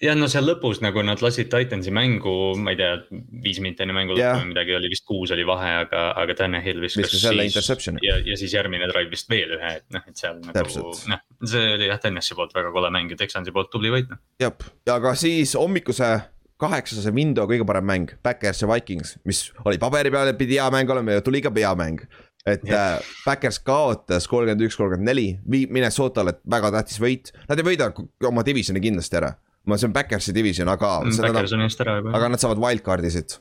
Ja 0.00 0.14
no 0.16 0.28
seal 0.32 0.46
lõpus 0.48 0.80
nagu 0.84 1.02
nad 1.06 1.20
lasid 1.24 1.50
Titansi 1.52 1.92
mängu, 1.94 2.34
ma 2.60 2.72
ei 2.74 2.80
tea, 2.80 2.96
viis 3.44 3.60
minutit 3.60 3.84
enne 3.84 3.96
mängu 3.96 4.16
lõppu 4.16 4.24
Jah. 4.24 4.40
või 4.40 4.52
midagi 4.54 4.74
oli 4.78 4.90
vist 4.92 5.06
kuus 5.08 5.34
oli 5.36 5.44
vahe, 5.48 5.74
aga, 5.84 6.06
aga 6.22 6.36
Tanel 6.38 6.82
viskas 6.82 7.14
interception'i. 7.30 8.02
ja, 8.06 8.18
ja 8.24 8.38
siis 8.40 8.54
järgmine 8.56 8.88
drive 8.90 9.12
vist 9.12 9.30
veel 9.30 9.56
ühe, 9.58 9.76
et 9.80 9.86
noh, 9.94 10.04
et 10.08 10.20
seal 10.20 10.40
nagu 10.44 10.66
noh, 11.12 11.24
see 11.44 11.72
oli 11.76 11.90
jah 11.90 12.02
Tennessee 12.02 12.38
poolt 12.38 12.56
väga 12.56 12.72
kole 12.74 12.92
mäng 12.94 13.12
ja 13.12 13.20
Texansi 13.20 13.54
poolt 13.54 13.72
tubli 13.72 13.92
võit 13.92 14.10
noh. 14.12 14.20
jah, 14.40 14.70
ja 14.88 15.00
ka 15.04 15.14
siis 15.18 15.56
hommikuse 15.58 16.14
kaheksase 16.60 17.12
window 17.16 17.48
kõige 17.48 17.66
parem 17.68 17.86
mäng, 17.88 18.16
Backers 18.24 18.62
ja 18.62 18.68
Vikings, 18.70 19.16
mis 19.28 19.46
oli 19.64 19.80
paberi 19.80 20.12
peal, 20.12 20.32
pidi 20.38 20.58
hea 20.58 20.68
mäng 20.72 20.90
olema 20.92 21.18
ja 21.18 21.24
tuli 21.24 21.42
ka 21.44 21.52
hea 21.56 21.72
mäng. 21.78 22.02
et 22.46 22.64
Jah. 22.64 22.96
äh, 22.96 23.12
Backers 23.24 23.58
kaotas 23.60 24.28
kolmkümmend 24.28 24.64
üks, 24.64 24.76
kolmkümmend 24.80 25.08
neli, 25.08 25.26
Minnesotale 25.44 26.38
väga 26.48 26.70
tähtis 26.78 27.00
võit, 27.00 27.32
nad 27.48 27.60
ei 27.60 27.66
võida 27.66 27.90
oma 28.28 28.44
divisioni 28.44 28.80
kindlasti 28.80 29.20
ära. 29.20 29.34
ma, 29.66 29.76
see 29.76 29.86
on 29.88 29.92
Backersi 29.92 30.32
division, 30.34 30.68
aga 30.72 31.00
see 31.12 31.22
Backers 31.26 31.52
on 31.56 31.60
eest 31.66 31.80
ära 31.84 31.98
juba. 32.00 32.14
aga 32.16 32.28
nad 32.32 32.40
saavad 32.42 32.58
wildcard'i 32.62 33.10
siit. 33.12 33.38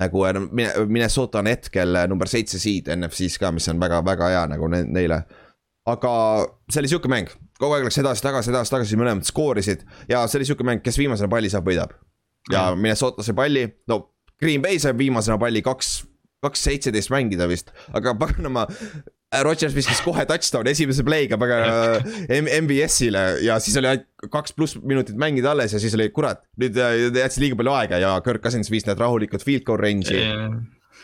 nagu 0.00 0.24
äh, 0.26 0.34
Mine- 0.50 0.86
Minnesota 0.88 1.38
on 1.38 1.46
hetkel 1.46 1.94
äh, 1.96 2.08
number 2.10 2.26
seitse 2.28 2.58
seed 2.58 2.88
NFC-s 2.96 3.38
ka, 3.38 3.52
mis 3.52 3.68
on 3.72 3.80
väga-väga 3.80 4.28
hea 4.34 4.46
nagu 4.50 4.68
ne 4.68 4.82
neile. 4.84 5.22
aga 5.86 6.12
see 6.70 6.80
oli 6.82 6.88
sihuke 6.92 7.08
mäng, 7.10 7.28
kogu 7.58 7.74
aeg 7.76 7.84
läks 7.88 7.98
edasi-tagasi, 8.02 8.50
edasi-tagasi, 8.54 8.96
mõlemad 9.00 9.26
skoorisid 9.26 9.82
ja 10.08 10.22
see 10.30 10.38
oli 10.40 10.46
sihuke 10.50 10.66
mäng, 10.66 10.82
kes 10.84 10.98
viimasena 11.00 11.28
palli 11.32 11.50
saab, 11.50 11.66
võidab. 11.66 11.94
ja 12.50 12.68
Mhm. 12.72 12.80
Minnesota 12.82 13.22
sai 13.22 13.34
palli, 13.34 13.64
no 13.88 14.00
Green 14.42 14.62
Bay 14.62 14.78
sai 14.82 14.92
viimasena 14.98 15.38
palli 15.38 15.62
kaks, 15.62 16.04
kaks 16.42 16.62
seitseteist 16.68 17.10
mängida 17.14 17.46
vist, 17.50 17.70
aga 17.94 18.14
paganama. 18.22 18.66
Rodgers 19.40 19.74
viskas 19.76 20.02
kohe 20.04 20.24
touchdown'i 20.28 20.74
esimese 20.74 21.04
play'ga 21.06 21.38
paganama 21.40 22.02
MBS-ile 22.60 23.22
ja 23.46 23.56
siis 23.64 23.78
oli 23.80 23.88
ainult 23.92 24.28
kaks 24.32 24.54
pluss 24.56 24.76
minutit 24.82 25.16
mängida 25.18 25.54
alles 25.54 25.72
ja 25.72 25.80
siis 25.82 25.96
oli 25.98 26.10
kurat, 26.14 26.44
nüüd 26.60 26.76
äh, 26.76 27.08
jättis 27.08 27.40
liiga 27.42 27.58
palju 27.58 27.74
aega 27.78 28.02
ja 28.02 28.12
Kirk 28.24 28.44
Cousins 28.44 28.70
viis 28.72 28.86
need 28.88 29.00
rahulikult 29.00 29.44
field 29.46 29.64
goal 29.68 29.80
range'i 29.82 30.20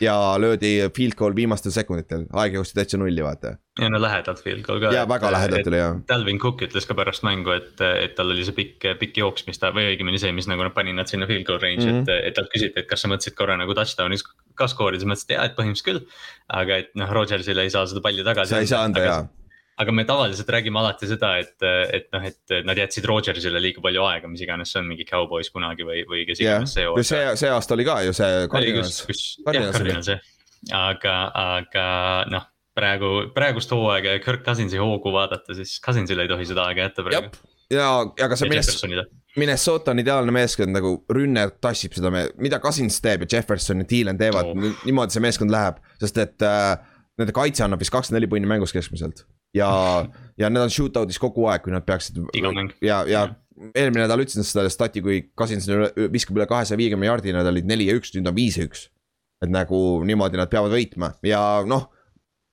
ja 0.01 0.15
löödi 0.41 0.73
field 0.95 1.15
goal 1.19 1.35
viimastel 1.35 1.73
sekunditel, 1.75 2.25
aeg 2.33 2.53
jooksis 2.59 2.77
täitsa 2.77 2.97
nulli, 2.97 3.23
vaata. 3.23 3.55
ja 3.79 3.89
no 3.89 4.01
lähedalt 4.01 4.41
field 4.43 4.63
goal 4.65 4.79
ka. 4.83 4.91
ja 4.95 5.05
väga 5.09 5.31
lähedalt 5.31 5.67
oli 5.71 5.81
jah. 5.81 5.97
Dalvin 6.07 6.39
Cook 6.39 6.61
ütles 6.67 6.87
ka 6.87 6.95
pärast 6.97 7.23
mängu, 7.27 7.51
et, 7.55 7.81
et 7.81 8.15
tal 8.15 8.31
oli 8.33 8.45
see 8.47 8.55
pikk, 8.57 8.89
pikk 8.99 9.21
jooks, 9.23 9.47
mis 9.47 9.59
ta 9.61 9.73
või 9.75 9.89
õigemini 9.93 10.21
see, 10.21 10.31
mis 10.35 10.47
nagu 10.51 10.63
nad 10.65 10.75
panid 10.75 10.97
nad 10.99 11.11
sinna 11.11 11.27
field 11.29 11.47
goal 11.47 11.59
range'i 11.61 11.85
mm, 11.85 11.89
Mhm. 11.89 12.05
-hmm. 12.05 12.19
et, 12.19 12.27
et 12.31 12.37
talt 12.37 12.51
küsiti, 12.53 12.79
et 12.79 12.87
kas 12.89 13.01
sa 13.03 13.11
mõtlesid 13.11 13.35
korra 13.35 13.57
nagu 13.59 13.75
touchdown'is 13.75 14.23
ka 14.55 14.67
skoorida, 14.67 14.99
siis 15.01 15.07
ma 15.09 15.17
ütlesin, 15.17 15.31
et 15.31 15.37
jaa, 15.37 15.45
et 15.49 15.57
põhimõtteliselt 15.57 15.89
küll. 15.89 16.01
aga 16.49 16.77
et 16.83 16.95
noh, 16.95 17.11
Rodgersile 17.13 17.61
ei 17.67 17.69
saa 17.73 17.85
seda 17.89 18.01
palli 18.01 18.23
tagasi. 18.23 18.49
sa 18.55 18.59
ei 18.59 18.67
saa 18.67 18.83
anda 18.87 19.03
jaa. 19.05 19.27
Aga 19.79 19.93
me 19.95 20.03
tavaliselt 20.07 20.49
räägime 20.51 20.79
alati 20.81 21.07
seda, 21.07 21.31
et, 21.39 21.55
et 21.95 22.09
noh, 22.13 22.25
et 22.27 22.55
nad 22.67 22.79
jätsid 22.79 23.05
Rodgersile 23.07 23.61
liiga 23.63 23.83
palju 23.83 24.03
aega, 24.09 24.31
mis 24.31 24.43
iganes 24.43 24.73
see 24.73 24.81
on, 24.81 24.89
mingi 24.91 25.07
Cowboys 25.07 25.51
kunagi 25.53 25.87
või, 25.87 26.03
või 26.09 26.25
kes 26.27 26.43
iganes 26.43 26.75
see 26.75 26.83
ja 26.83 27.05
see, 27.07 27.21
see 27.39 27.53
aasta 27.53 27.77
oli 27.77 27.87
ka 27.87 27.99
ju 28.07 28.15
see 28.17 28.47
Cardinals. 28.51 29.03
Cardinals 29.45 30.11
jah, 30.11 30.25
aga, 30.75 31.15
aga 31.43 31.85
noh, 32.33 32.49
praegu, 32.75 33.13
praegust 33.35 33.71
hooaega 33.75 34.17
ja 34.17 34.23
Kirk 34.23 34.43
Cousinsi 34.47 34.81
hoogu 34.81 35.13
vaadata, 35.15 35.55
siis 35.57 35.77
Cousinsile 35.85 36.27
ei 36.27 36.31
tohi 36.31 36.49
seda 36.49 36.67
aega 36.67 36.89
jätta 36.89 37.07
praegu., 37.07 37.47
ja, 37.71 37.89
aga 38.03 38.35
see 38.39 38.51
Jeffersonile, 38.51 39.07
Minnesota 39.39 39.93
on 39.93 40.01
ideaalne 40.01 40.33
meeskond 40.33 40.73
nagu 40.73 40.95
rünne 41.13 41.45
tassib 41.61 41.93
seda, 41.95 42.11
mida 42.41 42.59
Cousins 42.63 42.97
teeb 43.03 43.23
ja 43.23 43.37
Jefferson 43.37 43.83
ja 43.83 43.87
Thielen 43.89 44.17
teevad 44.19 44.51
oh., 44.51 44.71
niimoodi 44.87 45.15
see 45.15 45.23
meeskond 45.23 45.53
läheb, 45.53 45.77
sest 46.01 46.17
et 46.19 46.45
äh, 46.45 46.73
nende 47.19 47.35
kaitse 47.35 47.65
annab 47.65 47.81
vist 47.83 47.93
kakskümmend 47.93 48.21
neli 48.21 48.31
punni 48.31 48.49
mängus 48.49 48.73
keskmiselt. 48.75 49.25
ja, 49.55 49.69
ja 50.39 50.49
need 50.49 50.63
on 50.63 50.73
shootout'is 50.73 51.19
kogu 51.21 51.47
aeg, 51.51 51.65
kui 51.65 51.75
nad 51.75 51.85
peaksid. 51.87 52.21
Iga 52.37 52.53
mäng. 52.55 52.73
ja, 52.85 53.03
ja 53.09 53.27
eelmine 53.75 54.05
nädal 54.05 54.23
ütlesin 54.23 54.45
seda 54.47 54.69
stati, 54.71 55.03
kui 55.03 55.21
üle- 55.35 55.91
viskab 56.13 56.39
üle 56.39 56.47
kahesaja 56.49 56.79
viiekümne 56.79 57.09
jardi, 57.09 57.35
nad 57.35 57.47
olid 57.49 57.67
neli 57.67 57.89
ja 57.89 57.97
üks, 57.99 58.13
nüüd 58.15 58.29
on 58.31 58.37
viis 58.37 58.57
ja 58.59 58.67
üks. 58.69 58.87
et 59.39 59.51
nagu 59.51 60.01
niimoodi 60.03 60.35
nad 60.35 60.49
peavad 60.51 60.73
võitma 60.73 61.13
ja 61.23 61.63
noh 61.67 61.87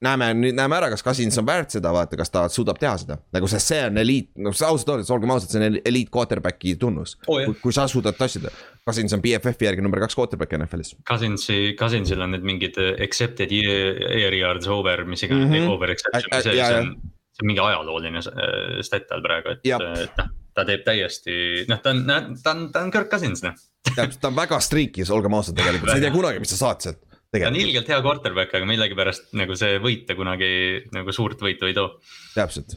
näeme, 0.05 0.29
nüüd 0.37 0.57
näeme 0.57 0.77
ära, 0.77 0.91
kas 0.93 1.05
Cousins 1.05 1.39
on 1.41 1.47
väärt 1.49 1.73
seda, 1.73 1.93
vaata, 1.95 2.19
kas 2.21 2.31
ta 2.33 2.45
suudab 2.53 2.79
teha 2.81 2.95
seda, 3.01 3.17
nagu 3.33 3.49
sest 3.51 3.73
see 3.73 3.81
on 3.89 4.01
eliit, 4.03 4.31
no 4.45 4.53
see 4.57 4.69
ausalt 4.69 4.93
öeldes, 4.93 5.11
olgem 5.15 5.33
ausad, 5.33 5.53
see 5.53 5.63
on 5.63 5.79
eliit 5.89 6.11
quarterback'i 6.13 6.77
tunnus 6.81 7.17
jah. 7.17 7.27
kui, 7.29 7.57
kui 7.63 7.75
sa 7.75 7.87
suudad 7.91 8.19
tassida. 8.19 8.53
Cousins 8.87 9.17
on 9.17 9.25
BFF-i 9.25 9.71
järgi 9.71 9.85
number 9.85 10.03
kaks 10.05 10.19
quarterback 10.19 10.53
NFL-is. 10.59 10.95
Cousinsi, 11.09 11.61
Cousinsil 11.81 12.23
on 12.23 12.37
need 12.37 12.45
mingid 12.47 12.77
äh, 12.83 12.93
accepted 13.05 13.53
year- 13.55 14.03
air 14.13 14.37
yards 14.37 14.69
over, 14.69 15.05
mis 15.09 15.25
iganes 15.27 15.49
mm, 15.49 15.55
-hmm. 15.55 15.71
over 15.75 15.91
exception 15.91 16.29
see, 16.33 16.43
see 16.51 16.59
jah. 16.61 16.83
on, 16.83 16.93
see 17.33 17.45
on 17.45 17.53
mingi 17.53 17.65
ajalooline 17.65 18.21
äh, 18.21 18.83
stat 18.87 19.09
tal 19.09 19.25
praegu, 19.25 19.57
et, 19.57 19.65
Jap. 19.65 19.87
et 20.05 20.21
noh, 20.21 20.29
ta 20.57 20.65
teeb 20.69 20.85
täiesti, 20.85 21.65
noh, 21.69 21.81
ta 21.81 21.97
on, 21.97 22.05
ta 22.43 22.53
on, 22.53 22.69
ta 22.73 22.85
on 22.85 22.93
Kirk 22.93 23.11
Cousins 23.13 23.43
noh. 23.45 23.57
täpselt, 23.89 24.21
ta 24.21 24.29
on 24.29 24.37
väga 24.37 24.61
streak'is, 24.61 25.11
olgem 25.11 25.35
ausad, 25.41 25.57
tegelikult, 25.57 25.91
sa 25.91 25.97
ei 25.97 26.05
tea 26.05 26.15
kunagi, 26.15 26.45
mis 26.45 26.53
sa 26.53 26.63
saad 26.67 26.85
sealt. 26.85 27.06
Ta 27.42 27.51
on 27.53 27.59
ilgelt 27.61 27.88
hea 27.92 28.01
quarterback, 28.05 28.55
aga 28.55 28.68
millegipärast 28.68 29.33
nagu 29.38 29.57
see 29.59 29.81
võit 29.83 30.07
ta 30.09 30.16
kunagi 30.18 30.51
nagu 30.94 31.14
suurt 31.14 31.42
võitu 31.42 31.68
ei 31.68 31.75
too. 31.77 31.96
täpselt. 32.35 32.77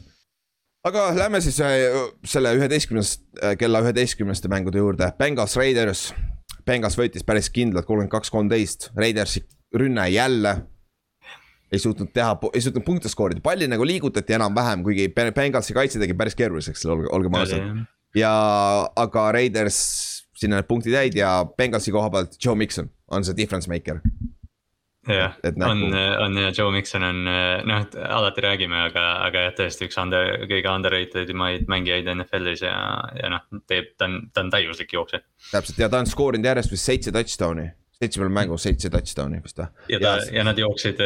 aga 0.86 1.10
lähme 1.16 1.40
siis 1.44 1.60
äh, 1.64 1.86
selle 2.24 2.54
üheteistkümnest, 2.58 3.24
kella 3.60 3.82
üheteistkümneste 3.84 4.50
mängude 4.52 4.82
juurde, 4.82 5.12
Bengals 5.18 5.56
Raiders. 5.60 6.10
Bengals 6.66 6.94
võitis 6.98 7.24
päris 7.26 7.48
kindlalt 7.50 7.86
kolmkümmend 7.88 8.12
kaks, 8.12 8.30
kolmteist, 8.30 8.90
Raidersi 8.96 9.42
rünne 9.74 10.08
jälle. 10.08 10.62
ei 11.72 11.78
suutnud 11.78 12.08
teha, 12.12 12.34
ei 12.54 12.60
suutnud 12.60 12.82
punkte 12.82 13.08
skoorida, 13.08 13.38
palli 13.40 13.68
nagu 13.70 13.84
liigutati 13.86 14.34
enam-vähem, 14.34 14.82
kuigi 14.82 15.04
Be- 15.14 15.30
Bengalsi 15.32 15.74
kaitse 15.74 16.00
tegi 16.02 16.16
päris 16.18 16.34
keeruliseks, 16.34 16.82
olgem 16.86 17.36
ausad. 17.38 17.84
ja, 18.14 18.32
aga 18.96 19.28
Raiders, 19.32 19.78
sinna 20.34 20.58
need 20.58 20.66
punktid 20.66 20.96
jäid 20.96 21.14
ja 21.14 21.44
Bengalsi 21.56 21.94
koha 21.94 22.10
pealt 22.10 22.34
Joe 22.44 22.56
Mikson 22.58 22.90
on 23.10 23.24
see 23.24 23.36
difference 23.36 23.70
maker. 23.70 24.00
jah, 25.16 25.34
on 25.50 25.82
nagu-, 25.82 26.12
on 26.24 26.38
ja 26.40 26.52
Joe 26.56 26.70
Mikson 26.74 27.04
on 27.06 27.24
noh, 27.24 27.82
et 27.84 27.96
alati 28.06 28.44
räägime, 28.44 28.78
aga, 28.90 29.06
aga 29.26 29.46
jah, 29.48 29.56
tõesti 29.62 29.88
üks 29.88 29.98
under, 30.02 30.32
kõige 30.50 30.70
underrated 30.72 31.32
imaid 31.32 31.68
mängijaid 31.70 32.08
NFL-is 32.14 32.64
ja, 32.66 32.76
ja 33.18 33.32
noh, 33.34 33.44
teeb, 33.70 33.92
ta 34.00 34.08
on, 34.10 34.22
ta 34.34 34.44
on 34.44 34.54
täiuslik 34.54 34.94
jooksja. 34.96 35.22
täpselt 35.50 35.82
ja 35.82 35.90
ta 35.92 36.02
on 36.02 36.10
skoorinud 36.10 36.50
järjest 36.50 36.74
vist 36.74 36.88
seitse 36.90 37.14
touchdown'i, 37.14 37.66
seitsmel 38.00 38.32
mängus 38.32 38.64
seitse 38.68 38.90
touchdown'i 38.92 39.42
vist 39.44 39.60
või? 39.60 39.70
ja 39.92 40.02
ta 40.02 40.14
ja 40.32 40.44
nad 40.46 40.60
jooksid, 40.60 41.02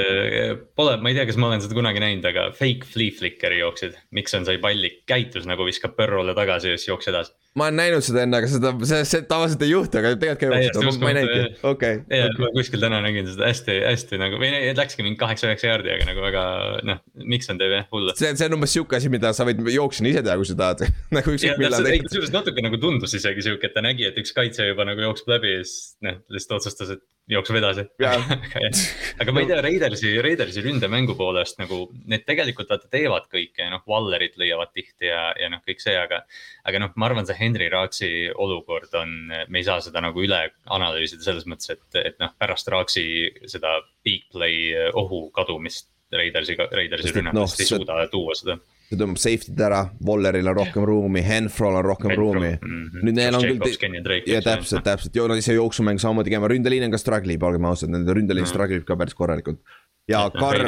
pole, 0.78 0.98
ma 1.00 1.12
ei 1.12 1.18
tea, 1.18 1.28
kas 1.30 1.40
ma 1.40 1.50
olen 1.50 1.64
seda 1.64 1.78
kunagi 1.78 2.02
näinud, 2.04 2.28
aga 2.30 2.50
fake 2.56 2.90
flea 2.90 3.14
flicker'i 3.18 3.62
jooksid. 3.62 3.98
Mikson 4.16 4.46
sai 4.48 4.60
palli, 4.62 4.92
käitus 5.08 5.48
nagu 5.50 5.66
viskab 5.66 5.96
Burrow'le 5.98 6.36
tagasi 6.36 6.74
ja 6.74 6.78
siis 6.78 6.92
jooksis 6.92 7.14
edasi. 7.14 7.34
Ma 7.54 7.68
olen 7.68 7.76
näinud 7.78 8.02
seda 8.02 8.24
enne, 8.24 8.38
aga 8.40 8.48
seda, 8.50 8.72
see, 8.88 9.00
see 9.06 9.22
tavaliselt 9.30 9.62
ei 9.62 9.70
juhtu, 9.70 9.98
aga 10.00 10.10
tegelikult 10.18 10.40
käib, 10.74 11.02
ma 11.02 11.10
ei 11.12 11.16
näinudki, 11.20 11.60
okei. 11.70 12.00
ja 12.10 12.26
ma 12.40 12.50
kuskil 12.56 12.82
täna 12.82 12.98
nägin 13.04 13.28
seda 13.30 13.46
hästi, 13.46 13.76
hästi 13.84 14.18
nagu 14.18 14.40
või 14.42 14.50
läkski 14.74 15.06
mingi 15.06 15.20
kaheksa-üheksa 15.20 15.70
jaardi, 15.70 15.92
aga 15.94 16.08
nagu 16.08 16.24
väga 16.24 16.44
noh, 16.90 17.00
Mikson 17.22 17.60
teeb 17.60 17.76
jah 17.76 17.86
hullu. 17.94 18.16
see, 18.18 18.32
see 18.34 18.50
on 18.50 18.58
umbes 18.58 18.74
sihuke 18.74 18.98
asi, 18.98 19.12
mida 19.12 19.30
sa 19.36 19.46
võid 19.46 19.62
jooksjana 19.70 20.10
ise 20.10 20.24
teha, 20.26 20.36
kui 20.40 20.50
sa 20.50 20.58
tahad, 20.64 20.84
nagu 21.18 21.36
ükskõik 21.36 21.62
millal 21.62 21.86
tehtud. 21.86 22.08
kusjuures 22.08 22.34
natuke 22.34 22.66
nagu 22.66 22.82
tundus 22.82 23.14
isegi 23.20 23.46
sihuke, 23.46 23.70
et 23.70 23.78
ta 23.78 23.84
nägi, 23.86 24.10
et 24.10 24.18
üks 24.22 24.34
kaitse 24.34 24.66
juba 24.72 24.88
nagu 24.90 25.06
jookseb 25.06 25.30
läbi 25.36 25.54
ja 25.54 25.62
siis 25.62 25.94
noh, 26.02 26.18
lihtsalt 26.34 26.58
otsustas, 26.58 26.96
et 26.96 27.06
jookseb 27.30 27.56
edasi. 27.56 27.84
Aga 29.22 29.32
ma 29.34 29.42
ei 29.42 29.48
tea, 29.48 29.60
Raidersi, 29.64 30.10
Raidersi 30.24 30.64
ründemängu 30.64 31.16
poolest 31.18 31.58
nagu 31.60 31.86
need 32.10 32.26
tegelikult 32.28 32.70
vaata 32.72 32.90
teevad 32.92 33.28
kõike 33.32 33.68
noh, 33.72 33.84
Wallerit 33.88 34.36
lõiavad 34.40 34.74
tihti 34.76 35.08
ja, 35.08 35.30
ja 35.40 35.48
noh, 35.52 35.62
kõik 35.64 35.80
see, 35.84 35.96
aga. 35.98 36.22
aga 36.68 36.82
noh, 36.84 36.92
ma 37.00 37.08
arvan, 37.08 37.26
see 37.28 37.38
Henry 37.38 37.70
Raaksi 37.72 38.10
olukord 38.34 38.92
on, 39.00 39.16
me 39.30 39.62
ei 39.62 39.66
saa 39.66 39.80
seda 39.84 40.02
nagu 40.04 40.20
üle 40.24 40.42
analüüsida 40.76 41.24
selles 41.24 41.48
mõttes, 41.48 41.72
et, 41.76 41.84
et 42.02 42.20
noh, 42.22 42.34
pärast 42.40 42.68
Raaksi 42.72 43.06
seda 43.50 43.78
big 44.04 44.28
play 44.34 44.72
ohu 44.92 45.28
kadumist. 45.34 45.90
Raidersi, 46.14 46.54
Raidersi 46.54 47.10
rünnakust 47.16 47.58
ei 47.58 47.66
see- 47.66 47.78
suuda 47.80 48.04
tuua 48.12 48.36
seda. 48.38 48.54
See 48.94 49.00
tõmbab 49.02 49.20
safety'd 49.20 49.60
ära, 49.66 49.82
Walleril 50.06 50.48
on 50.52 50.58
rohkem 50.62 50.86
ruumi, 50.88 51.22
Henfrol 51.26 51.78
on 51.80 51.86
rohkem 51.86 52.14
ruumi. 52.16 52.54
nüüd 53.02 53.18
neil 53.18 53.36
on 53.36 53.44
küll, 53.44 54.22
ja 54.30 54.40
täpselt, 54.44 54.86
täpselt, 54.86 55.20
no 55.28 55.38
see 55.42 55.58
jooksumäng 55.58 56.00
samamoodi 56.02 56.32
käima, 56.32 56.50
ründeliin 56.50 56.86
on 56.88 56.94
ka 56.94 57.00
struggle 57.02 57.36
ib, 57.36 57.44
olgem 57.46 57.68
ausad, 57.68 57.92
nende 57.92 58.16
ründeliin 58.16 58.46
Mm. 58.46 58.52
struggle 58.54 58.80
ib 58.80 58.88
ka 58.88 58.96
päris 58.96 59.14
korralikult. 59.18 59.60
ja 60.08 60.26
Karl, 60.30 60.66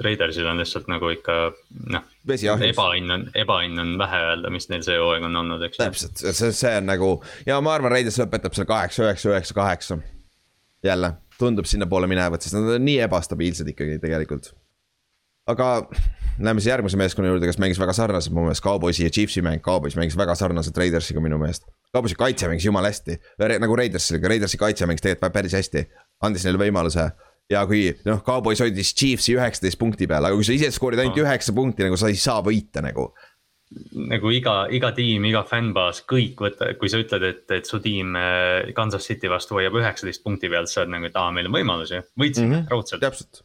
Raidersil, 0.00 0.46
on 0.48 0.60
lihtsalt 0.60 0.86
nagu 0.88 1.10
ikka 1.12 1.34
noh. 1.92 2.04
ebaõnn 2.64 3.12
on, 3.12 3.26
ebaõnn 3.36 3.82
on 3.82 3.90
vähe 4.00 4.20
öelda, 4.30 4.52
mis 4.52 4.68
neil 4.72 4.84
see 4.86 4.96
hooaeg 4.96 5.26
on 5.28 5.36
olnud, 5.42 5.64
eks. 5.66 5.80
täpselt, 5.80 6.22
see, 6.24 6.52
see 6.56 6.72
on 6.78 6.88
nagu 6.88 7.10
ja 7.46 7.60
ma 7.60 7.74
arvan, 7.76 7.92
Raiders 7.92 8.16
lõpetab 8.22 8.56
seal 8.56 8.68
kaheksa, 8.68 9.04
üheksa, 9.04 9.34
üheksa, 9.34 9.56
kaheksa. 9.58 9.98
jälle, 10.84 11.12
tundub 11.38 11.68
sinnapoole 11.68 12.08
minevat, 12.08 12.40
sest 12.40 12.56
nad 12.56 12.68
on 12.76 12.84
nii 12.84 12.98
ebastabiilsed 13.04 13.68
ikkagi 13.74 13.98
tegelikult. 14.00 14.54
Aga 15.50 15.70
läheme 16.40 16.60
siis 16.60 16.70
järgmise 16.70 16.98
meeskonna 17.00 17.30
juurde, 17.30 17.48
kes 17.48 17.58
mängis 17.60 17.80
väga 17.80 17.94
sarnaselt 17.96 18.34
mu 18.34 18.46
meelest, 18.46 18.64
Cowboysi 18.64 19.04
ja 19.04 19.12
Chiefsi 19.12 19.42
mäng, 19.44 19.62
Cowboys 19.64 19.96
mängis 19.98 20.16
väga 20.18 20.34
sarnaselt 20.38 20.76
Raidersiga 20.78 21.20
minu 21.20 21.38
meelest. 21.40 21.66
Cowboysi 21.94 22.16
kaitse 22.18 22.48
mängis 22.48 22.66
jumala 22.68 22.90
hästi, 22.92 23.18
nagu 23.60 23.76
Raidersiga, 23.76 24.28
Raidersi 24.28 24.60
kaitse 24.60 24.88
mängis 24.88 25.04
tegelikult 25.04 25.34
päris 25.34 25.56
hästi, 25.58 25.84
andis 26.26 26.46
neile 26.46 26.60
võimaluse 26.62 27.10
ja 27.50 27.64
kui 27.68 27.88
noh, 28.06 28.22
Cowboys 28.26 28.62
hoidis 28.62 28.94
Chiefsi 28.96 29.34
üheksateist 29.36 29.80
punkti 29.80 30.08
peal, 30.10 30.28
aga 30.28 30.38
kui 30.38 30.46
sa 30.46 30.54
ise 30.54 30.70
skoorid 30.74 31.02
ainult 31.02 31.18
üheksa 31.20 31.54
punkti, 31.56 31.84
nagu 31.86 31.98
sa 32.00 32.10
ei 32.12 32.20
saa 32.20 32.40
võita 32.46 32.84
nagu. 32.84 33.10
nagu 34.10 34.32
iga, 34.34 34.54
iga 34.74 34.90
tiim, 34.94 35.26
iga 35.28 35.44
fännbaas, 35.46 36.02
kõik 36.10 36.40
võtta, 36.42 36.72
kui 36.78 36.90
sa 36.90 36.98
ütled, 37.02 37.26
et, 37.26 37.44
et 37.54 37.68
su 37.68 37.78
tiim 37.82 38.16
äh, 38.18 38.72
Kansas 38.74 39.06
City 39.06 39.30
vastu 39.30 39.58
hoiab 39.58 39.76
üheksateist 39.78 40.24
punkti 40.24 40.50
pealt, 40.50 40.70
sa 40.70 40.82
oled 40.82 40.96
nagu, 40.96 41.06
et 41.06 41.18
aa, 41.18 41.30
meil 41.34 41.50
on 41.50 41.54
võimalusi, 41.54 42.02
võitsime 42.18 42.48
mm 42.48 42.56
-hmm. 42.56 42.72
raudselt. 42.74 43.04
täpselt 43.04 43.44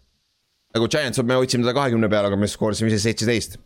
nagu 0.75 0.89
Giants, 0.91 1.21
me 1.23 1.37
hoidsime 1.39 1.63
teda 1.63 1.73
kahekümne 1.77 2.09
peale, 2.11 2.29
aga 2.29 2.39
me 2.39 2.49
skoorisime 2.51 2.91
ise 2.91 2.99
seitseteist. 3.05 3.57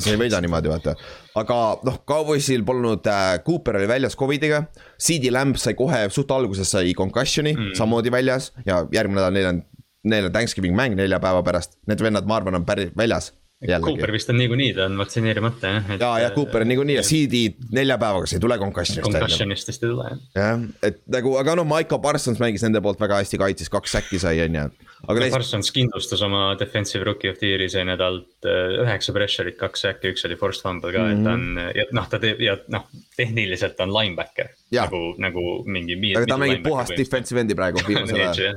see 0.00 0.14
ei 0.14 0.20
võida 0.20 0.40
niimoodi, 0.44 0.72
vaata. 0.72 0.96
aga 1.36 1.60
noh, 1.86 2.00
Cowboysil 2.08 2.64
polnud 2.66 3.06
äh,, 3.12 3.38
Cooper 3.46 3.80
oli 3.80 3.88
väljas 3.90 4.16
Covidiga. 4.18 4.64
CD 4.96 5.32
Lamb 5.34 5.60
sai 5.60 5.76
kohe 5.78 6.06
suht 6.14 6.32
alguses 6.32 6.72
sai 6.72 6.94
concussion'i 6.96 7.54
mm. 7.54 7.74
samamoodi 7.78 8.12
väljas 8.14 8.52
ja 8.66 8.84
järgmine 8.92 9.20
nädal 9.20 9.36
neil 9.36 9.50
on 9.52 9.64
neil 10.06 10.28
on 10.28 10.32
Thanksgiving 10.32 10.76
mäng 10.76 10.96
nelja 10.96 11.18
päeva 11.22 11.42
pärast, 11.46 11.76
need 11.90 12.02
vennad, 12.02 12.26
ma 12.28 12.38
arvan, 12.40 12.60
on 12.60 12.66
päris 12.66 12.92
väljas. 12.98 13.32
Jällegi. 13.64 13.88
Cooper 13.88 14.12
vist 14.12 14.28
on 14.28 14.36
niikuinii, 14.36 14.72
ta 14.76 14.84
on 14.84 14.98
vaktsineerimata 15.00 15.70
jah 15.70 15.86
et.... 15.94 16.00
ja, 16.00 16.10
ja 16.26 16.32
Cooper 16.34 16.60
on 16.66 16.68
niikuinii 16.68 16.98
ja 16.98 17.04
CD 17.06 17.46
nelja 17.72 17.96
päevaga, 17.98 18.28
see 18.28 18.36
ei 18.36 18.42
tule 18.44 18.58
concussion'ist. 18.60 19.16
Concussion'ist 19.16 19.70
vist 19.70 19.86
ei 19.86 19.92
tule 19.94 20.10
jah. 20.10 20.18
jah, 20.36 20.66
et 20.84 21.00
nagu, 21.14 21.32
aga 21.40 21.54
noh, 21.56 21.64
Maiko 21.68 21.96
Parsons 22.04 22.42
mängis 22.42 22.66
nende 22.66 22.82
poolt 22.84 23.00
väga 23.00 23.22
hästi 23.22 23.40
kaitses, 23.40 23.72
kaks 23.72 23.96
säkki 23.96 24.20
sai, 24.20 24.42
on 24.44 24.60
ju 24.60 24.66
aga 25.04 25.22
neist... 25.22 25.34
Parsons 25.36 25.70
kindlustas 25.74 26.22
oma 26.24 26.42
defensive 26.60 27.04
rookie 27.06 27.30
of 27.30 27.38
the 27.40 27.50
year'i 27.52 27.68
see 27.72 27.84
nädal 27.86 28.18
äh, 28.48 28.76
üheksa 28.82 29.14
pressure'it, 29.16 29.56
kaks 29.60 29.84
säkki, 29.84 30.12
üks 30.14 30.24
oli 30.28 30.38
forced 30.40 30.64
fumble 30.64 30.92
ka 30.94 31.02
mm, 31.02 31.08
-hmm. 31.08 31.16
et 31.16 31.24
ta 31.24 31.32
on 31.32 31.44
mhm. 31.52 31.70
ja 31.76 31.86
noh, 31.98 32.08
ta 32.12 32.20
teeb 32.22 32.42
ja 32.42 32.56
noh, 32.72 32.86
tehniliselt 33.16 33.80
on 33.84 33.92
linebacker. 33.94 34.52
nagu, 34.76 35.02
nagu 35.22 35.44
mingi. 35.64 36.14
aga 36.16 36.26
ta 36.28 36.38
mängib 36.40 36.64
puhast 36.66 36.96
defensive 36.96 37.40
end'i 37.40 37.56
praegu 37.58 37.84
viimasel 37.86 38.20
ajal. 38.20 38.56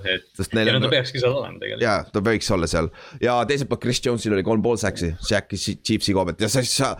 ja 0.65 0.73
no 0.73 0.83
ta 0.83 0.93
peakski 0.95 1.21
seal 1.21 1.35
olema 1.35 1.59
tegelikult. 1.59 1.85
jaa, 1.85 2.03
ta 2.13 2.23
võiks 2.29 2.51
olla 2.55 2.67
seal 2.71 2.89
ja 3.21 3.39
teiselt 3.49 3.69
poolt 3.69 3.83
Chris 3.83 4.01
Jones'il 4.05 4.35
oli 4.37 4.45
kolm 4.47 4.63
pool 4.65 4.79
säksi, 4.89 5.11
Shaq'i 5.29 5.77
Chiefsi 5.85 6.15
koha 6.15 6.29
pealt 6.29 6.43
ja 6.43 6.49
sa, 6.51 6.63
sa 6.65 6.91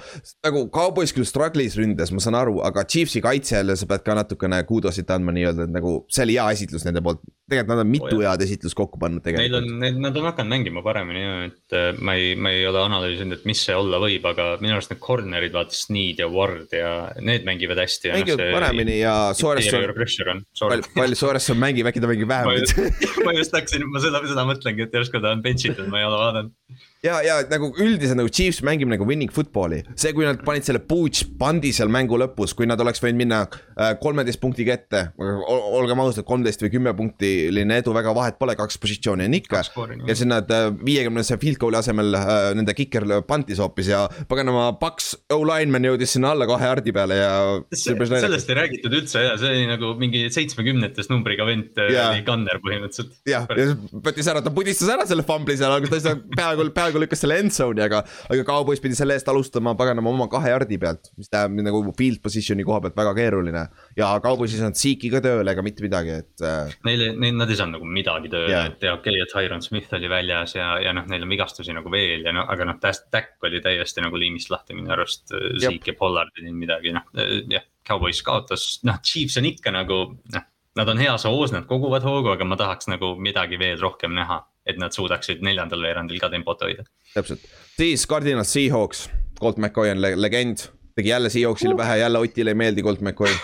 nagu 0.46 0.66
Cowboys 0.74 1.14
küll 1.16 1.28
struggle'is 1.28 1.78
ründes, 1.80 2.14
ma 2.16 2.24
saan 2.24 2.38
aru, 2.40 2.60
aga 2.66 2.86
Chiefsi 2.90 3.22
kaitse 3.24 3.58
jälle 3.58 3.76
sa 3.80 3.88
pead 3.90 4.06
ka 4.06 4.16
natukene 4.18 4.62
kuudosit 4.70 5.10
andma 5.14 5.34
nii-öelda, 5.36 5.68
et 5.68 5.76
nagu 5.76 5.96
see 6.12 6.26
oli 6.28 6.38
hea 6.38 6.48
esitlus 6.58 6.88
nende 6.88 7.04
poolt. 7.06 7.22
tegelikult 7.50 7.72
nad 7.74 7.82
on 7.82 7.90
mitu 7.90 8.20
oh, 8.20 8.22
head 8.22 8.44
esitlust 8.46 8.78
kokku 8.78 9.00
pannud 9.02 9.24
tegelikult. 9.26 9.66
Neil 9.82 9.96
on, 9.96 10.04
nad 10.06 10.18
on 10.22 10.28
hakanud 10.30 10.54
mängima 10.54 10.84
paremini 10.86 11.24
ja, 11.24 11.32
et 11.48 11.78
äh, 11.78 11.88
ma 11.98 12.14
ei, 12.14 12.36
ma 12.38 12.52
ei 12.54 12.68
ole 12.70 12.84
analüüsinud, 12.84 13.40
et 13.40 13.48
mis 13.50 13.64
see 13.66 13.76
olla 13.76 13.98
võib, 14.04 14.28
aga 14.30 14.52
minu 14.62 14.76
arust 14.78 14.94
need 14.94 15.02
corner'id, 15.02 15.56
vaata 15.56 15.78
Sneed 15.80 16.22
ja 16.22 16.30
Ward 16.30 16.76
ja 16.78 16.94
need 17.26 17.48
mängivad 17.50 17.82
hästi. 17.82 18.14
mängivad 18.14 18.46
no, 18.46 18.52
paremini 18.60 19.00
ja 19.00 19.16
Soresson, 19.38 20.46
palju 20.94 21.18
Soresson 21.18 21.58
mängib, 21.62 21.90
äkki 21.90 22.04
ta 22.04 22.12
mängib 22.12 22.30
vähem 22.30 22.54
ma 23.26 23.34
just 23.34 23.56
hakkasin, 23.56 23.88
ma 23.90 24.04
seda, 24.04 24.22
seda 24.30 24.46
mõtlengi, 24.48 24.86
et 24.86 24.96
järsku 25.00 25.22
ta 25.24 25.34
on 25.34 25.42
bench 25.46 25.66
itud, 25.72 25.90
ma 25.90 26.04
ei 26.04 26.08
ole 26.10 26.22
vaadanud 26.22 26.86
ja, 27.06 27.20
ja 27.24 27.36
nagu 27.50 27.70
üldiselt 27.80 28.18
nagu 28.20 28.32
Chiefs 28.34 28.60
mängib 28.66 28.90
nagu 28.92 29.06
winning 29.08 29.32
football'i, 29.34 29.82
see, 30.00 30.12
kui 30.16 30.26
nad 30.28 30.42
panid 30.46 30.68
selle 30.68 30.82
Boots 30.84 31.24
pandi 31.40 31.72
seal 31.76 31.92
mängu 31.92 32.18
lõpus, 32.20 32.54
kui 32.58 32.68
nad 32.70 32.80
oleks 32.84 33.02
võinud 33.04 33.22
minna 33.22 33.42
äh, 33.46 33.94
kolmeteist 34.02 34.42
punktiga 34.42 34.76
ette. 34.76 35.06
olgem 35.20 36.02
ausad, 36.04 36.26
kolmteist 36.28 36.64
või 36.66 36.74
kümme 36.76 36.94
punktiline 36.98 37.80
edu 37.80 37.94
väga 37.96 38.14
vahet 38.16 38.40
pole, 38.40 38.56
kaks 38.60 38.80
positsiooni 38.84 39.28
on 39.30 39.38
ikka. 39.40 39.64
ja 40.08 40.16
siis 40.16 40.28
nad 40.28 40.52
äh, 40.52 40.68
viiekümnese 40.86 41.40
field 41.42 41.62
goal'i 41.62 41.80
asemel 41.80 42.20
äh, 42.20 42.34
nende 42.60 42.76
kiker 42.76 43.08
pantis 43.28 43.62
hoopis 43.64 43.92
ja 43.94 44.04
paganama 44.30 44.72
paks 44.82 45.14
O-lineman 45.34 45.88
jõudis 45.88 46.16
sinna 46.18 46.34
alla 46.36 46.48
kahe 46.50 46.68
jardi 46.68 46.94
peale 46.96 47.20
ja. 47.20 47.32
sellest 47.76 48.52
ei 48.52 48.60
räägitud 48.60 48.96
üldse 49.00 49.24
ja 49.24 49.38
see 49.40 49.54
oli 49.54 49.70
nagu 49.70 49.94
mingi 50.00 50.26
seitsmekümnetes 50.34 51.10
numbriga 51.12 51.48
vend 51.48 51.80
oli 51.80 52.24
gunner 52.28 52.60
põhimõtteliselt. 52.64 53.16
jah, 53.30 53.48
ja 53.56 53.72
võttis 54.04 54.28
ära, 54.32 54.44
ta 54.44 54.54
pudistas 54.54 54.92
ära 54.92 55.08
selle 55.10 55.24
fumbli 55.28 55.56
seal, 55.60 55.78
aga 55.80 55.90
ta 55.90 56.00
ei 56.00 56.06
saa 56.06 56.20
peaaegu, 56.36 56.70
peaaegu 56.76 56.89
peaaegu 56.90 57.04
lükkas 57.04 57.24
selle 57.24 57.38
end 57.40 57.54
zone'i, 57.54 57.84
aga, 57.86 58.02
aga 58.32 58.46
Cowboys 58.48 58.82
pidi 58.84 58.98
selle 58.98 59.16
eest 59.18 59.30
alustama 59.32 59.76
paganama 59.80 60.12
oma 60.12 60.28
kahe 60.32 60.52
jardi 60.52 60.80
pealt, 60.82 61.12
mis 61.20 61.30
tähendab 61.32 61.70
nagu 61.70 61.94
field 61.98 62.22
position'i 62.24 62.66
koha 62.68 62.82
pealt 62.84 62.98
väga 62.98 63.14
keeruline. 63.18 63.64
ja 63.98 64.12
Cowboys 64.24 64.56
ei 64.56 64.62
saanud 64.62 64.80
Zeke'i 64.80 65.12
ka 65.14 65.22
tööle 65.24 65.54
ega 65.54 65.66
mitte 65.66 65.86
midagi, 65.86 66.20
et 66.24 66.46
äh.... 66.46 66.76
Neile, 66.88 67.12
neil, 67.22 67.38
nad 67.40 67.50
ei 67.50 67.60
saanud 67.60 67.78
nagu 67.78 67.90
midagi 68.00 68.32
tööle 68.34 68.52
yeah., 68.52 68.70
et 68.72 68.84
okei 68.84 69.20
okay,, 69.20 69.24
et 69.24 69.34
Tyron 69.34 69.66
Smith 69.66 69.94
oli 69.98 70.12
väljas 70.12 70.56
ja, 70.58 70.72
ja 70.84 70.94
noh, 70.96 71.08
neil 71.10 71.26
on 71.26 71.34
vigastusi 71.34 71.76
nagu 71.76 71.94
veel 71.94 72.26
ja 72.28 72.36
noh, 72.36 72.48
aga 72.50 72.70
noh, 72.72 72.80
Tack 72.80 73.44
oli 73.46 73.62
täiesti 73.64 74.04
nagu 74.04 74.18
liimist 74.20 74.52
lahti 74.52 74.76
minu 74.78 74.92
arust. 74.94 75.30
Zeke 75.62 75.94
ja 75.94 75.98
Pollard 75.98 76.34
ei 76.38 76.46
teinud 76.46 76.62
midagi, 76.62 76.94
noh 76.96 77.06
jah, 77.52 77.66
Cowboys 77.88 78.22
kaotas, 78.26 78.80
noh, 78.88 79.02
Chiefs 79.06 79.40
on 79.42 79.50
ikka 79.50 79.74
nagu 79.76 80.06
noh 80.34 80.48
nad 80.80 80.88
on 80.88 81.00
heas 81.02 81.26
hoos, 81.28 81.52
nad 81.52 81.66
koguvad 81.68 82.06
hoogu, 82.06 82.30
aga 82.32 82.46
ma 82.48 82.56
tahaks 82.60 82.88
nagu 82.88 83.16
midagi 83.20 83.58
veel 83.60 83.80
rohkem 83.82 84.14
näha 84.16 84.38
et 84.66 84.78
nad 84.78 84.94
suudaksid 84.96 85.44
neljandal 85.46 85.82
veerandil 85.84 86.20
ka 86.20 86.30
tempot 86.30 86.62
hoida. 86.66 86.84
täpselt, 87.14 87.46
siis 87.78 88.08
Cardinal 88.08 88.46
Seahawks, 88.46 89.08
Colt 89.40 89.58
McCoy 89.58 89.92
on 89.92 90.02
le 90.02 90.16
legend, 90.20 90.68
tegi 91.00 91.14
jälle 91.14 91.32
Seahawksile 91.34 91.78
pähe, 91.80 92.02
jälle 92.04 92.22
Otile 92.22 92.56
ei 92.56 92.62
meeldi 92.64 92.86
Colt 92.86 93.02
McCoy 93.02 93.34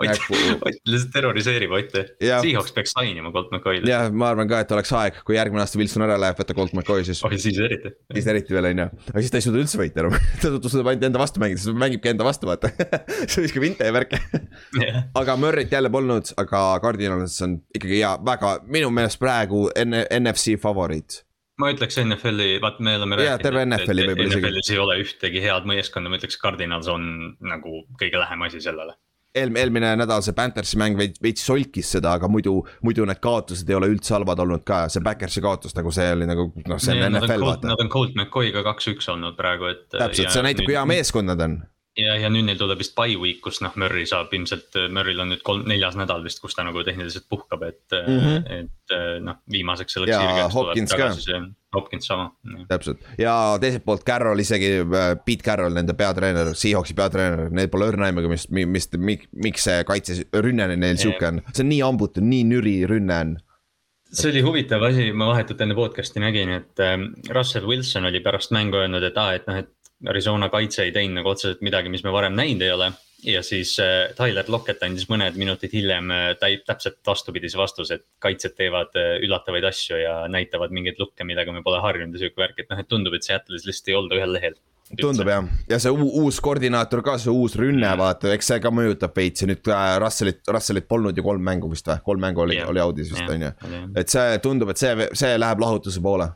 Ott, 0.00 0.20
Ott 0.66 0.80
lihtsalt 0.88 1.12
terroriseerib 1.12 1.72
Otti. 1.76 2.02
Seahawks 2.24 2.72
peaks 2.72 2.94
sign 2.96 3.18
ima 3.20 3.32
Colt 3.32 3.50
McCoy'le. 3.52 3.88
jah, 3.88 4.08
ma 4.12 4.30
arvan 4.32 4.48
ka, 4.48 4.62
et 4.64 4.72
oleks 4.72 4.92
aeg, 4.96 5.20
kui 5.28 5.36
järgmine 5.36 5.60
aasta 5.60 5.80
Wilson 5.80 6.04
ära 6.06 6.16
läheb, 6.20 6.38
võtta 6.40 6.56
Colt 6.56 6.72
McCoy 6.76 7.04
siis. 7.04 7.20
oh, 7.26 7.34
siis 7.36 7.58
eriti. 7.60 7.92
siis 8.16 8.30
eriti 8.32 8.56
veel 8.56 8.70
on 8.70 8.82
ju, 8.84 8.88
aga 9.12 9.24
siis 9.24 9.34
ta 9.34 9.40
ei 9.40 9.46
suuda 9.46 9.60
üldse 9.60 9.80
võita 9.80 10.04
enam 10.04 10.16
ta 10.40 10.52
suudab 10.56 10.92
ainult 10.92 11.08
enda 11.10 11.20
vastu 11.20 11.44
mängida, 11.44 11.60
sest 11.60 11.72
ta 11.72 11.84
mängibki 11.84 12.12
enda 12.14 12.26
vastu, 12.26 12.48
vaata 12.48 12.72
see 13.26 13.44
viskab 13.44 13.66
inte 13.68 13.88
ja 13.88 13.96
värke 13.96 14.20
yeah.. 14.80 15.04
aga 15.20 15.36
Murry't 15.40 15.76
jälle 15.76 15.92
polnud, 15.92 16.32
aga 16.40 16.62
Cardinals 16.82 17.36
on 17.44 17.60
ikkagi 17.76 18.00
hea, 18.00 18.14
väga, 18.24 18.56
minu 18.72 18.92
meelest 18.94 19.20
praegu 19.20 19.66
NFC 19.76 20.56
favoriit 20.62 21.24
ma 21.60 21.70
ütleks 21.74 22.00
NFL-i, 22.02 22.56
vaat 22.62 22.80
me 22.80 22.96
oleme 22.98 23.20
rääkinud. 23.20 23.44
terve 23.44 23.66
NFL-i 23.68 24.08
võib-olla 24.10 24.32
isegi. 24.32 24.42
NFL-is 24.48 24.72
ei 24.74 24.80
ole 24.82 24.98
ühtegi 25.04 25.44
head 25.44 25.68
meeskonda, 25.68 26.12
ma 26.12 26.20
ütleks 26.20 26.40
Cardinals 26.40 26.90
on 26.90 27.06
nagu 27.44 27.84
kõige 28.00 28.20
lähem 28.20 28.48
asi 28.48 28.62
sellele 28.64 28.96
eelmine, 29.34 29.62
eelmine 29.62 29.90
nädal 30.00 30.22
see 30.26 30.34
Panthersi 30.36 30.78
mäng 30.80 30.98
veits, 30.98 31.20
veits 31.22 31.44
solkis 31.46 31.92
seda, 31.94 32.16
aga 32.18 32.28
muidu, 32.30 32.56
muidu 32.86 33.06
need 33.08 33.20
kaotused 33.22 33.68
ei 33.70 33.76
ole 33.78 33.90
üldse 33.92 34.16
halvad 34.16 34.42
olnud 34.42 34.64
ka, 34.66 34.82
see 34.92 35.04
Backersi 35.06 35.42
kaotus 35.44 35.76
nagu 35.76 35.92
see 35.94 36.08
oli 36.16 36.26
nagu 36.30 36.48
noh, 36.66 36.80
see 36.82 36.96
on 36.96 37.14
NFL 37.14 37.46
vaata. 37.46 37.70
Nad 37.70 37.84
on 37.84 37.92
Colt 37.92 38.16
McCoy'ga 38.18 38.64
kaks-üks 38.66 39.10
olnud 39.12 39.38
praegu, 39.38 39.70
et. 39.70 39.86
täpselt, 39.94 40.32
see 40.34 40.46
näitab, 40.46 40.66
kui 40.66 40.78
hea 40.78 40.86
meeskond 40.88 41.30
nad 41.30 41.46
on 41.46 41.60
ja, 41.98 42.16
ja 42.20 42.30
nüüd 42.32 42.46
neil 42.46 42.58
tuleb 42.60 42.80
vist 42.82 42.94
by 42.98 43.16
week, 43.20 43.40
kus 43.44 43.60
noh, 43.64 43.74
Murry 43.80 44.04
saab 44.08 44.34
ilmselt, 44.36 44.76
Murry'l 44.92 45.22
on 45.24 45.32
nüüd 45.34 45.42
kolm, 45.46 45.64
neljas 45.70 45.96
nädal 45.98 46.22
vist, 46.26 46.42
kus 46.42 46.54
ta 46.56 46.64
nagu 46.66 46.84
tehniliselt 46.86 47.26
puhkab, 47.30 47.64
et 47.66 47.96
mm, 47.96 48.20
-hmm. 48.20 48.60
et 48.60 49.24
noh, 49.24 49.40
viimaseks 49.50 49.98
selleks. 49.98 50.14
ja 50.14 50.48
Hopkins 50.52 50.94
ka. 50.94 51.10
Hopkins 51.74 52.06
sama. 52.06 52.32
täpselt 52.68 52.98
ja 53.18 53.56
teiselt 53.60 53.84
poolt 53.84 54.02
Carroll 54.06 54.42
isegi, 54.42 54.72
äh, 54.80 55.12
Pete 55.24 55.44
Carroll, 55.46 55.74
nende 55.74 55.94
peatreener, 55.94 56.54
Seahawksi 56.54 56.96
peatreener, 56.98 57.50
neil 57.54 57.70
pole 57.70 57.86
õrna 57.92 58.08
aimugi, 58.08 58.30
mis, 58.32 58.48
mis, 58.50 58.88
miks 59.30 59.68
see 59.68 59.84
kaitserünne 59.86 60.66
neil 60.74 60.98
sihuke 60.98 61.28
on, 61.28 61.38
see 61.52 61.62
on 61.62 61.70
nii 61.70 61.84
hambutu, 61.84 62.24
nii 62.26 62.48
nüri 62.50 62.74
rünne 62.90 63.20
on 63.26 63.36
see 64.10 64.32
oli 64.32 64.42
huvitav 64.42 64.82
asi, 64.88 65.12
ma 65.14 65.28
vahetult 65.30 65.60
enne 65.62 65.76
podcast'i 65.78 66.22
nägin, 66.22 66.50
et 66.56 66.82
ähm, 66.82 67.12
Russell 67.30 67.68
Wilson 67.70 68.08
oli 68.10 68.22
pärast 68.24 68.50
mängu 68.50 68.80
öelnud, 68.80 69.06
et 69.06 69.18
aa, 69.22 69.36
et 69.38 69.46
noh, 69.46 69.60
et 69.62 69.70
Arizona 70.08 70.48
kaitse 70.48 70.86
ei 70.86 70.92
teinud 70.94 71.20
nagu 71.20 71.32
otseselt 71.32 71.62
midagi, 71.64 71.92
mis 71.92 72.04
me 72.06 72.12
varem 72.14 72.36
näinud 72.36 72.64
ei 72.64 72.72
ole. 72.72 72.92
ja 73.20 73.42
siis 73.44 73.74
äh, 73.84 74.14
Tyler 74.16 74.46
Lockett 74.48 74.80
andis 74.82 75.04
mõned 75.12 75.34
minutid 75.36 75.74
hiljem 75.76 76.08
äh, 76.14 76.30
täpselt 76.64 77.02
vastupidise 77.06 77.58
vastuse, 77.60 77.98
et 77.98 78.06
kaitsjad 78.18 78.54
teevad 78.56 78.96
äh, 78.96 79.18
üllatavaid 79.26 79.66
asju 79.68 79.98
ja 80.00 80.14
näitavad 80.32 80.72
mingeid 80.72 80.96
lukke, 80.98 81.26
millega 81.28 81.52
me 81.52 81.60
pole 81.62 81.82
harjunud 81.84 82.16
ja 82.16 82.24
sihuke 82.24 82.40
värk, 82.40 82.62
et 82.62 82.72
noh, 82.72 82.80
et 82.80 82.88
tundub, 82.88 83.16
et 83.18 83.28
Seattle'is 83.28 83.68
lihtsalt 83.68 83.92
ei 83.92 83.98
olda 83.98 84.16
ühel 84.16 84.32
lehel 84.38 84.56
tundub 84.98 85.28
jah, 85.28 85.44
ja 85.70 85.78
see 85.82 85.92
uus 85.92 86.40
koordinaator 86.42 87.02
ka, 87.06 87.14
see 87.22 87.30
uus 87.30 87.54
rünne, 87.60 87.90
vaata, 87.98 88.32
eks 88.34 88.48
see 88.50 88.62
ka 88.62 88.72
mõjutab 88.74 89.14
veits 89.14 89.44
ja 89.44 89.50
nüüd 89.50 89.70
Russellit, 90.02 90.40
Russellit 90.50 90.88
polnud 90.90 91.16
ju 91.16 91.24
kolm 91.26 91.44
mängu 91.46 91.70
vist 91.70 91.86
või, 91.86 92.00
kolm 92.08 92.24
mängu 92.24 92.42
oli 92.46 92.56
yeah., 92.58 92.70
oli 92.72 92.82
audis 92.82 93.12
vist 93.12 93.28
on 93.30 93.44
ju. 93.46 93.52
et 94.00 94.10
see 94.10 94.40
tundub, 94.42 94.72
et 94.72 94.80
see, 94.80 95.10
see 95.14 95.36
läheb 95.38 95.62
lahutuse 95.62 96.02
poole 96.02 96.26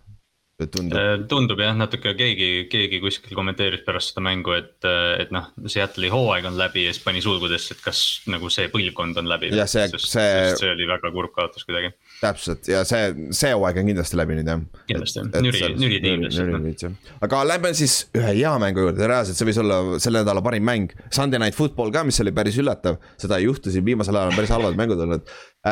tundub, 0.72 0.98
Äh, 0.98 1.14
tundub 1.28 1.60
jah, 1.60 1.74
natuke 1.76 2.14
keegi, 2.18 2.48
keegi 2.72 3.00
kuskil 3.02 3.34
kommenteeris 3.36 3.82
pärast 3.86 4.12
seda 4.12 4.22
mängu, 4.24 4.54
et, 4.56 4.76
et 5.20 5.30
noh, 5.34 5.50
Seattle'i 5.70 6.10
hooaeg 6.12 6.46
on 6.50 6.56
läbi 6.58 6.86
ja 6.86 6.92
siis 6.94 7.04
pani 7.04 7.22
sulgudesse, 7.24 7.74
et 7.76 7.82
kas 7.84 8.00
nagu 8.30 8.50
see 8.52 8.68
põlvkond 8.72 9.18
on 9.22 9.28
läbi. 9.30 9.50
Jah, 9.54 9.68
see- 9.70 9.88
see- 9.98 10.54
see 10.60 10.70
oli 10.72 10.88
väga 10.90 11.10
kurb 11.14 11.34
kaotus 11.36 11.64
kuidagi, 11.68 11.92
täpselt 12.22 12.68
ja 12.70 12.84
see, 12.88 13.12
see 13.36 13.52
hooaeg 13.54 13.82
on 13.82 13.90
kindlasti 13.92 14.20
läbi 14.20 14.38
nüüd 14.40 14.50
jah. 14.52 14.62
kindlasti, 14.88 15.26
nüri, 15.44 15.64
nüri 15.80 16.00
tiim 16.04 16.24
lihtsalt 16.26 16.52
noh. 16.54 16.62
lihtsalt. 16.68 17.12
aga 17.28 17.42
lähme 17.48 17.74
siis 17.76 17.98
ühe 18.16 18.34
hea 18.40 18.54
mängu 18.62 18.84
juurde, 18.86 19.08
reaalselt 19.10 19.38
see 19.40 19.48
võis 19.50 19.60
olla 19.62 19.80
selle 20.02 20.22
nädala 20.24 20.42
parim 20.44 20.64
mäng. 20.64 20.92
Sunday 21.12 21.38
Night 21.42 21.56
Football 21.58 21.92
ka, 21.94 22.04
mis 22.06 22.20
oli 22.24 22.32
päris 22.34 22.56
üllatav, 22.60 22.96
seda 23.20 23.38
ei 23.40 23.48
juhtu 23.48 23.70
siin 23.74 23.84
viimasel 23.86 24.16
ajal 24.16 24.32
on 24.32 24.38
päris 24.38 24.52
halvad 24.54 24.78
mängud 24.78 25.00
olnud. 25.04 25.28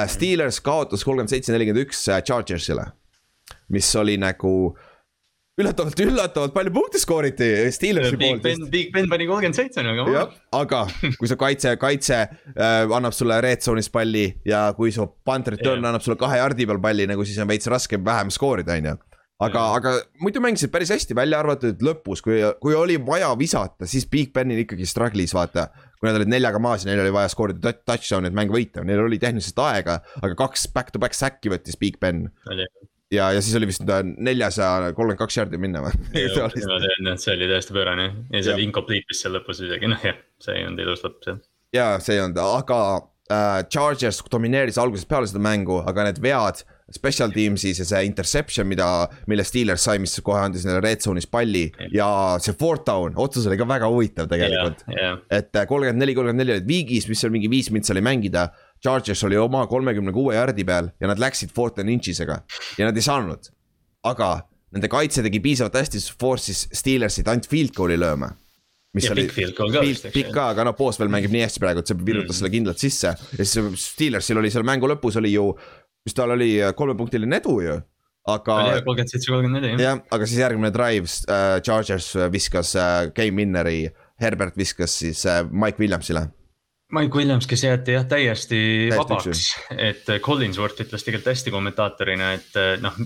Steelers 0.09 0.61
kaotas 0.65 1.05
kolmkümmend 1.05 1.29
seitse, 1.33 1.53
nelikümmend 1.53 1.85
üks 1.87 2.05
Chargersile, 2.25 2.87
mis 3.73 3.89
oli 3.99 4.19
nagu 4.21 4.55
üllatavalt, 5.61 6.01
üllatavalt 6.01 6.55
palju 6.57 6.73
punkte 6.73 7.01
skooriti 7.01 7.49
Steelersi 7.75 8.17
poolt 8.21 8.69
Big 8.73 8.93
Ben 8.95 9.09
pani 9.11 9.27
kolmkümmend 9.29 9.59
seitse 9.59 9.85
nagu 9.85 10.07
jah, 10.15 10.33
aga 10.57 10.87
kui 11.19 11.29
su 11.29 11.37
kaitse, 11.41 11.75
kaitse 11.81 12.19
äh, 12.23 12.89
annab 12.89 13.13
sulle 13.17 13.37
red 13.45 13.65
zone'is 13.65 13.91
palli 13.93 14.27
ja 14.49 14.71
kui 14.79 14.95
su 14.95 15.07
punt 15.27 15.53
return 15.53 15.81
yeah. 15.83 15.91
annab 15.93 16.05
sulle 16.05 16.17
kahe 16.21 16.41
jardi 16.41 16.69
peal 16.69 16.81
palli 16.83 17.09
nagu 17.11 17.27
siis 17.29 17.41
on 17.45 17.51
veits 17.51 17.69
raske 17.73 18.01
vähem 18.01 18.33
skoorida, 18.33 18.79
on 18.81 18.89
ju. 18.93 18.97
aga 19.43 19.61
Jah. 19.67 19.77
aga 19.77 19.95
muidu 20.25 20.41
mängisid 20.41 20.73
päris 20.73 20.93
hästi, 20.95 21.17
välja 21.19 21.43
arvatud 21.45 21.85
lõpus, 21.85 22.25
kui, 22.25 22.41
kui 22.63 22.77
oli 22.79 22.97
vaja 23.05 23.35
visata, 23.37 23.89
siis 23.91 24.09
Big 24.09 24.33
Benil 24.33 24.65
ikkagi 24.65 24.89
struggle'is 24.89 25.37
vaata. 25.37 25.69
kui 26.01 26.09
nad 26.09 26.17
olid 26.19 26.33
neljaga 26.33 26.59
maas 26.63 26.83
ja 26.83 26.91
neil 26.91 27.05
oli 27.05 27.13
vaja 27.15 27.29
skoorida 27.31 27.61
touch- 27.69 27.85
touchdown'i, 27.93 28.33
et 28.33 28.39
mäng 28.41 28.51
võita, 28.51 28.87
neil 28.89 29.05
oli 29.05 29.21
tehniliselt 29.23 29.61
aega, 29.69 30.01
aga 30.23 30.39
kaks 30.47 30.71
back-to-back 30.73 31.15
säkki 31.15 31.53
võttis 31.53 31.77
Big 31.79 32.01
Ben. 32.01 32.31
ja, 33.13 33.31
ja 33.37 33.45
siis 33.45 33.57
oli 33.59 33.69
vist 33.71 33.85
neljas 34.17 34.59
ja 34.61 34.73
kolmkümmend 34.97 35.21
kaks 35.21 35.39
jardi 35.43 35.61
minna 35.61 35.85
või? 35.85 35.95
see 37.21 37.37
oli 37.37 37.49
täiesti 37.51 37.77
pöörane 37.77 38.11
ja 38.33 38.43
see 38.43 38.57
oli 38.57 38.69
incomplete 38.69 39.13
vist 39.13 39.27
seal 39.27 39.37
lõpus 39.37 39.63
isegi, 39.67 39.91
noh 39.91 40.05
jah, 40.07 40.21
see 40.43 40.59
ei 40.59 40.69
olnud 40.69 40.85
ilus 40.87 41.05
lõpp 41.07 41.25
seal. 41.27 41.41
ja 41.77 41.95
see 42.03 42.19
ei 42.19 42.25
olnud, 42.25 42.43
aga 42.43 42.83
äh, 43.33 43.65
Chargers 43.71 44.23
domineeris 44.33 44.79
algusest 44.81 45.11
peale 45.11 45.29
seda 45.31 45.43
mängu, 45.43 45.83
aga 45.87 46.09
need 46.11 46.23
vead. 46.25 46.65
Special 46.93 47.31
teams'is 47.33 47.79
ja 47.81 47.87
see 47.89 48.03
interception, 48.05 48.67
mida, 48.69 48.87
mille 49.31 49.47
Steelers 49.49 49.87
sai, 49.87 49.97
mis 50.03 50.13
kohe 50.25 50.43
andis 50.43 50.67
neile 50.69 50.83
red 50.85 51.01
zone'is 51.01 51.25
palli 51.31 51.63
ja 51.95 52.09
see 52.43 52.53
fourth 52.59 52.85
down, 52.85 53.15
otsus 53.17 53.47
oli 53.49 53.57
ka 53.57 53.65
väga 53.71 53.89
huvitav 53.89 54.29
tegelikult. 54.29 54.85
et 54.93 55.57
äh, 55.57 55.65
kolmkümmend 55.71 56.03
neli, 56.03 56.17
kolmkümmend 56.19 56.45
neli 56.45 56.59
olid 56.59 56.69
viigis, 56.69 57.09
mis 57.09 57.23
seal 57.25 57.33
mingi 57.33 57.49
viis 57.53 57.71
mintsi 57.73 57.95
oli 57.95 58.05
mängida. 58.05 58.51
Chargers 58.83 59.25
oli 59.25 59.37
oma 59.39 59.67
kolmekümne 59.71 60.13
kuue 60.13 60.35
jardi 60.35 60.65
peal 60.67 60.89
ja 61.01 61.11
nad 61.11 61.21
läksid 61.23 61.53
fourth 61.55 61.81
and 61.81 61.93
inch'isega 61.93 62.41
ja 62.79 62.89
nad 62.89 62.97
ei 62.97 63.05
saanud. 63.05 63.51
aga 64.05 64.33
nende 64.75 64.89
kaitse 64.91 65.23
tegi 65.23 65.41
piisavalt 65.45 65.77
hästi, 65.79 66.01
force'is 66.19 66.65
Steelersit 66.75 67.29
ainult 67.29 67.47
field 67.51 67.75
goal'i 67.77 67.99
lööma. 68.01 68.33
mis 68.97 69.07
ja 69.07 69.13
oli 69.15 69.29
pikk 69.29 70.33
ka, 70.35 70.49
aga 70.53 70.65
noh, 70.69 70.75
Boswell 70.77 71.09
mängib 71.13 71.33
nii 71.33 71.45
hästi 71.47 71.61
praegu, 71.63 71.81
et 71.81 71.89
see 71.89 71.97
virutas 71.97 72.35
Mm. 72.35 72.39
selle 72.41 72.51
kindlalt 72.53 72.79
sisse 72.83 73.13
ja 73.15 73.45
siis 73.45 73.87
Steelersil 73.87 74.37
oli 74.41 74.51
seal 74.51 74.65
mängu 74.69 74.89
lõpus 74.91 75.17
oli 75.21 75.33
ju, 75.33 75.47
mis 76.05 76.15
tal 76.19 76.35
oli 76.35 76.51
kolmepunktiline 76.77 77.39
edu 77.39 77.61
ju. 77.63 77.79
aga 78.27 78.55
oli 78.55 78.83
kolmkümmend 78.85 79.11
seitse, 79.15 79.31
kolmkümmend 79.31 79.63
neli 79.63 79.73
jah. 79.77 79.81
jah, 79.87 80.03
aga 80.11 80.27
siis 80.27 80.43
järgmine 80.43 80.71
drive 80.75 81.09
äh,, 81.31 81.61
Chargers 81.63 82.13
viskas 82.33 82.75
äh, 82.77 83.09
game 83.15 83.39
winner'i, 83.41 83.89
Herbert 84.21 84.57
viskas 84.57 84.99
siis 84.99 85.25
äh, 85.27 85.45
Mike 85.51 85.79
Williamsile. 85.79 86.27
Mike 86.93 87.17
Williams, 87.17 87.47
kes 87.49 87.63
jäeti 87.65 87.95
jah 87.95 88.05
täiesti 88.09 88.59
vabaks, 88.93 89.47
et 89.73 90.11
äh, 90.13 90.19
Collinsworth 90.21 90.85
ütles 90.85 91.07
tegelikult 91.07 91.31
hästi 91.33 91.55
kommentaatorina, 91.55 92.35
et 92.37 92.59
äh, 92.61 92.75
noh, 92.83 92.99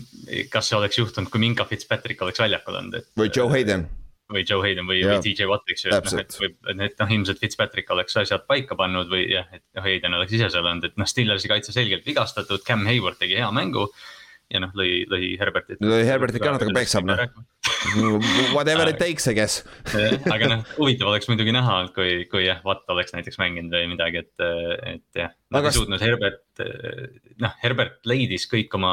kas 0.50 0.72
see 0.72 0.78
oleks 0.78 0.98
juhtunud, 0.98 1.30
kui 1.30 1.42
Minka 1.42 1.68
Fitzpatrick 1.70 2.24
oleks 2.26 2.42
väljakul 2.42 2.80
olnud, 2.80 2.98
et. 2.98 3.08
või 3.20 3.30
Joe 3.30 3.46
Hayden, 3.52 3.86
või 4.32 4.42
Joe 4.42 4.64
Hayden 4.64 4.88
või, 4.90 5.04
või 5.06 5.20
DJ 5.22 5.46
Watt, 5.50 5.70
eks 5.70 5.86
ju, 5.86 5.94
et 5.94 6.10
noh, 6.10 6.18
et 6.24 6.38
võib, 6.42 6.56
et 6.72 6.98
noh, 6.98 7.14
ilmselt 7.18 7.42
Fitzpatrick 7.42 7.94
oleks 7.94 8.18
asjad 8.24 8.42
paika 8.50 8.78
pannud 8.78 9.10
või 9.12 9.28
jah, 9.30 9.46
et 9.54 9.82
Hayden 9.84 10.18
oleks 10.18 10.34
ise 10.34 10.50
seal 10.50 10.66
olnud, 10.66 10.90
et 10.90 10.98
noh, 10.98 11.06
Steelersi 11.06 11.50
kaitse 11.52 11.74
selgelt 11.76 12.06
vigastatud, 12.06 12.66
Cam 12.66 12.82
Hayward 12.90 13.22
tegi 13.22 13.38
hea 13.38 13.52
mängu. 13.54 13.86
Ja 14.52 14.60
noh, 14.62 14.72
lõi, 14.78 15.04
lõi 15.10 15.32
Herbertit. 15.40 15.80
Lõi 15.82 16.04
Herbertit 16.06 16.42
ka 16.42 16.52
natuke 16.54 16.74
peksab, 16.76 17.06
noh. 17.08 17.18
whatever 18.56 18.86
it 18.88 18.98
takes, 19.00 19.26
I 19.30 19.34
guess. 19.36 19.62
aga 20.32 20.50
noh, 20.50 20.64
huvitav 20.78 21.10
oleks 21.10 21.28
muidugi 21.30 21.54
näha, 21.54 21.78
kui, 21.96 22.26
kui 22.30 22.46
jah, 22.46 22.60
Watt 22.66 22.86
oleks 22.94 23.14
näiteks 23.16 23.40
mänginud 23.42 23.74
või 23.74 23.90
midagi, 23.94 24.22
et, 24.22 24.46
et 24.92 25.22
jah. 25.22 25.34
Nad 25.54 25.62
Aga 25.62 25.72
ei 25.72 25.78
suutnud 25.78 26.02
Herbert, 26.02 26.42
noh, 27.42 27.54
Herbert 27.62 28.10
leidis 28.10 28.46
kõik 28.50 28.74
oma 28.78 28.92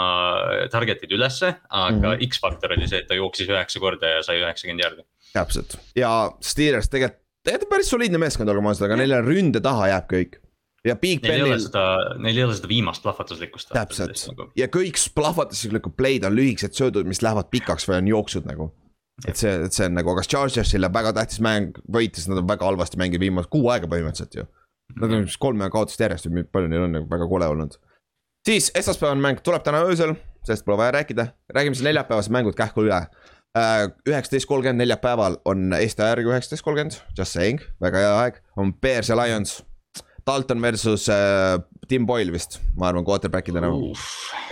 target'id 0.74 1.14
ülesse, 1.14 1.56
aga 1.70 1.96
mm. 1.96 2.06
-hmm. 2.06 2.30
X-faktor 2.30 2.78
oli 2.78 2.90
see, 2.90 3.04
et 3.04 3.10
ta 3.10 3.18
jooksis 3.18 3.50
üheksa 3.50 3.82
korda 3.84 4.18
ja 4.18 4.24
sai 4.26 4.40
üheksakümmend 4.42 4.86
jardi. 4.86 5.06
täpselt 5.34 5.78
ja 5.98 6.32
Steelers 6.42 6.90
tegelikult, 6.94 7.22
tegelikult 7.44 7.70
on 7.70 7.76
päris 7.76 7.94
soliidne 7.94 8.22
meeskond, 8.22 8.50
olgem 8.50 8.70
ausad, 8.70 8.88
aga 8.88 9.00
neile 9.02 9.22
ründe 9.26 9.62
taha 9.64 9.90
jääb 9.94 10.10
kõik. 10.12 10.40
Ja 10.88 10.96
Big 10.96 11.24
Neil 11.24 11.34
ei 11.34 11.42
ole 11.42 11.50
Benil 11.50 11.66
seda, 11.66 11.84
neil 12.20 12.38
ei 12.38 12.46
ole 12.46 12.56
seda 12.58 12.70
viimast 12.72 13.04
plahvatuslikkust. 13.06 13.72
täpselt 13.76 14.50
ja 14.60 14.68
kõik 14.72 15.00
plahvatuslikud 15.16 15.96
play'd 16.00 16.28
on 16.28 16.36
lühikesed 16.36 16.76
söödud, 16.78 17.08
mis 17.08 17.24
lähevad 17.24 17.50
pikaks 17.54 17.88
või 17.90 18.02
on 18.02 18.12
jooksud 18.12 18.50
nagu. 18.50 18.72
et 19.28 19.40
see, 19.40 19.54
et 19.68 19.76
see 19.76 19.88
on 19.88 19.96
nagu, 20.00 20.12
aga 20.12 20.26
Chargersile 20.28 20.90
väga 20.94 21.14
tähtis 21.14 21.40
mäng 21.44 21.80
võitis, 21.88 22.28
nad 22.28 22.42
on 22.42 22.50
väga 22.50 22.66
halvasti 22.66 23.00
mänginud 23.00 23.24
viimased 23.24 23.52
kuu 23.54 23.70
aega 23.70 23.88
põhimõtteliselt 23.88 24.40
ju. 24.40 24.46
Nad 25.00 25.14
on 25.14 25.26
vist 25.26 25.40
kolme 25.42 25.70
kaotust 25.74 26.02
järjest 26.02 26.28
või 26.28 26.44
palju 26.44 26.70
neil 26.72 26.88
on 26.88 26.98
nagu 26.98 27.10
väga 27.10 27.28
kole 27.30 27.48
olnud. 27.48 27.80
siis 28.46 28.72
esmaspäevane 28.76 29.22
mäng 29.22 29.40
tuleb 29.44 29.64
täna 29.64 29.86
öösel, 29.88 30.18
sellest 30.44 30.66
pole 30.66 30.78
vaja 30.78 30.98
rääkida, 31.00 31.28
räägime 31.56 31.76
siis 31.78 31.88
neljapäevased 31.88 32.32
mängud 32.32 32.56
kähku 32.56 32.84
üle. 32.84 33.06
üheksateist 34.10 34.50
kolmkümmend 34.50 34.82
neljapäeval 34.82 35.38
on 35.46 35.74
Eesti 35.78 36.02
aja 36.02 36.16
järgi 36.18 36.32
üheksateist 36.34 36.66
kolmkümmend, 36.66 36.98
just 37.18 37.38
saying, 37.38 37.62
väga 37.82 38.02
hea 38.02 38.16
aeg, 38.24 38.42
on 38.58 38.74
Bears 38.74 39.10
ja 39.10 39.16
Lions. 39.16 39.62
Dalton 40.28 40.62
versus 40.64 41.10
äh, 41.12 41.60
Tim 41.88 42.06
Boyle 42.08 42.32
vist, 42.32 42.60
ma 42.80 42.88
arvan, 42.90 43.04
quarterback'idena 43.08 43.70
uh. 43.76 44.04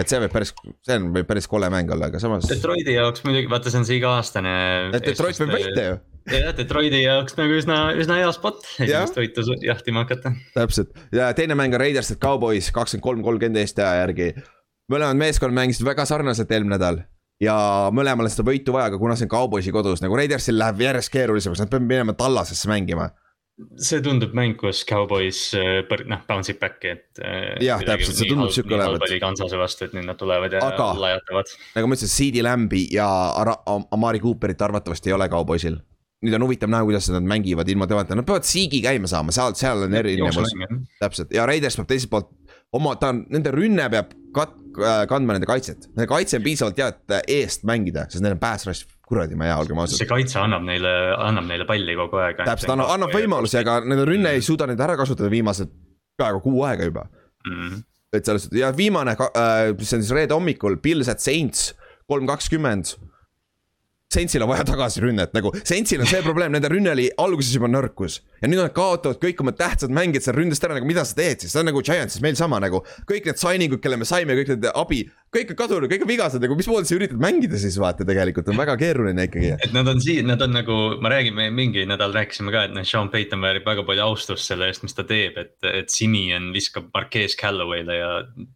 et 0.02 0.12
see 0.12 0.20
võib 0.24 0.34
päris, 0.34 0.52
see 0.84 0.98
on, 1.00 1.12
võib 1.16 1.30
päris 1.30 1.48
kole 1.52 1.70
mäng 1.72 1.92
olla, 1.96 2.10
aga 2.12 2.20
samas. 2.22 2.48
Detroiti 2.50 2.98
jaoks 2.98 3.24
muidugi, 3.28 3.48
vaata, 3.52 3.72
see 3.72 3.82
on 3.82 3.88
see 3.88 4.00
iga-aastane. 4.02 4.56
et 4.92 5.06
Detroit 5.06 5.40
võib 5.40 5.54
võita 5.56 5.86
ju, 5.86 5.96
jah, 6.36 6.52
Detroiti 6.58 7.04
jaoks 7.06 7.40
nagu 7.40 7.56
üsna, 7.62 7.78
üsna 8.00 8.20
hea 8.20 8.34
spot, 8.36 8.60
esimest 8.84 9.22
võitu 9.22 9.48
jahtima 9.64 10.04
hakata. 10.06 10.34
täpselt 10.58 10.92
ja 11.16 11.32
teine 11.38 11.56
mäng 11.60 11.78
on 11.78 11.84
Raiders, 11.86 12.12
et 12.12 12.22
Cowboys 12.24 12.74
kakskümmend 12.76 13.08
kolm, 13.08 13.24
kolmkümmend 13.30 13.64
Eesti 13.64 13.86
aja 13.86 14.04
järgi. 14.04 14.34
mõlemad 14.92 15.24
meeskonnad 15.24 15.62
mängisid 15.62 15.88
väga 15.88 16.06
sarnaselt 16.10 16.52
eelmine 16.52 16.76
nädal 16.76 17.04
ja 17.42 17.56
mõlemal 17.96 18.28
on 18.28 18.34
seda 18.34 18.46
võitu 18.48 18.76
vaja, 18.76 18.92
aga 18.92 19.00
kuna 19.02 19.16
see 19.18 19.28
on 19.28 19.34
Cowboysi 19.34 19.74
kodus 19.74 20.04
nagu 20.04 20.18
Raidersil 20.18 20.60
läheb 20.60 20.84
järjest 20.86 21.12
keerulisemaks, 21.14 21.64
nad 21.64 21.72
peavad 21.72 21.88
minema 21.88 22.16
Tallasesse 22.18 22.70
mängima. 22.70 23.10
See 23.78 24.02
tundub 24.02 24.34
mäng, 24.38 24.56
kus 24.60 24.84
Cowboys 24.90 25.40
äh, 25.58 25.82
põr- 25.90 26.06
noh, 26.10 26.22
bounce 26.28 26.52
ib 26.54 26.60
back'i, 26.62 26.94
et. 26.96 27.22
Jah, 27.64 27.82
täpselt, 27.86 28.18
see 28.18 28.30
tundub 28.30 28.52
sihuke 28.54 28.76
olevat. 28.78 29.06
oli 29.08 29.20
Kansase 29.22 29.58
vastu, 29.60 29.86
et 29.88 29.94
nüüd 29.98 30.06
nad 30.10 30.18
tulevad 30.20 30.54
ja 30.54 30.62
Aga- 30.68 30.92
laiatavad. 31.00 31.54
nagu 31.76 31.88
ma 31.92 31.96
ütlesin, 31.98 32.12
CD 32.16 32.44
Lambi 32.46 32.88
ja 32.96 33.08
Ara- 33.42 33.60
Am- 33.66 33.86
Amari 33.92 34.20
Cooperit 34.24 34.62
arvatavasti 34.62 35.10
ei 35.10 35.14
ole 35.18 35.30
Cowboysil. 35.30 35.80
nüüd 36.22 36.36
on 36.38 36.44
huvitav 36.46 36.70
näha, 36.70 36.84
kuidas 36.86 37.08
nad 37.10 37.24
mängivad 37.26 37.70
ilma 37.70 37.88
temata, 37.90 38.14
nad 38.16 38.26
peavad 38.28 38.44
Siigi 38.46 38.78
käima 38.84 39.08
saama, 39.10 39.32
seal, 39.34 39.56
seal 39.58 39.88
on 39.88 39.94
erinevus. 39.98 40.52
täpselt 41.02 41.32
ja 41.34 41.46
Raiders 41.50 41.76
peab 41.80 41.88
teiselt 41.90 42.12
poolt 42.12 42.28
oma, 42.78 42.96
ta 42.96 43.10
on, 43.10 43.24
nende 43.34 43.50
rünne 43.52 43.88
peab 43.90 44.12
kat-, 44.36 44.58
kandma 45.10 45.36
nende 45.36 45.50
kaitset. 45.50 45.90
Nende 45.96 46.08
kaitse 46.10 46.40
on 46.40 46.46
piisavalt 46.46 46.82
hea, 46.82 46.90
et 46.94 47.32
eest 47.40 47.66
mängida, 47.68 48.08
sest 48.12 48.24
neil 48.24 48.38
on 48.38 48.42
pass 48.42 48.68
rush 48.70 48.88
kuradi 49.12 49.38
ma 49.38 49.50
hea, 49.50 49.60
olgem 49.60 49.80
ausad 49.84 50.00
see. 50.00 50.10
kaitse 50.10 50.40
annab 50.42 50.64
neile, 50.66 50.92
annab 51.20 51.48
neile 51.50 51.68
palli 51.70 51.96
kogu 52.00 52.22
aeg. 52.24 52.42
täpselt, 52.48 52.72
annab, 52.76 52.94
annab 52.96 53.16
võimalusi, 53.16 53.60
aga 53.60 53.80
nende 53.84 54.06
rünne 54.08 54.36
ei 54.38 54.44
suuda 54.46 54.70
neid 54.70 54.82
ära 54.82 54.96
kasutada 55.00 55.32
viimased 55.32 55.72
peaaegu 56.20 56.44
kuu 56.46 56.64
aega 56.68 56.88
juba. 56.88 57.08
mm.. 57.48 57.82
et 58.16 58.28
selles 58.28 58.48
suhtes 58.48 58.62
ja 58.62 58.72
viimane, 58.76 59.16
mis 59.80 59.96
on 59.98 60.04
siis 60.04 60.14
reede 60.16 60.38
hommikul, 60.38 60.80
Pils 60.84 61.12
at 61.12 61.24
Saints, 61.24 61.72
kolm 62.10 62.30
kakskümmend. 62.30 62.96
Saintsil 64.12 64.44
on 64.44 64.52
vaja 64.52 64.66
tagasirünnet 64.68 65.32
nagu, 65.38 65.54
Saintsil 65.64 66.04
on 66.04 66.10
see 66.10 66.20
probleem, 66.26 66.52
nende 66.52 66.68
rünne 66.72 66.92
oli 66.92 67.08
alguses 67.22 67.54
juba 67.56 67.70
nõrkus. 67.72 68.20
ja 68.42 68.50
nüüd 68.50 68.60
nad 68.60 68.74
kaotavad 68.76 69.22
kõik 69.22 69.40
oma 69.44 69.54
tähtsad 69.56 69.94
mängijad 69.94 70.26
seal 70.26 70.36
ründest 70.36 70.64
ära, 70.68 70.76
nagu 70.76 70.90
mida 70.90 71.06
sa 71.08 71.16
teed 71.16 71.44
siis, 71.44 71.54
see 71.54 71.62
on 71.62 71.70
nagu 71.72 71.84
Giantsis 71.86 72.24
meil 72.24 72.36
sama 72.36 72.60
nagu. 72.60 72.84
kõik 73.08 73.30
need 73.30 73.40
signing 73.40 73.72
ud, 73.72 73.82
kelle 73.84 74.00
me 74.02 74.08
saime, 74.10 74.36
kõik 74.36 74.56
need 74.56 74.68
abi, 74.74 75.06
kõik 75.32 75.54
on 75.54 75.58
kadunud, 75.62 75.88
kõik 75.92 76.04
on 76.04 76.10
vigased 76.10 76.44
nagu, 76.44 76.56
mismoodi 76.60 76.90
sa 76.90 76.96
üritad 76.98 77.22
mängida 77.22 77.60
siis 77.60 77.78
vaata 77.80 78.04
tegelikult 78.08 78.50
on 78.52 78.58
väga 78.60 78.76
keeruline 78.80 79.26
ikkagi. 79.30 79.54
et 79.64 79.76
nad 79.76 79.88
on 79.88 80.02
siin, 80.04 80.28
nad 80.28 80.42
on 80.44 80.52
nagu, 80.56 80.78
ma 81.04 81.12
räägin, 81.14 81.38
me 81.38 81.46
mingi 81.56 81.86
nädal 81.88 82.12
rääkisime 82.16 82.52
ka, 82.52 82.66
et 82.68 82.74
noh, 82.76 82.84
Sean 82.88 83.08
Payton 83.14 83.44
väärib 83.44 83.68
väga 83.68 83.86
palju 83.88 84.04
austust 84.04 84.52
selle 84.52 84.68
eest, 84.68 84.84
mis 84.84 84.98
ta 84.98 85.06
teeb, 85.08 85.38
et, 85.40 85.56
et 85.68 85.94
Simeon 85.94 86.50
viskab 86.56 86.90
Marquez 86.94 87.38
Calloway'le 87.40 87.96
ja 87.96 88.10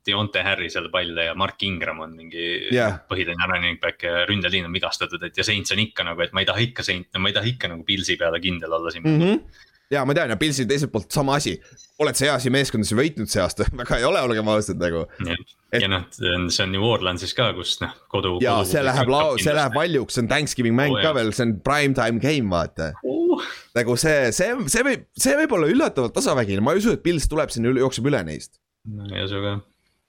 Deontay 0.08 0.44
Harris'ele 0.44 0.92
palle 0.92 1.30
ja 1.30 1.38
Mark 1.40 1.64
Ingram 1.64 2.04
on 2.04 2.18
mingi 2.18 2.50
Jah. 2.76 3.00
põhiline 3.08 3.48
running 3.52 3.80
back 3.80 4.04
ja 4.04 4.26
ründeliin 4.28 4.68
on 4.68 4.76
vigastatud, 4.76 5.24
et 5.24 5.40
ja 5.40 5.48
Saints 5.48 5.72
on 5.72 5.84
ikka 5.86 6.04
nagu, 6.08 6.26
et 6.26 6.36
ma 6.36 6.44
ei 6.44 6.50
taha 6.52 6.66
ikka 6.68 6.84
Saint, 6.84 7.08
ma 7.16 7.32
ei 7.32 7.38
taha 7.40 7.54
ikka 7.56 7.72
nagu 7.72 7.88
Pilsi 7.88 8.20
peale 8.20 8.44
kindel 8.44 8.76
olla 8.76 8.92
siin 8.92 9.08
mm. 9.08 9.22
-hmm. 9.22 9.64
Ja 9.92 10.04
ma 10.06 10.16
tean 10.18 10.32
ja 10.34 10.38
Pilsil 10.40 10.68
teiselt 10.70 10.92
poolt 10.94 11.12
sama 11.14 11.38
asi. 11.40 11.56
oled 12.00 12.18
sa 12.18 12.26
heasi 12.28 12.52
meeskondas 12.52 12.92
ja 12.92 12.98
võitnud 13.00 13.32
see 13.32 13.42
aasta 13.44 13.68
väga 13.80 14.00
ei 14.02 14.08
ole, 14.08 14.22
olgem 14.26 14.50
ausad 14.52 14.82
nagu. 14.82 15.06
Et... 15.26 15.82
ja 15.82 15.90
noh, 15.92 16.06
see 16.12 16.64
on 16.66 16.74
New 16.74 16.84
Orleansis 16.86 17.36
ka, 17.38 17.52
kus 17.58 17.78
noh, 17.84 17.94
kodu. 18.12 18.36
ja 18.44 18.58
kodu, 18.60 18.72
see 18.74 18.84
läheb 18.86 19.12
lao-, 19.12 19.36
see 19.42 19.56
läheb 19.56 19.78
valjuks, 19.78 20.18
see 20.18 20.26
on 20.26 20.32
Thanksgiving 20.32 20.78
mäng 20.78 20.96
oh, 20.96 21.02
ka 21.04 21.14
veel, 21.18 21.32
see 21.36 21.48
on 21.48 21.58
prime 21.66 21.98
time 21.98 22.22
game, 22.24 22.50
vaata 22.52 22.92
uh.. 23.00 23.46
nagu 23.78 23.98
see, 24.00 24.32
see, 24.36 24.52
see 24.72 24.86
võib, 24.88 25.06
see 25.20 25.36
võib 25.40 25.58
olla 25.60 25.72
üllatavalt 25.72 26.16
tasavägine, 26.18 26.64
ma 26.66 26.76
ei 26.76 26.84
usu, 26.84 26.96
et 26.96 27.04
Pils 27.06 27.30
tuleb 27.32 27.54
sinna 27.54 27.72
üle, 27.72 27.84
jookseb 27.86 28.10
üle 28.12 28.24
neist. 28.28 28.58
no 28.90 29.08
ei 29.14 29.28
usu 29.28 29.44
ka. 29.44 29.58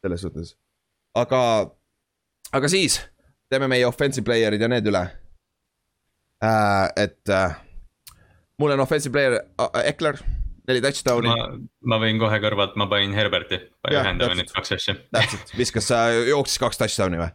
selles 0.06 0.26
suhtes, 0.26 0.56
aga, 1.18 1.42
aga 2.56 2.72
siis 2.72 2.98
teeme 3.52 3.70
meie 3.70 3.86
offensive 3.86 4.26
player'id 4.26 4.62
ja 4.62 4.70
need 4.72 4.90
üle 4.90 5.04
äh,. 6.42 6.88
et 6.98 7.30
äh, 7.30 7.62
mul 8.58 8.76
on 8.76 8.80
offensive 8.80 9.12
player 9.12 9.40
Ekler 9.84 10.20
neli 10.66 10.82
touchdown'i. 10.82 11.32
ma 11.86 11.98
võin 12.02 12.20
kohe 12.20 12.38
kõrvalt, 12.42 12.76
ma 12.80 12.88
panin 12.90 13.14
Herberti, 13.16 13.60
ühendame 13.90 14.38
nüüd 14.40 14.52
kaks 14.54 14.76
asja. 14.78 14.96
täpselt, 15.14 15.52
viskas, 15.58 15.90
jooksis 16.30 16.62
kaks 16.62 16.80
touchdown'i 16.82 17.20
või? 17.22 17.28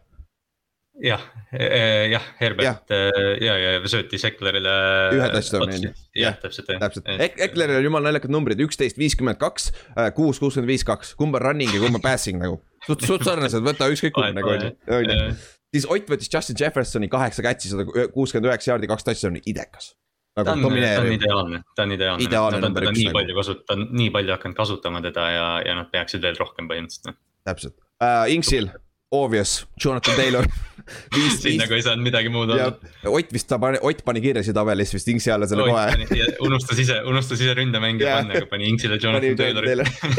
jah, 1.02 1.22
e, 1.50 1.64
e, 1.64 1.86
jah, 2.12 2.26
Herbert 2.38 2.92
ja, 2.92 3.06
ja, 3.40 3.54
ja 3.64 3.90
söötis 3.90 4.26
Eklerile. 4.28 4.74
ühe 5.16 5.30
touchdown'i. 5.32 5.94
jah, 6.20 6.36
täpselt, 6.42 6.68
täpselt, 6.82 7.08
Ekleril 7.16 7.78
on 7.78 7.88
jumala 7.88 8.10
naljakad 8.10 8.34
numbrid, 8.34 8.60
üksteist, 8.66 9.00
viiskümmend 9.00 9.40
kaks, 9.40 9.70
kuus, 10.18 10.42
kuuskümmend 10.42 10.74
viis, 10.74 10.84
kaks, 10.86 11.16
kumb 11.18 11.40
on 11.40 11.46
running 11.46 11.72
ja 11.72 11.80
kumb 11.82 11.98
on 11.98 12.04
passing 12.04 12.42
nagu. 12.42 12.60
suht, 12.86 13.06
suht 13.08 13.26
sarnased, 13.26 13.64
võta 13.64 13.88
ükskõik 13.94 14.18
kumb 14.18 14.36
nagu 14.36 14.52
on 14.52 14.68
ju, 14.68 14.76
on 14.98 15.08
ju. 15.08 15.32
siis 15.72 15.88
Ott 15.96 16.12
võttis 16.12 16.28
Justin 16.28 16.60
Jeffersoni 16.60 17.08
kaheksa 17.12 17.48
catch'i, 17.48 17.72
sada 17.72 18.08
kuuskümmend 18.12 18.52
üheksa 18.52 18.74
jaardi, 18.74 18.92
kaks 18.92 19.08
touchdown'i, 19.08 19.44
idekas 19.48 19.94
nagu 20.38 20.46
ta 20.46 20.52
on, 20.52 20.62
ta 20.62 20.68
on 21.02 21.12
ideaalne, 21.12 21.62
ta 21.76 21.86
on 21.86 21.96
ideaalne, 21.96 22.24
ideaalne. 22.24 22.60
Nad 22.60 22.70
on 22.70 22.78
teda 22.78 22.94
nii 22.96 23.10
palju 23.16 23.36
kasutanud, 23.36 23.90
nii 24.00 24.12
palju 24.14 24.36
hakanud 24.36 24.56
kasutama 24.56 25.02
teda 25.04 25.26
ja, 25.34 25.48
ja 25.66 25.76
nad 25.80 25.90
peaksid 25.92 26.24
veel 26.24 26.38
rohkem 26.40 26.70
põhimõtteliselt. 26.70 27.20
täpselt 27.44 27.76
uh,, 27.76 28.24
Inksil, 28.32 28.70
obvious, 29.12 29.66
Jonathan 29.84 30.16
Taylor 30.16 30.48
siin 31.42 31.60
nagu 31.60 31.76
ei 31.76 31.84
saanud 31.84 32.06
midagi 32.06 32.32
muud 32.32 32.54
olla. 32.54 32.70
Ott 33.12 33.34
vist 33.34 33.48
ta 33.50 33.58
pani, 33.60 33.78
Ott 33.84 34.00
pani 34.06 34.22
kiiresti 34.24 34.54
tabelis 34.56 34.94
vist 34.96 35.12
Inksi 35.12 35.34
alla 35.34 35.46
selle 35.50 35.68
kohe. 35.68 36.24
unustas 36.48 36.80
ise, 36.80 37.02
unustas 37.08 37.44
ise 37.44 37.54
ründemängija 37.58 38.16
panna, 38.22 38.40
aga 38.40 38.48
pani 38.50 38.70
Inksile 38.72 38.98
Jonathan 39.02 39.36
Taylori. 39.36 39.76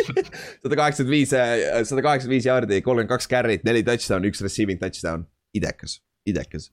sada 0.64 0.78
kaheksakümmend 0.78 1.16
viis, 1.16 1.34
sada 1.34 2.06
kaheksakümmend 2.06 2.38
viis 2.38 2.48
jaardi, 2.52 2.80
kolmkümmend 2.86 3.12
kaks 3.16 3.28
carry't, 3.34 3.66
neli 3.66 3.84
touchdown'i, 3.88 4.30
üks 4.30 4.46
receiving 4.46 4.82
touchdown, 4.82 5.26
idekas, 5.58 6.00
idekas 6.30 6.70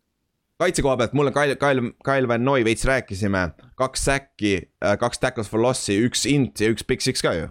kaitse 0.60 0.84
koha 0.84 0.96
pealt, 1.00 1.14
mulle 1.16 1.32
Kyle, 1.34 1.56
Kyle, 1.60 1.92
Kyle 2.04 2.28
Van 2.28 2.44
Noy 2.44 2.64
veits 2.66 2.84
rääkisime, 2.88 3.46
kaks 3.80 4.04
säkki, 4.04 4.54
äh, 4.84 4.96
kaks 5.00 5.22
tackles 5.22 5.50
for 5.50 5.62
loss'i, 5.62 5.96
üks 6.06 6.26
int 6.28 6.60
ja 6.60 6.70
üks 6.72 6.86
big 6.86 7.04
six 7.04 7.24
ka 7.24 7.34
ju. 7.36 7.48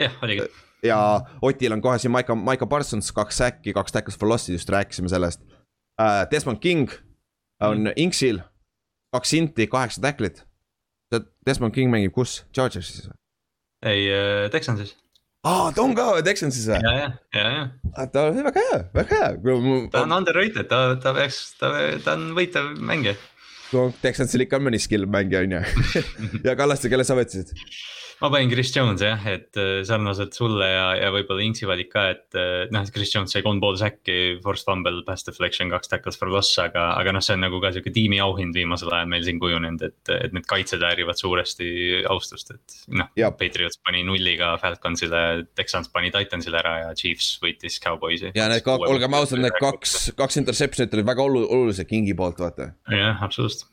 jah, 0.00 0.16
oligi. 0.26 0.48
ja 0.84 0.98
Otil 1.42 1.76
on 1.76 1.82
kohe 1.84 1.98
siin 2.02 2.12
Maiko, 2.14 2.36
Maiko 2.36 2.66
Parsons, 2.70 3.12
kaks 3.14 3.38
säkki, 3.42 3.74
kaks 3.76 3.94
tackles 3.94 4.18
for 4.18 4.30
loss'i, 4.30 4.56
just 4.56 4.70
rääkisime 4.72 5.12
sellest 5.12 5.44
uh,. 5.44 6.24
Desmond 6.30 6.62
King 6.64 6.90
on 7.62 7.86
mm. 7.86 7.94
Inksil, 8.06 8.42
kaks 9.14 9.36
inti, 9.38 9.68
kaheksa 9.70 10.02
tacklit. 10.02 10.42
Desmond 11.46 11.74
King 11.76 11.92
mängib 11.92 12.10
kus, 12.16 12.42
Chargersis 12.56 13.06
või? 13.06 13.18
ei, 13.84 14.06
äh, 14.10 14.50
Texansis 14.50 14.96
aa, 15.44 15.70
ta 15.76 15.84
on 15.84 15.94
ka 15.96 16.08
Texansis 16.26 16.66
või? 16.70 16.80
ja, 16.82 16.94
ja, 16.98 17.10
ja, 17.36 17.52
ja. 17.58 17.64
Ah, 17.94 18.08
ta 18.10 18.28
on 18.30 18.40
väga 18.48 18.64
hea, 18.70 18.80
väga 18.96 19.20
hea. 19.20 19.30
ta 19.92 20.04
on 20.06 20.16
underrated, 20.16 20.66
ta, 20.70 20.82
ta 21.00 21.14
peaks, 21.16 21.44
ta, 21.60 21.70
ta 22.04 22.16
on 22.18 22.32
võitev 22.38 22.74
mängija. 22.80 23.14
Texansil 24.02 24.44
ikka 24.44 24.60
on 24.60 24.68
mõni 24.68 24.78
skill 24.82 25.08
mängija 25.10 25.42
on 25.44 25.56
ju. 25.56 25.62
ja 26.46 26.56
Kallaste, 26.58 26.90
kelle 26.92 27.06
sa 27.06 27.16
võtsid? 27.18 27.54
Ma 28.24 28.30
panin 28.32 28.48
Chris 28.48 28.70
Jones'i 28.72 29.04
jah, 29.04 29.24
et 29.28 29.58
äh, 29.60 29.82
sarnaselt 29.84 30.36
sulle 30.36 30.66
ja, 30.68 30.84
ja 30.96 31.10
võib-olla 31.12 31.44
Inksi 31.44 31.66
valik 31.68 31.90
ka, 31.92 32.06
et 32.14 32.38
äh, 32.40 32.64
noh, 32.72 32.86
Chris 32.94 33.12
Jones 33.12 33.34
sai 33.34 33.42
kolm 33.44 33.60
pool 33.60 33.76
säkki, 33.80 34.38
forced 34.44 34.64
fumble, 34.68 35.02
pass 35.04 35.26
deflection, 35.26 35.68
kaks 35.72 35.92
tackles 35.92 36.16
for 36.20 36.32
loss, 36.32 36.54
aga, 36.62 36.86
aga 36.96 37.12
noh, 37.14 37.24
see 37.24 37.36
on 37.36 37.44
nagu 37.44 37.60
ka 37.62 37.74
sihuke 37.74 37.92
tiimi 37.94 38.20
auhind 38.24 38.56
viimasel 38.56 38.92
ajal 38.94 39.10
meil 39.12 39.26
siin 39.26 39.40
kujunenud, 39.42 39.84
et, 39.84 40.12
et 40.16 40.36
need 40.36 40.48
kaitsed 40.48 40.80
väärivad 40.80 41.20
suuresti 41.20 41.68
austust, 42.10 42.54
et 42.56 42.78
noh. 42.96 43.12
Patriots 43.34 43.80
pani 43.84 44.04
nulliga 44.06 44.54
Falconsile, 44.62 45.44
Texans 45.58 45.90
pani 45.92 46.12
Titansile 46.14 46.60
ära 46.60 46.74
ja 46.84 46.96
Chiefs 46.96 47.34
võitis 47.42 47.76
Cowboysi. 47.82 48.32
ja 48.36 48.48
need, 48.52 48.64
olgem 48.88 49.18
ausad, 49.18 49.42
need 49.42 49.56
kaks, 49.60 50.14
kaks 50.16 50.40
interception'it 50.40 50.96
olid 50.96 51.12
väga 51.12 51.28
olulised 51.28 51.88
Kingi 51.90 52.16
poolt, 52.16 52.40
vaata. 52.40 52.72
jah, 52.88 53.20
absoluutselt 53.24 53.68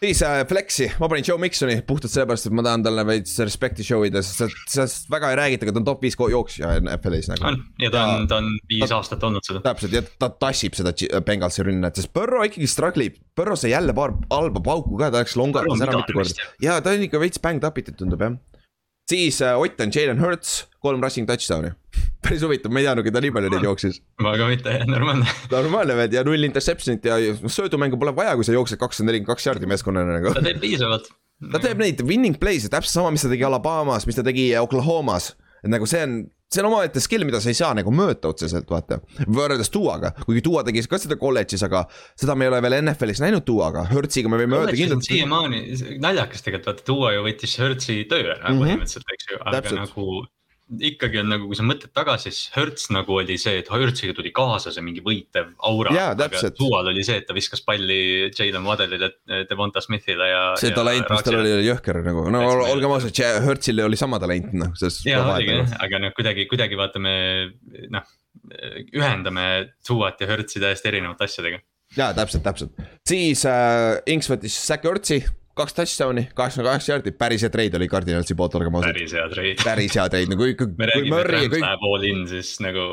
siis 0.00 0.22
äh, 0.24 0.42
Flexi, 0.48 0.88
ma 1.00 1.08
panin 1.12 1.24
Joe 1.26 1.36
Miksoni 1.40 1.76
puhtalt 1.86 2.12
sellepärast, 2.12 2.48
et 2.48 2.54
ma 2.56 2.64
tahan 2.64 2.84
talle 2.86 3.04
veits 3.08 3.34
respekti 3.44 3.84
show 3.84 4.04
ida, 4.06 4.22
sest 4.24 4.56
sellest 4.72 5.10
väga 5.12 5.32
ei 5.32 5.38
räägita, 5.40 5.66
aga 5.66 5.74
ta 5.76 5.82
on 5.82 5.88
top 5.90 6.04
viis 6.06 6.16
jooksja 6.16 6.72
NFL-is 6.80 7.28
nagu. 7.32 7.50
on 7.50 7.60
ja 7.82 7.90
ta 7.92 8.04
on, 8.14 8.28
ta 8.30 8.40
on 8.40 8.48
viis 8.70 8.86
ta, 8.86 8.96
aastat 8.96 9.26
olnud 9.28 9.44
seda. 9.46 9.62
täpselt 9.66 9.96
ja 9.98 10.04
ta 10.22 10.30
tassib 10.32 10.78
seda 10.78 10.94
Bengalsi 11.26 11.66
rünnet, 11.66 12.00
sest 12.00 12.12
Burrow 12.16 12.46
ikkagi 12.48 12.70
struggle 12.70 13.10
ib, 13.10 13.20
Burrow 13.36 13.58
sai 13.60 13.74
jälle 13.74 13.96
paar 13.96 14.16
halba 14.30 14.64
pauku 14.64 14.96
ka, 15.00 15.10
ta 15.12 15.24
läks 15.24 15.36
longatas 15.40 15.84
ära 15.84 16.00
mitu 16.00 16.16
korda. 16.16 16.48
ja 16.64 16.80
ta 16.80 16.96
on 16.96 17.04
ikka 17.08 17.20
veits 17.20 17.42
banged 17.42 17.68
up 17.68 17.80
itud 17.82 18.00
tundub 18.00 18.24
jah 18.24 18.38
siis 19.10 19.40
äh, 19.44 19.58
Ott 19.58 19.80
on 19.82 19.92
Jalen 19.94 20.20
Hurts, 20.22 20.64
kolm 20.82 21.02
rushing 21.04 21.28
touchdown'i 21.28 21.74
päris 22.24 22.42
huvitav, 22.44 22.72
ma 22.72 22.82
ei 22.82 22.86
teadnudki, 22.88 23.12
ta 23.14 23.22
nii 23.24 23.32
palju 23.34 23.52
neid 23.52 23.66
jooksis. 23.66 24.00
ma 24.22 24.34
ka 24.38 24.48
mitte, 24.50 24.74
normaalne. 24.88 25.30
normaalne 25.54 25.96
vend 25.98 26.16
ja 26.16 26.24
null 26.26 26.48
interception'it 26.48 27.08
ja 27.08 27.16
söödumängu 27.42 27.98
pole 28.00 28.14
vaja, 28.16 28.36
kui 28.38 28.46
sa 28.46 28.54
jooksed 28.56 28.80
kakssada 28.80 29.10
nelikümmend 29.10 29.32
kaks 29.34 29.48
jaardi 29.48 29.70
meeskonnana 29.70 30.18
nagu. 30.18 30.34
ta 30.36 30.44
teeb 30.44 30.60
piisavalt. 30.62 31.08
ta 31.52 31.62
teeb 31.62 31.80
neid 31.82 32.02
winning 32.06 32.38
play'e, 32.40 32.68
täpselt 32.72 32.94
sama, 32.98 33.12
mis 33.14 33.24
ta 33.24 33.32
tegi 33.32 33.46
Alabamas, 33.48 34.06
mis 34.08 34.18
ta 34.18 34.26
tegi 34.26 34.50
Oklahomas. 34.60 35.32
et 35.64 35.72
nagu 35.72 35.88
see 35.90 36.02
on, 36.06 36.20
see 36.50 36.62
on 36.64 36.70
omaette 36.72 37.00
skill, 37.02 37.24
mida 37.28 37.40
sa 37.42 37.52
ei 37.52 37.58
saa 37.58 37.70
nagu 37.78 37.92
mõõta 37.94 38.32
otseselt, 38.32 38.66
vaata. 38.70 38.98
võrreldes 39.26 39.70
Duaga, 39.74 40.12
kuigi 40.24 40.42
Dua 40.46 40.64
tegi 40.66 40.82
ka 40.90 40.98
seda 40.98 41.18
kolledžis, 41.20 41.62
aga 41.66 41.84
seda 42.18 42.34
me 42.34 42.46
ei 42.46 42.52
ole 42.52 42.60
veel 42.64 42.80
NFL-is 42.80 43.22
näinud 43.22 43.46
Duaga, 43.46 43.86
Hertziga 43.90 44.32
me 44.32 44.40
võime 44.42 44.58
öelda 44.58 44.74
kindlalt. 44.74 45.06
siiamaani 45.06 45.62
naljakas 46.02 46.42
tegelikult, 46.46 46.72
vaata 46.72 46.88
Dua 46.90 47.14
ju 47.14 47.24
võttis 47.28 47.56
Hertzi 47.62 48.02
töö 48.10 48.24
ära 48.34 48.40
mm 48.40 48.50
-hmm. 48.50 48.66
põhimõtteliselt, 48.66 49.14
eks 49.14 49.30
ju, 49.30 49.40
aga 49.44 49.56
Täpselt. 49.60 49.80
nagu 49.84 50.26
ikkagi 50.78 51.18
on 51.20 51.30
nagu, 51.32 51.48
kui 51.50 51.58
sa 51.58 51.64
mõtled 51.66 51.90
tagasi, 51.96 52.30
siis 52.30 52.52
Hertz 52.54 52.90
nagu 52.94 53.16
oli 53.18 53.36
see, 53.40 53.58
et 53.62 53.70
Hertziga 53.72 54.14
tuli 54.16 54.30
kaasa 54.34 54.72
see 54.74 54.84
mingi 54.86 55.02
võitev 55.04 55.50
aura. 55.66 55.94
aga 56.12 56.50
Dual 56.58 56.92
oli 56.92 57.02
see, 57.06 57.18
et 57.20 57.26
ta 57.26 57.34
viskas 57.36 57.64
palli 57.66 58.28
Jalen 58.28 58.66
Waddellile, 58.66 59.10
Devonta 59.50 59.82
Smithile 59.82 60.28
ja. 60.30 60.44
see 60.60 60.74
talent, 60.76 61.10
mis 61.10 61.26
tal 61.26 61.40
oli, 61.40 61.54
oli 61.58 61.66
jõhker 61.66 62.00
nagu, 62.06 62.26
no 62.34 62.44
olgem 62.68 62.94
ausad, 62.94 63.22
Hertzil 63.46 63.82
oli 63.86 63.98
sama 63.98 64.20
talent 64.22 64.54
noh. 64.54 64.76
jaa, 65.08 65.24
oligi 65.34 65.58
jah, 65.58 65.74
aga 65.86 66.02
noh, 66.06 66.14
kuidagi, 66.16 66.46
kuidagi 66.50 66.78
vaatame 66.78 67.16
noh, 67.90 68.14
ühendame 68.94 69.48
Duat 69.86 70.22
ja 70.22 70.30
Hertzi 70.30 70.62
täiesti 70.62 70.92
erinevate 70.92 71.26
asjadega. 71.26 71.60
jaa, 71.98 72.12
täpselt, 72.14 72.46
täpselt, 72.46 72.88
siis 73.08 73.42
äh, 73.48 73.98
Inks 74.14 74.30
võttis 74.30 74.54
Zack 74.70 74.86
Hertzi 74.86 75.24
kaks 75.60 75.76
touchdown'i, 75.76 76.26
kaheksakümmend 76.36 76.72
kaheksa 76.72 76.94
jaardi, 76.94 77.14
päris 77.20 77.44
hea 77.44 77.52
treid 77.52 77.76
oli 77.78 77.88
Cardinalsi 77.90 78.36
poolt, 78.38 78.56
olgem 78.58 78.76
ausad. 78.80 78.92
päris 78.94 79.14
hea 79.16 79.26
treid. 79.32 79.64
päris 79.64 79.96
hea 79.98 80.06
treid, 80.12 80.32
nagu 80.32 80.46
ikka. 80.48 80.68
me 80.78 80.90
räägime, 80.90 81.20
et 81.20 81.30
Rams 81.30 81.50
kõik... 81.54 81.64
läheb 81.66 81.88
all 81.90 82.06
in, 82.10 82.22
siis 82.30 82.54
nagu. 82.64 82.86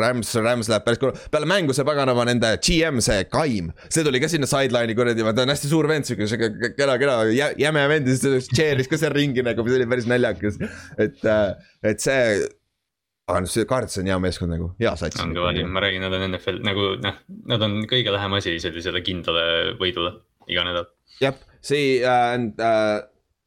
Rams, 0.00 0.30
Rams 0.38 0.70
läheb 0.70 0.84
päris 0.86 1.00
korra, 1.02 1.24
peale 1.32 1.48
mängu 1.50 1.74
see 1.76 1.86
paganama 1.88 2.24
nende 2.28 2.52
GM, 2.62 3.00
see 3.04 3.24
Kaim, 3.32 3.72
see 3.88 4.06
tuli 4.06 4.22
ka 4.22 4.30
sinna 4.30 4.48
sideline'i 4.50 4.96
kuradi, 4.98 5.26
ta 5.26 5.44
on 5.44 5.52
hästi 5.54 5.72
suur 5.72 5.88
vend, 5.90 6.08
sihuke, 6.08 6.28
sihuke 6.30 6.72
kena, 6.78 6.96
kena 7.00 7.18
jäme 7.58 7.84
vend 7.90 8.08
ja 8.08 8.16
siis 8.16 8.46
ta 8.46 8.56
cheer'is 8.60 8.90
ka 8.90 9.00
seal 9.00 9.14
ringi 9.16 9.44
nagu, 9.46 9.66
see 9.66 9.80
oli 9.80 9.90
päris 9.90 10.08
naljakas. 10.10 10.60
et, 11.00 11.20
äh, 11.26 11.44
et 11.92 12.02
see 12.02 12.22
aga 13.30 13.42
noh, 13.44 13.50
see 13.50 13.66
Cards 13.68 13.98
on 14.00 14.08
hea 14.10 14.18
meeskond 14.22 14.54
nagu, 14.54 14.72
hea 14.80 14.94
sats. 14.98 15.20
on 15.22 15.34
kõva 15.36 15.52
tiim, 15.56 15.70
ma 15.74 15.82
räägin, 15.84 16.06
nad 16.06 16.16
on 16.16 16.26
NFL 16.30 16.62
nagu 16.66 16.88
noh, 17.02 17.22
nad 17.50 17.66
on 17.66 17.80
kõige 17.90 18.14
lähem 18.14 18.38
asi 18.38 18.56
sellisele 18.62 19.02
kindlale 19.06 19.76
võidule 19.80 20.18
iga 20.50 20.66
nädal. 20.66 20.90
jah, 21.22 21.40
see 21.64 21.98
äh, 22.04 22.36
äh, 22.36 23.00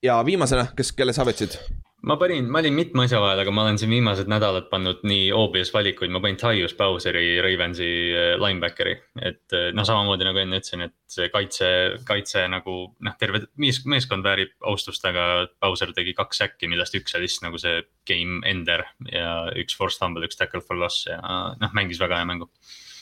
ja 0.03 0.19
viimasena, 0.25 0.69
kes, 0.77 0.93
kelle 0.97 1.15
sa 1.15 1.25
võtsid? 1.27 1.57
ma 2.03 2.17
panin, 2.19 2.49
ma 2.51 2.59
olin 2.59 2.75
mitme 2.75 3.05
asja 3.05 3.21
vahel, 3.23 3.39
aga 3.39 3.51
ma 3.55 3.63
olen 3.63 3.77
siin 3.79 3.93
viimased 3.93 4.27
nädalad 4.27 4.65
pannud 4.67 5.05
nii 5.07 5.29
obvious 5.37 5.71
valikuid, 5.71 6.11
ma 6.11 6.19
panin 6.23 6.35
Tyus 6.39 6.75
Bowseri, 6.75 7.37
Ravensi 7.45 7.89
äh, 8.11 8.33
linebackeri. 8.41 8.95
et 9.23 9.57
noh, 9.75 9.87
samamoodi 9.87 10.27
nagu 10.27 10.41
enne 10.41 10.59
ütlesin, 10.59 10.83
et 10.89 10.95
see 11.07 11.29
kaitse, 11.31 11.69
kaitse 12.07 12.43
nagu 12.51 12.77
noh, 13.07 13.17
terve 13.21 13.45
mees, 13.61 13.83
meeskond 13.87 14.27
väärib 14.27 14.51
austust, 14.67 15.05
aga 15.07 15.47
Bowser 15.63 15.95
tegi 15.95 16.15
kaks 16.17 16.43
säkki, 16.43 16.71
millest 16.71 16.99
üks 16.99 17.15
oli 17.19 17.31
siis 17.31 17.45
nagu 17.45 17.61
see 17.61 17.85
game 18.09 18.41
ender 18.49 18.83
ja 19.07 19.35
üks 19.63 19.79
forced 19.79 20.03
fumble, 20.03 20.27
üks 20.27 20.39
tackle 20.39 20.63
for 20.63 20.79
loss 20.79 21.07
ja 21.07 21.21
noh, 21.23 21.77
mängis 21.77 22.03
väga 22.03 22.19
hea 22.19 22.27
mängu. 22.27 22.51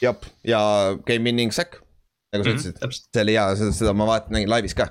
jah, 0.02 0.30
ja 0.46 0.62
game 1.08 1.26
winning 1.26 1.54
sack 1.56 1.82
nagu 2.32 2.44
sa 2.44 2.50
mm 2.50 2.58
-hmm, 2.58 2.76
ütlesid, 2.80 3.08
see 3.12 3.24
oli 3.26 3.34
hea, 3.36 3.46
seda, 3.60 3.72
seda 3.76 3.94
ma 3.98 4.06
vaatan, 4.08 4.32
nägin 4.38 4.52
laivis 4.52 4.76
ka. 4.78 4.88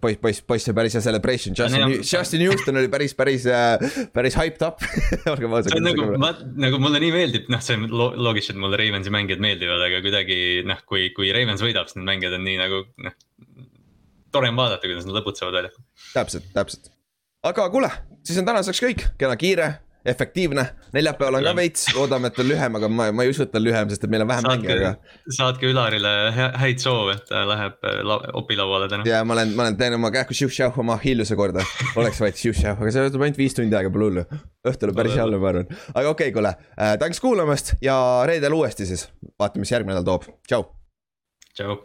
poiss, 0.00 0.18
poiss, 0.20 0.42
poiss 0.44 0.68
oli 0.68 0.76
päris 0.76 0.96
hea 0.96 1.02
celebration, 1.04 1.56
Justin, 1.56 1.94
Justin 2.00 2.44
Houston 2.46 2.76
oli 2.76 2.90
päris, 2.92 3.14
päris, 3.14 3.46
äh, 3.48 4.08
päris 4.12 4.36
hyped 4.36 4.66
up 4.66 4.84
olgem 5.32 5.52
ausad. 5.56 5.78
nagu, 5.80 6.10
ma, 6.20 6.34
nagu 6.66 6.80
mulle 6.82 7.00
nii 7.00 7.12
meeldib, 7.14 7.48
noh, 7.52 7.62
see 7.64 7.78
on 7.80 7.88
loogiliselt 7.92 8.60
mulle 8.60 8.76
Ravensi 8.76 9.12
mängijad 9.12 9.40
meeldivad, 9.40 9.86
aga 9.88 10.02
kuidagi 10.04 10.38
noh, 10.68 10.84
kui, 10.88 11.08
kui 11.16 11.32
Ravens 11.32 11.64
võidab, 11.64 11.88
siis 11.88 12.00
need 12.00 12.10
mängijad 12.12 12.36
on 12.36 12.44
nii 12.44 12.60
nagu 12.60 12.84
noh 13.08 13.16
tore 14.36 14.52
on 14.52 14.58
vaadata, 14.58 14.84
kuidas 14.84 15.06
nad 15.08 15.16
lõbutsevad 15.16 15.56
väljakul. 15.56 15.84
täpselt, 16.12 16.52
täpselt. 16.52 16.92
aga 17.46 17.70
kuule, 17.72 17.90
siis 18.26 18.38
on 18.42 18.48
tänaseks 18.48 18.82
kõik, 18.84 19.08
kena 19.20 19.36
kiire 19.40 19.72
efektiivne, 20.06 20.64
neljapäeval 20.94 21.38
on 21.38 21.46
ka 21.46 21.54
veits, 21.58 21.86
loodame, 21.96 22.30
et 22.30 22.40
on 22.42 22.48
lühem, 22.48 22.78
aga 22.78 22.90
ma, 22.92 23.08
ma 23.14 23.26
ei 23.26 23.32
usu, 23.32 23.46
et 23.46 23.56
on 23.58 23.64
lühem, 23.64 23.90
sest 23.92 24.06
et 24.06 24.12
meil 24.12 24.24
on 24.24 24.30
vähem 24.30 24.48
mänge, 24.50 24.76
aga. 24.76 24.92
saatke 25.38 25.70
Ülarile 25.70 26.12
häid 26.62 26.82
soove, 26.82 27.16
et 27.18 27.26
ta 27.30 27.42
läheb 27.48 27.88
äh, 27.88 27.98
la, 28.06 28.18
opilauale 28.40 28.90
täna. 28.92 29.06
ja 29.08 29.22
ma 29.26 29.36
olen, 29.36 29.56
ma 29.56 29.66
olen, 29.66 29.78
teen 29.80 29.98
oma 29.98 30.12
kähku 30.14 30.36
šiuh-šauh 30.36 30.78
oma 30.82 30.98
Achilleuse 31.00 31.38
korda, 31.38 31.64
oleks 32.00 32.22
vaid 32.22 32.38
šiuh-šauh, 32.40 32.78
aga 32.78 32.94
see 32.94 33.08
võtab 33.08 33.26
ainult 33.26 33.42
viis 33.42 33.58
tundi 33.58 33.78
aega, 33.78 33.92
pole 33.94 34.10
hullu. 34.10 34.26
õhtul 34.66 34.92
on 34.92 35.00
päris 35.00 35.18
hea 35.18 35.26
olla, 35.26 35.42
ma 35.42 35.52
arvan, 35.52 35.68
aga 35.92 36.06
okei 36.14 36.30
okay,, 36.30 36.36
kuule 36.36 36.54
äh,, 36.54 36.94
tänks 37.02 37.22
kuulamast 37.24 37.76
ja 37.84 37.98
reedel 38.28 38.56
uuesti 38.56 38.88
siis, 38.88 39.08
vaatame, 39.40 39.66
mis 39.66 39.74
järgmine 39.74 39.96
nädal 39.98 40.08
toob, 40.12 40.30
tšau. 40.46 40.70
tšau. 41.54 41.78